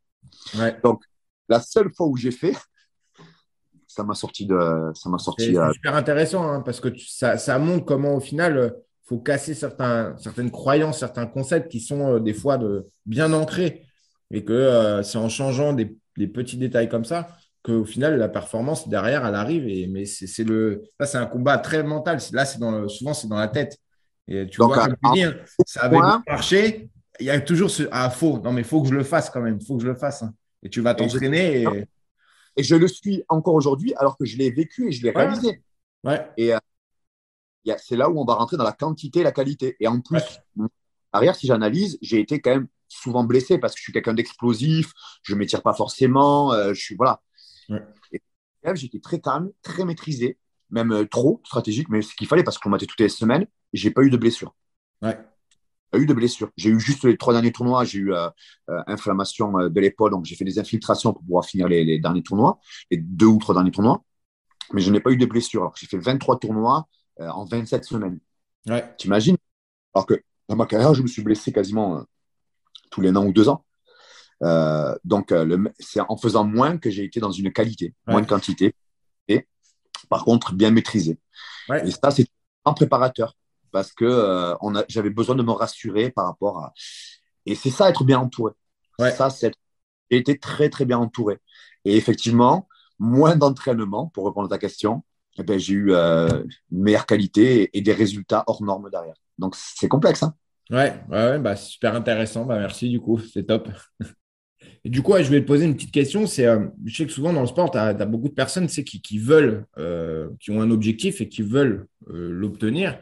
[0.82, 1.02] Donc,
[1.48, 2.54] la seule fois où j'ai fait,
[3.86, 4.90] ça m'a sorti de.
[4.94, 5.54] Ça m'a sorti.
[5.54, 8.70] C'est super intéressant hein, parce que ça, ça, montre comment, au final, il euh,
[9.04, 13.84] faut casser certains, certaines croyances, certains concepts qui sont euh, des fois de, bien ancrés.
[14.30, 17.28] Et que c'est en changeant des, des, petits détails comme ça
[17.68, 19.68] qu'au final, la performance derrière, elle arrive.
[19.68, 22.18] Et, mais c'est le, là, c'est un combat très mental.
[22.32, 23.78] Là, c'est dans souvent, c'est dans la tête.
[24.26, 25.34] Et tu vois, comme tu dis, hein,
[25.66, 26.90] ça avait marché.
[27.20, 28.40] Il y a toujours ce ah, faux.
[28.42, 29.58] Non, mais il faut que je le fasse quand même.
[29.60, 30.22] Il faut que je le fasse.
[30.22, 30.34] Hein.
[30.62, 31.62] Et tu vas t'entraîner.
[31.62, 31.86] Et,
[32.56, 32.62] et...
[32.62, 35.62] je le suis encore aujourd'hui, alors que je l'ai vécu et je l'ai réalisé.
[36.04, 36.28] Ouais.
[36.36, 36.58] Et euh,
[37.78, 39.76] c'est là où on va rentrer dans la quantité et la qualité.
[39.80, 40.22] Et en plus,
[41.12, 44.92] arrière, si j'analyse, j'ai été quand même souvent blessé parce que je suis quelqu'un d'explosif,
[45.22, 47.20] je ne m'étire pas forcément, euh, je suis voilà.
[47.70, 48.20] Et
[48.74, 50.38] j'étais très calme, très maîtrisé,
[50.70, 53.46] même euh, trop stratégique, mais ce qu'il fallait parce qu'on battait toutes les semaines.
[53.72, 54.54] J'ai pas eu de blessure.
[55.02, 55.18] Ouais.
[55.90, 56.50] Pas eu de blessure.
[56.56, 58.28] J'ai eu juste les trois derniers tournois, j'ai eu euh,
[58.70, 62.58] euh, inflammation de l'épaule, donc j'ai fait des infiltrations pour pouvoir finir les, derniers tournois,
[62.90, 64.02] les deux ou trois derniers tournois,
[64.72, 65.62] mais je n'ai pas eu de blessure.
[65.62, 66.88] Alors j'ai fait 23 tournois
[67.18, 68.18] en 27 semaines.
[68.66, 68.84] Ouais.
[68.98, 69.36] T'imagines?
[69.94, 72.04] Alors que dans ma carrière, je me suis blessé quasiment
[72.90, 73.64] tous les ans ou deux ans.
[74.42, 78.26] Euh, donc, euh, c'est en faisant moins que j'ai été dans une qualité, moins de
[78.26, 78.74] quantité,
[79.26, 79.46] et
[80.08, 81.18] par contre, bien maîtrisé.
[81.84, 82.26] Et ça, c'est
[82.64, 83.36] un préparateur
[83.72, 84.54] parce que euh,
[84.88, 86.72] j'avais besoin de me rassurer par rapport à.
[87.46, 88.52] Et c'est ça, être bien entouré.
[88.98, 89.52] Ça, c'est
[90.10, 91.38] J'ai été très, très bien entouré.
[91.84, 95.04] Et effectivement, moins d'entraînement, pour répondre à ta question,
[95.38, 99.14] eh ben, j'ai eu une meilleure qualité et, des résultats hors normes derrière.
[99.38, 100.22] Donc, c'est complexe.
[100.22, 100.34] Hein
[100.70, 102.44] ouais, ouais, bah, super intéressant.
[102.44, 103.68] Bah, merci, du coup, c'est top.
[104.88, 106.26] Du coup, je vais te poser une petite question.
[106.26, 109.18] C'est, euh, je sais que souvent dans le sport, tu as, beaucoup de personnes qui,
[109.18, 112.98] veulent, euh, qui ont un objectif et qui veulent euh, l'obtenir,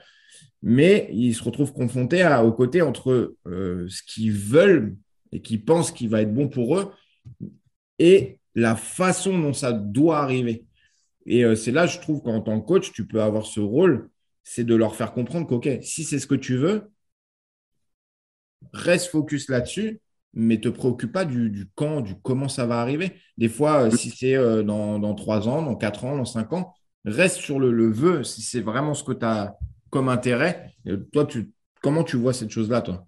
[0.62, 4.96] mais ils se retrouvent confrontés à, au côté entre ce qu'ils veulent
[5.30, 6.92] et qui pensent qu'il va être bon pour eux
[7.98, 10.64] et la façon dont ça doit arriver.
[11.24, 14.10] Et c'est là, je trouve qu'en tant que coach, tu peux avoir ce rôle,
[14.42, 16.90] c'est de leur faire comprendre qu'OK, si c'est ce que tu veux,
[18.72, 20.00] reste focus là-dessus,
[20.35, 23.12] mais te préoccupe pas du, quand, du comment ça va arriver.
[23.39, 26.74] Des fois, euh, si c'est euh, dans, trois ans, dans quatre ans, dans cinq ans,
[27.05, 29.57] reste sur le, le vœu, si c'est vraiment ce que tu as
[29.90, 30.74] comme intérêt.
[31.12, 33.07] toi, tu, comment tu vois cette chose-là, toi?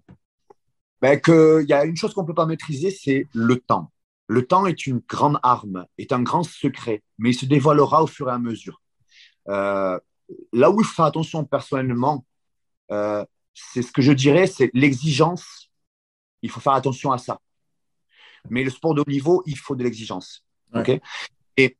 [1.01, 3.91] Ben, Il y a une chose qu'on ne peut pas maîtriser, c'est le temps.
[4.27, 8.07] Le temps est une grande arme, est un grand secret, mais il se dévoilera au
[8.07, 8.81] fur et à mesure.
[9.47, 9.99] Euh,
[10.53, 12.25] là où il faut attention personnellement,
[13.53, 15.68] c'est ce que je dirais, c'est l'exigence.
[16.41, 17.39] Il faut faire attention à ça.
[18.49, 20.45] Mais le sport de haut niveau, il faut de l'exigence.
[21.57, 21.77] et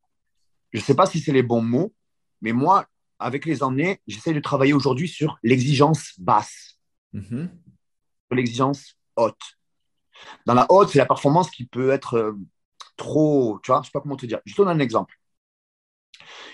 [0.71, 1.93] je ne sais pas si c'est les bons mots,
[2.41, 2.85] mais moi,
[3.17, 6.79] avec les années, j'essaie de travailler aujourd'hui sur l'exigence basse,
[7.13, 7.49] mm-hmm.
[8.27, 9.57] sur l'exigence haute.
[10.45, 12.33] Dans la haute, c'est la performance qui peut être euh,
[12.97, 14.39] trop, tu vois, je sais pas comment te dire.
[14.45, 15.15] Je te donne un exemple.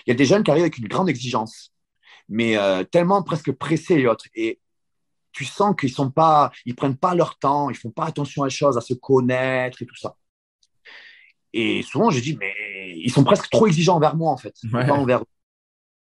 [0.06, 1.72] Il y a des jeunes qui arrivent avec une grande exigence,
[2.28, 4.26] mais euh, tellement presque pressés et autres.
[4.34, 4.60] Et
[5.36, 8.46] tu sens qu'ils sont pas, ils prennent pas leur temps, ils font pas attention à
[8.46, 10.16] les choses, à se connaître et tout ça.
[11.52, 12.54] Et souvent, je dis, mais
[12.96, 15.26] ils sont presque trop exigeants envers moi, en fait, pas envers eux.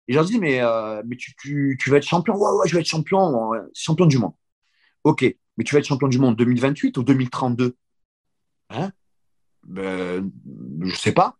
[0.09, 2.69] Et je leur dis, mais, euh, mais tu, tu, tu, vas être champion Ouais, ouais,
[2.69, 4.33] je vais être champion, champion du monde.
[5.05, 5.23] Ok,
[5.57, 7.77] mais tu vas être champion du monde 2028 ou 2032
[8.71, 8.93] Hein?
[9.65, 10.31] Ben,
[10.85, 11.37] Je sais pas.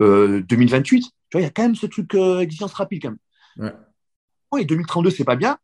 [0.00, 3.10] 2028 euh, Tu vois, il y a quand même ce truc euh, exigence rapide quand
[3.10, 3.18] même.
[3.58, 3.74] Ouais.
[4.50, 5.58] Oui, 2032, c'est pas bien.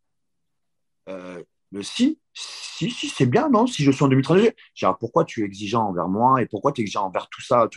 [1.09, 1.43] Euh,
[1.83, 3.67] si, si, si, c'est bien, non?
[3.67, 4.43] Si je suis en 2032,
[4.75, 7.43] je dis, pourquoi tu es exigeant envers moi et pourquoi tu es exigeant envers tout
[7.43, 7.69] ça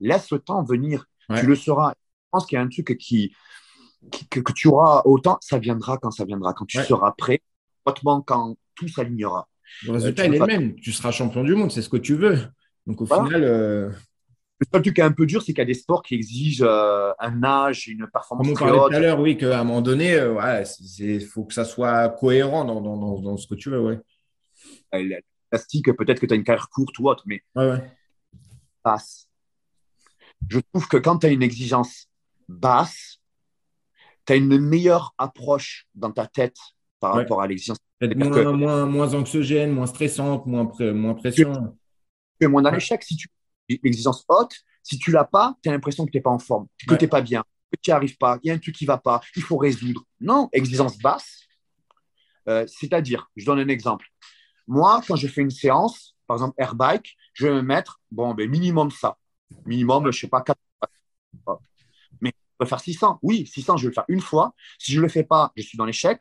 [0.00, 1.06] Laisse le temps venir.
[1.36, 1.92] Tu le seras.
[1.92, 3.34] Je pense qu'il y a un truc qui,
[4.30, 7.40] que, que, tu auras autant, ça viendra quand ça viendra, quand tu seras prêt,
[7.84, 9.48] autrement quand tout s'alignera.
[9.84, 10.74] Le résultat, il est le même.
[10.76, 12.38] Tu seras champion du monde, c'est ce que tu veux.
[12.86, 13.44] Donc au final.
[13.44, 13.90] Euh,
[14.58, 16.14] le seul truc qui est un peu dur, c'est qu'il y a des sports qui
[16.14, 18.46] exigent euh, un âge une performance.
[18.46, 21.54] Comme on parlait tout à l'heure, oui, qu'à un moment donné, il euh, faut que
[21.54, 23.80] ça soit cohérent dans, dans, dans, ce que tu veux.
[23.80, 24.00] Ouais.
[24.92, 25.18] La
[25.50, 27.42] plastique, peut-être que tu as une carrière courte ou autre, mais
[28.82, 29.28] passe.
[30.48, 32.08] Je trouve que quand tu as une exigence
[32.48, 33.20] basse,
[34.26, 36.56] tu as une meilleure approche dans ta tête
[36.98, 37.78] par rapport à l'exigence.
[38.00, 41.76] Moins, moins, moins, anxiogène, moins stressante, moins, moins pression.
[42.40, 43.02] Tu es moins dans l'échec.
[43.02, 43.28] Si tu
[43.68, 46.66] l'exigence haute, si tu l'as pas, tu as l'impression que tu n'es pas en forme,
[46.86, 47.42] que tu n'es pas bien,
[47.72, 49.42] que tu n'y arrives pas, il y a un truc qui ne va pas, il
[49.42, 50.04] faut résoudre.
[50.20, 51.48] Non, exigence basse,
[52.48, 54.06] euh, c'est-à-dire, je donne un exemple.
[54.66, 58.48] Moi, quand je fais une séance, par exemple airbike, je vais me mettre, bon, ben,
[58.48, 59.18] minimum ça.
[59.64, 60.58] Minimum, je ne sais pas, 4
[62.20, 63.18] Mais je peux faire 600.
[63.22, 64.54] Oui, 600, je vais le faire une fois.
[64.78, 66.20] Si je ne le fais pas, je suis dans l'échec.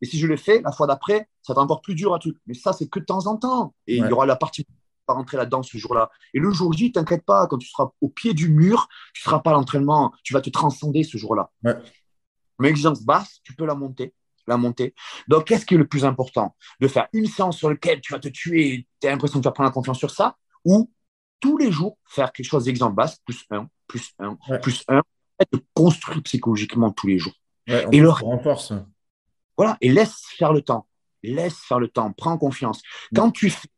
[0.00, 2.34] Et si je le fais, la fois d'après, ça va encore plus dur à tout.
[2.46, 3.74] Mais ça, c'est que de temps en temps.
[3.86, 4.66] Et il y aura la partie
[5.08, 6.10] pas rentrer là-dedans ce jour-là.
[6.34, 9.24] Et le jour J, t'inquiète pas, quand tu seras au pied du mur, tu ne
[9.24, 11.50] seras pas à l'entraînement, tu vas te transcender ce jour-là.
[12.60, 14.14] Mais exigence basse, tu peux la monter.
[14.46, 14.94] La monter.
[15.26, 16.56] Donc, qu'est-ce qui est le plus important?
[16.80, 19.48] De faire une séance sur laquelle tu vas te tuer, tu as l'impression que tu
[19.48, 20.90] vas prendre la confiance sur ça, ou
[21.40, 25.02] tous les jours faire quelque chose d'exemple basse, plus un, plus un, plus un,
[25.40, 27.34] et te construire psychologiquement tous les jours.
[27.66, 28.72] et le renforce.
[29.56, 30.86] Voilà, et laisse faire le temps.
[31.22, 32.80] Laisse faire le temps, prends confiance.
[33.14, 33.68] Quand tu fais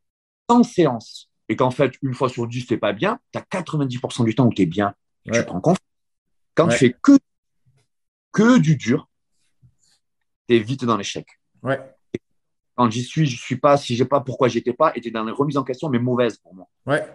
[0.51, 3.43] 100 séances et qu'en fait, une fois sur 10, tu n'es pas bien, tu as
[3.43, 4.95] 90% du temps où tu es bien.
[5.33, 5.79] Tu prends confiance.
[6.55, 7.19] Quand tu fais que,
[8.33, 9.09] que du dur,
[10.49, 11.27] tu es vite dans l'échec.
[11.63, 11.81] Ouais.
[12.75, 15.09] Quand j'y suis, je suis pas, si je n'ai pas pourquoi j'étais pas, et tu
[15.09, 16.69] es dans les remises en question, mais mauvaises pour moi.
[16.87, 17.07] Ouais.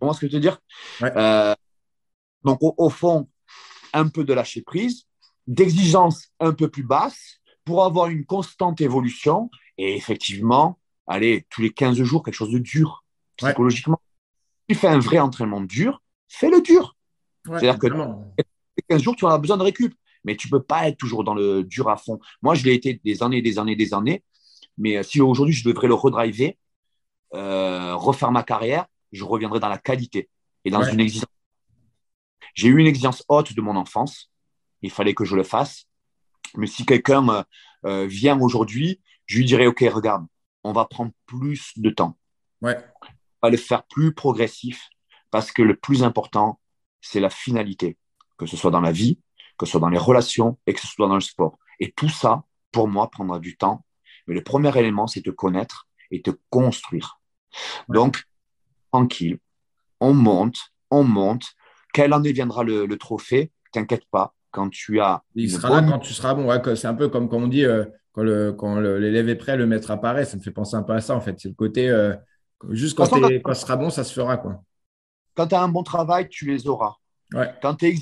[0.00, 0.58] Comment ce que je veux te dire?
[1.02, 1.54] Euh,
[2.42, 3.28] Donc, au, fond,
[3.92, 5.06] un peu de lâcher prise,
[5.46, 9.50] d'exigence un peu plus basse, pour avoir une constante évolution.
[9.78, 13.04] Et effectivement, allez, tous les 15 jours, quelque chose de dur,
[13.36, 14.00] psychologiquement.
[14.68, 16.96] Tu fais un vrai entraînement dur, fais-le dur.
[17.44, 19.94] C'est-à-dire que les 15 jours, tu en as besoin de récup.
[20.24, 22.18] Mais tu ne peux pas être toujours dans le dur à fond.
[22.42, 24.24] Moi, je l'ai été des années, des années, des années.
[24.76, 26.58] Mais euh, si aujourd'hui, je devrais le redriver,
[27.34, 30.28] euh, refaire ma carrière, je reviendrai dans la qualité
[30.64, 31.30] et dans une exigence.
[32.54, 34.30] J'ai eu une exigence haute de mon enfance.
[34.82, 35.86] Il fallait que je le fasse.
[36.56, 37.44] Mais si quelqu'un
[37.84, 40.26] euh, vient aujourd'hui, je lui dirais, OK, regarde,
[40.66, 42.18] on va prendre plus de temps.
[42.60, 42.76] Ouais.
[43.42, 44.88] On va le faire plus progressif
[45.30, 46.60] parce que le plus important,
[47.00, 47.98] c'est la finalité,
[48.36, 49.20] que ce soit dans la vie,
[49.58, 51.58] que ce soit dans les relations et que ce soit dans le sport.
[51.80, 53.84] Et tout ça, pour moi, prendra du temps.
[54.26, 57.20] Mais le premier élément, c'est te connaître et te construire.
[57.88, 58.24] Donc,
[58.92, 59.38] tranquille,
[60.00, 60.58] on monte,
[60.90, 61.54] on monte.
[61.92, 63.52] Quelle année viendra le, le trophée?
[63.72, 65.22] T'inquiète pas, quand tu as.
[65.34, 66.48] Il sera là quand tu seras bon.
[66.74, 67.84] c'est un peu comme quand on dit euh,
[68.14, 70.24] quand l'élève est prêt, le maître apparaît.
[70.24, 71.38] Ça me fait penser un peu à ça, en fait.
[71.38, 72.14] C'est le côté, euh,
[72.70, 73.10] juste quand, tu
[73.54, 74.38] sera bon, ça se fera.
[74.38, 74.62] Quoi.
[75.34, 76.94] quand tu as un bon travail, tu les auras.
[77.34, 77.52] Ouais.
[77.60, 77.94] Quand tu es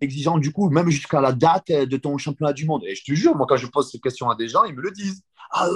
[0.00, 2.84] exigeant, du coup, même jusqu'à la date de ton championnat du monde.
[2.86, 4.82] Et je te jure, moi, quand je pose ces questions à des gens, ils me
[4.82, 5.22] le disent.
[5.52, 5.68] Ah,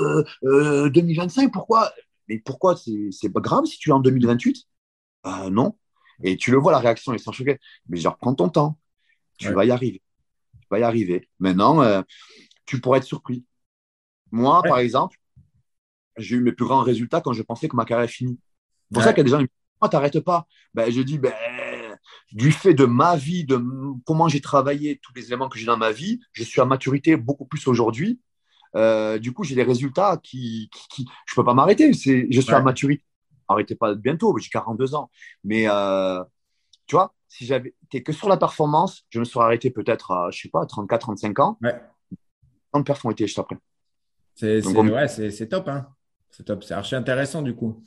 [0.45, 1.91] euh, 2025, pourquoi?
[2.29, 4.65] Mais pourquoi C'est pas grave si tu es en 2028
[5.27, 5.77] euh, Non.
[6.23, 7.59] Et tu le vois, la réaction, ils sont choqués.
[7.89, 8.79] Mais genre, prends ton temps.
[9.37, 9.55] Tu Ouais.
[9.55, 10.04] vas y arriver.
[10.65, 11.29] Tu vas y arriver.
[11.39, 12.03] Maintenant, euh,
[12.67, 13.45] tu pourrais être surpris.
[14.31, 14.69] Moi, Ouais.
[14.69, 15.17] par exemple,
[16.17, 18.39] j'ai eu mes plus grands résultats quand je pensais que ma carrière est finie.
[18.43, 19.05] C'est pour Ouais.
[19.05, 20.47] ça qu'il y a des gens qui me disent Pourquoi t'arrêtes pas?
[20.75, 21.33] Ben, Je dis ben,
[22.33, 23.63] Du fait de ma vie, de
[24.07, 27.17] comment j'ai travaillé, tous les éléments que j'ai dans ma vie, je suis à maturité
[27.17, 28.21] beaucoup plus aujourd'hui.
[28.77, 31.93] Euh, du coup, j'ai des résultats qui, qui, qui- Je ne peux pas m'arrêter.
[31.93, 32.55] Je suis Ouais.
[32.55, 33.05] à maturité.
[33.47, 35.11] Arrêtez pas bientôt, j'ai 42 ans.
[35.45, 36.23] Mais euh,
[36.87, 40.31] tu vois, si j'avais été que sur la performance, je me serais arrêté peut-être à,
[40.31, 41.59] je sais pas, 34, 35 ans.
[41.63, 41.75] Ouais.
[42.73, 43.57] Tant de perf ont été juste après.
[44.37, 45.09] C'est on- ouais,
[45.49, 45.69] top.
[45.69, 45.89] Hein.
[46.31, 46.63] C'est top.
[46.65, 47.85] C'est archi intéressant du coup.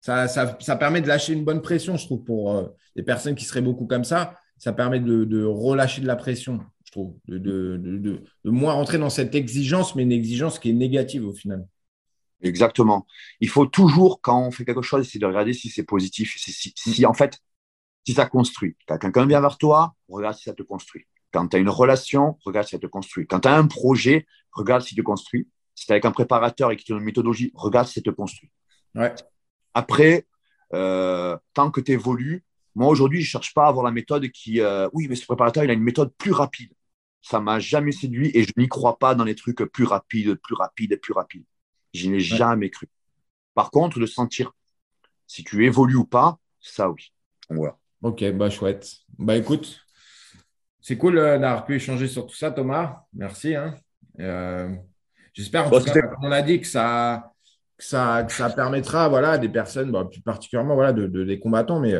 [0.00, 3.34] Ça, ça, ça permet de lâcher une bonne pression, je trouve, pour euh, les personnes
[3.34, 4.34] qui seraient beaucoup comme ça.
[4.58, 7.14] Ça permet de, de relâcher de la pression, je trouve.
[7.26, 10.74] De, de, de, de- de moins rentrer dans cette exigence, mais une exigence qui est
[10.74, 11.66] négative au final.
[12.42, 13.06] Exactement.
[13.40, 16.34] Il faut toujours, quand on fait quelque chose, essayer de regarder si c'est positif.
[16.38, 17.40] Si, si, si, en fait,
[18.06, 18.76] si ça construit.
[18.86, 21.06] Quand quelqu'un vient vers toi, regarde si ça te construit.
[21.32, 23.26] Quand tu as une relation, regarde si ça te construit.
[23.26, 25.48] Quand tu as un projet, regarde si ça te construit.
[25.74, 28.02] Si tu es avec un préparateur et qu'il te donne une méthodologie, regarde si ça
[28.02, 28.50] te construit.
[28.94, 29.12] Ouais.
[29.74, 30.26] Après,
[30.72, 32.44] euh, tant que tu évolues,
[32.76, 34.60] moi aujourd'hui, je ne cherche pas à avoir la méthode qui.
[34.60, 36.72] euh, oui, mais ce préparateur, il a une méthode plus rapide.
[37.22, 40.54] Ça m'a jamais séduit et je n'y crois pas dans les trucs plus rapides, plus
[40.54, 41.44] rapides, plus rapides.
[41.94, 42.88] Je n'ai jamais cru.
[43.54, 44.52] Par contre, de sentir
[45.26, 47.12] si tu évolues ou pas, ça oui.
[47.48, 47.78] Voilà.
[48.04, 48.86] Ok, bah chouette.
[49.18, 49.80] Bah écoute,
[50.80, 53.04] c'est cool euh, d'avoir pu échanger sur tout ça, Thomas.
[53.14, 53.54] Merci.
[53.54, 53.74] hein.
[54.20, 54.68] Euh,
[55.32, 57.32] J'espère en Bon, tout cas, c'était- comme on l'a dit, que ça,
[57.78, 61.24] que ça, que ça permettra voilà, à des personnes, bah, plus particulièrement voilà, de, de-
[61.24, 61.94] des combattants, mais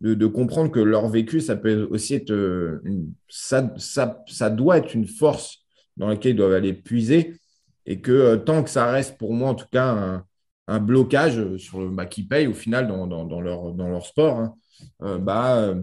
[0.00, 4.50] de, de comprendre que leur vécu, ça peut aussi être euh, une- ça, ça, ça
[4.50, 5.64] doit être une force
[5.96, 7.34] dans laquelle ils doivent aller puiser.
[7.86, 10.24] Et que euh, tant que ça reste pour moi, en tout cas, un,
[10.68, 14.06] un blocage sur le, bah, qui paye au final dans, dans, dans leur, dans leur
[14.06, 14.56] sport, hein, euh,
[15.00, 15.82] bah, euh,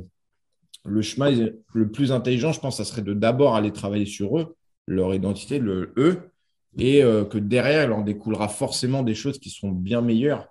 [0.86, 1.32] le chemin
[1.74, 4.56] le plus intelligent, je pense, ça serait de d'abord aller travailler sur eux,
[4.88, 6.30] leur identité, le eux,
[6.78, 10.48] et euh, que derrière, il en découlera forcément des choses qui seront bien meilleures.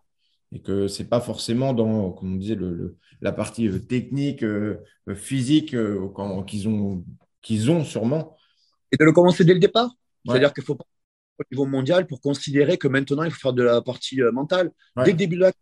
[0.54, 3.78] Et que ce n'est pas forcément dans, comme on disait, le, le- la partie euh,
[3.78, 4.76] technique, euh,
[5.08, 6.08] euh, physique euh,
[6.46, 7.04] qu'ils ont,
[7.40, 8.36] qu'ils ont sûrement.
[8.92, 9.86] Et de le commencer dès le départ?
[9.86, 10.32] Ouais.
[10.32, 10.84] C'est-à-dire qu'il faut pas
[11.38, 14.70] au niveau mondial pour considérer que maintenant il faut faire de la partie euh, mentale.
[14.96, 15.04] Ouais.
[15.04, 15.52] Dès le début de la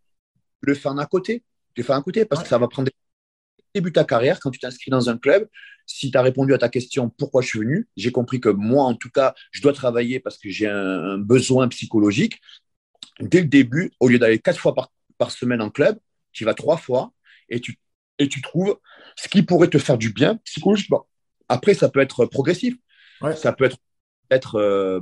[0.61, 1.43] le faire à côté.
[1.75, 2.43] Le faire à côté parce Ouais.
[2.43, 2.93] que ça va prendre des
[3.73, 5.47] début de ta carrière, quand tu t'inscris dans un club,
[5.85, 8.83] si tu as répondu à ta question pourquoi je suis venu, j'ai compris que moi,
[8.83, 12.39] en tout cas, je dois travailler parce que j'ai un, un besoin psychologique.
[13.21, 15.97] Dès le début, au lieu d'aller quatre fois par, par semaine en club,
[16.33, 17.13] tu vas trois fois
[17.47, 17.77] et tu,
[18.19, 18.77] et tu trouves
[19.15, 21.07] ce qui pourrait te faire du bien psychologiquement.
[21.47, 22.75] Après, ça peut être progressif.
[23.21, 23.35] Ouais.
[23.35, 23.77] Ça peut être,
[24.31, 24.99] être euh,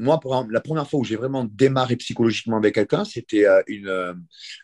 [0.00, 3.62] moi, pour exemple, la première fois où j'ai vraiment démarré psychologiquement avec quelqu'un, c'était euh,
[3.66, 3.88] une.
[3.88, 4.14] euh,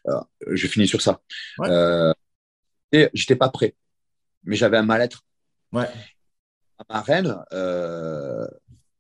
[0.08, 1.20] euh, je finis sur ça.
[1.58, 2.12] Ouais.
[2.92, 3.74] Et j'étais pas prêt,
[4.44, 5.22] mais j'avais un mal-être.
[5.72, 5.88] Ouais.
[6.78, 8.46] Ma marraine, euh,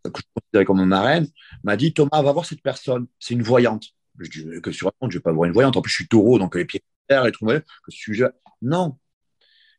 [0.02, 1.26] que je considérais comme ma marraine,
[1.62, 3.86] m'a dit Thomas, va voir cette personne, c'est une voyante.
[4.18, 5.76] Je dis que sur je vais pas voir une voyante.
[5.76, 7.46] En plus, je suis taureau, donc les pieds terre et tout.
[7.46, 8.26] Que sujet.
[8.62, 8.98] Non.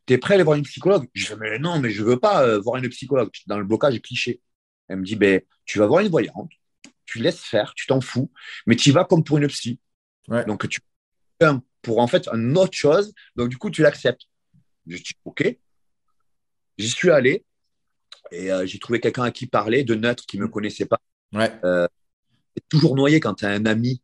[0.06, 1.08] Tu es prêt à aller voir une psychologue?
[1.14, 3.30] Je dis mais non, mais je veux pas euh, voir une psychologue.
[3.48, 4.42] Dans le blocage cliché.
[4.88, 6.52] Elle me dit ben, tu vas voir une voyante,
[7.06, 8.32] tu laisses faire, tu t'en fous,
[8.66, 9.80] mais tu y vas comme pour une psy.
[10.28, 10.46] Ouais.
[10.46, 10.80] Donc tu
[11.42, 13.14] un pour en fait une autre chose.
[13.36, 14.24] Donc du coup, tu l'acceptes.
[14.88, 15.58] Je dis ok.
[16.78, 17.44] J'y suis allé
[18.32, 21.00] et euh, j'ai trouvé quelqu'un à qui parler, de neutre, qui me connaissait pas.
[21.34, 21.52] Ouais.
[21.64, 24.02] C'est toujours noyé quand tu as un ami.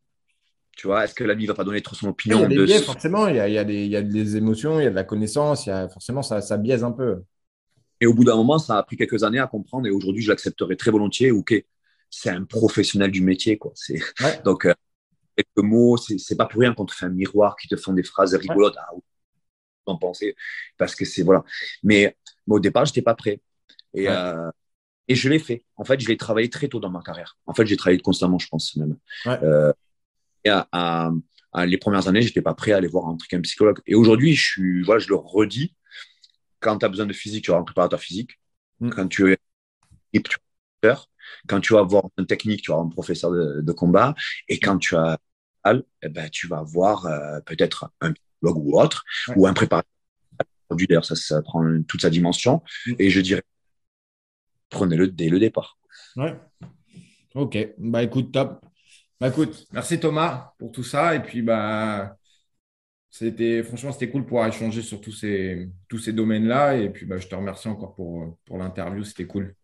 [0.76, 2.55] Tu vois, est-ce que l'ami va pas donner trop son Il y opinion a des
[2.55, 3.27] de biais, ce- forcément.
[3.27, 4.89] Il y a, il y a des, il y a des émotions, il y a
[4.89, 5.65] de la connaissance.
[5.65, 7.23] Il y a, forcément, ça, ça biaise un peu.
[8.03, 9.88] Et au bout d'un moment, ça a pris quelques années à comprendre.
[9.88, 11.31] Et aujourd'hui, je l'accepterai très volontiers.
[11.31, 11.53] Ok,
[12.09, 13.71] c'est un professionnel du métier, quoi.
[13.75, 14.41] C'est Ouais.
[14.43, 14.73] donc euh,
[15.38, 15.95] quelques mots.
[15.95, 18.75] C'est pas pour rien qu'on te fait un miroir qui te font des phrases rigolotes.
[18.77, 19.01] Ah, oui,
[19.85, 20.35] en penser
[20.77, 21.45] parce que c'est voilà.
[21.81, 23.39] Mais, mais au départ, j'étais pas prêt.
[23.93, 24.13] Et Ouais.
[24.13, 24.51] euh,
[25.07, 25.63] et je l'ai fait.
[25.77, 27.38] En fait, je l'ai travaillé très tôt dans ma carrière.
[27.45, 28.97] En fait, j'ai travaillé constamment, je pense même.
[29.25, 29.39] Ouais.
[29.43, 29.71] Euh,
[30.43, 31.11] et à, à-
[31.53, 33.80] à- les premières années, j'étais pas prêt à aller voir un truc un psychologue.
[33.85, 35.73] Et aujourd'hui, je suis, voilà, je le redis.
[36.64, 38.40] Quand tu as besoin de physique, tu voir un préparateur physique.
[38.80, 38.90] Mm.
[38.90, 39.38] Quand tu es
[41.48, 44.14] quand tu vas voir une technique, tu avoir un professeur de, de combat.
[44.48, 45.18] Et quand tu as
[45.64, 49.35] mal, eh ben, tu vas voir euh, peut-être un psychologue ou autre, Ouais.
[49.38, 49.90] ou un préparateur.
[50.69, 52.61] D'ailleurs, ça, ça prend toute sa dimension.
[52.88, 52.94] Mm.
[52.99, 53.44] Et je dirais,
[54.69, 55.77] prenez-le dès le départ.
[56.15, 56.40] Ouais.
[57.35, 57.57] Ok.
[57.77, 58.64] Bah écoute, top.
[59.19, 61.15] Bah écoute, merci Thomas pour tout ça.
[61.15, 62.18] Et puis bah
[63.14, 65.69] c'était franchement, c'était cool pour échanger sur tous ces,
[66.07, 66.77] domaines-là.
[66.77, 69.03] Et puis, bah, je te remercie encore pour l'interview.
[69.03, 69.56] C'était cool.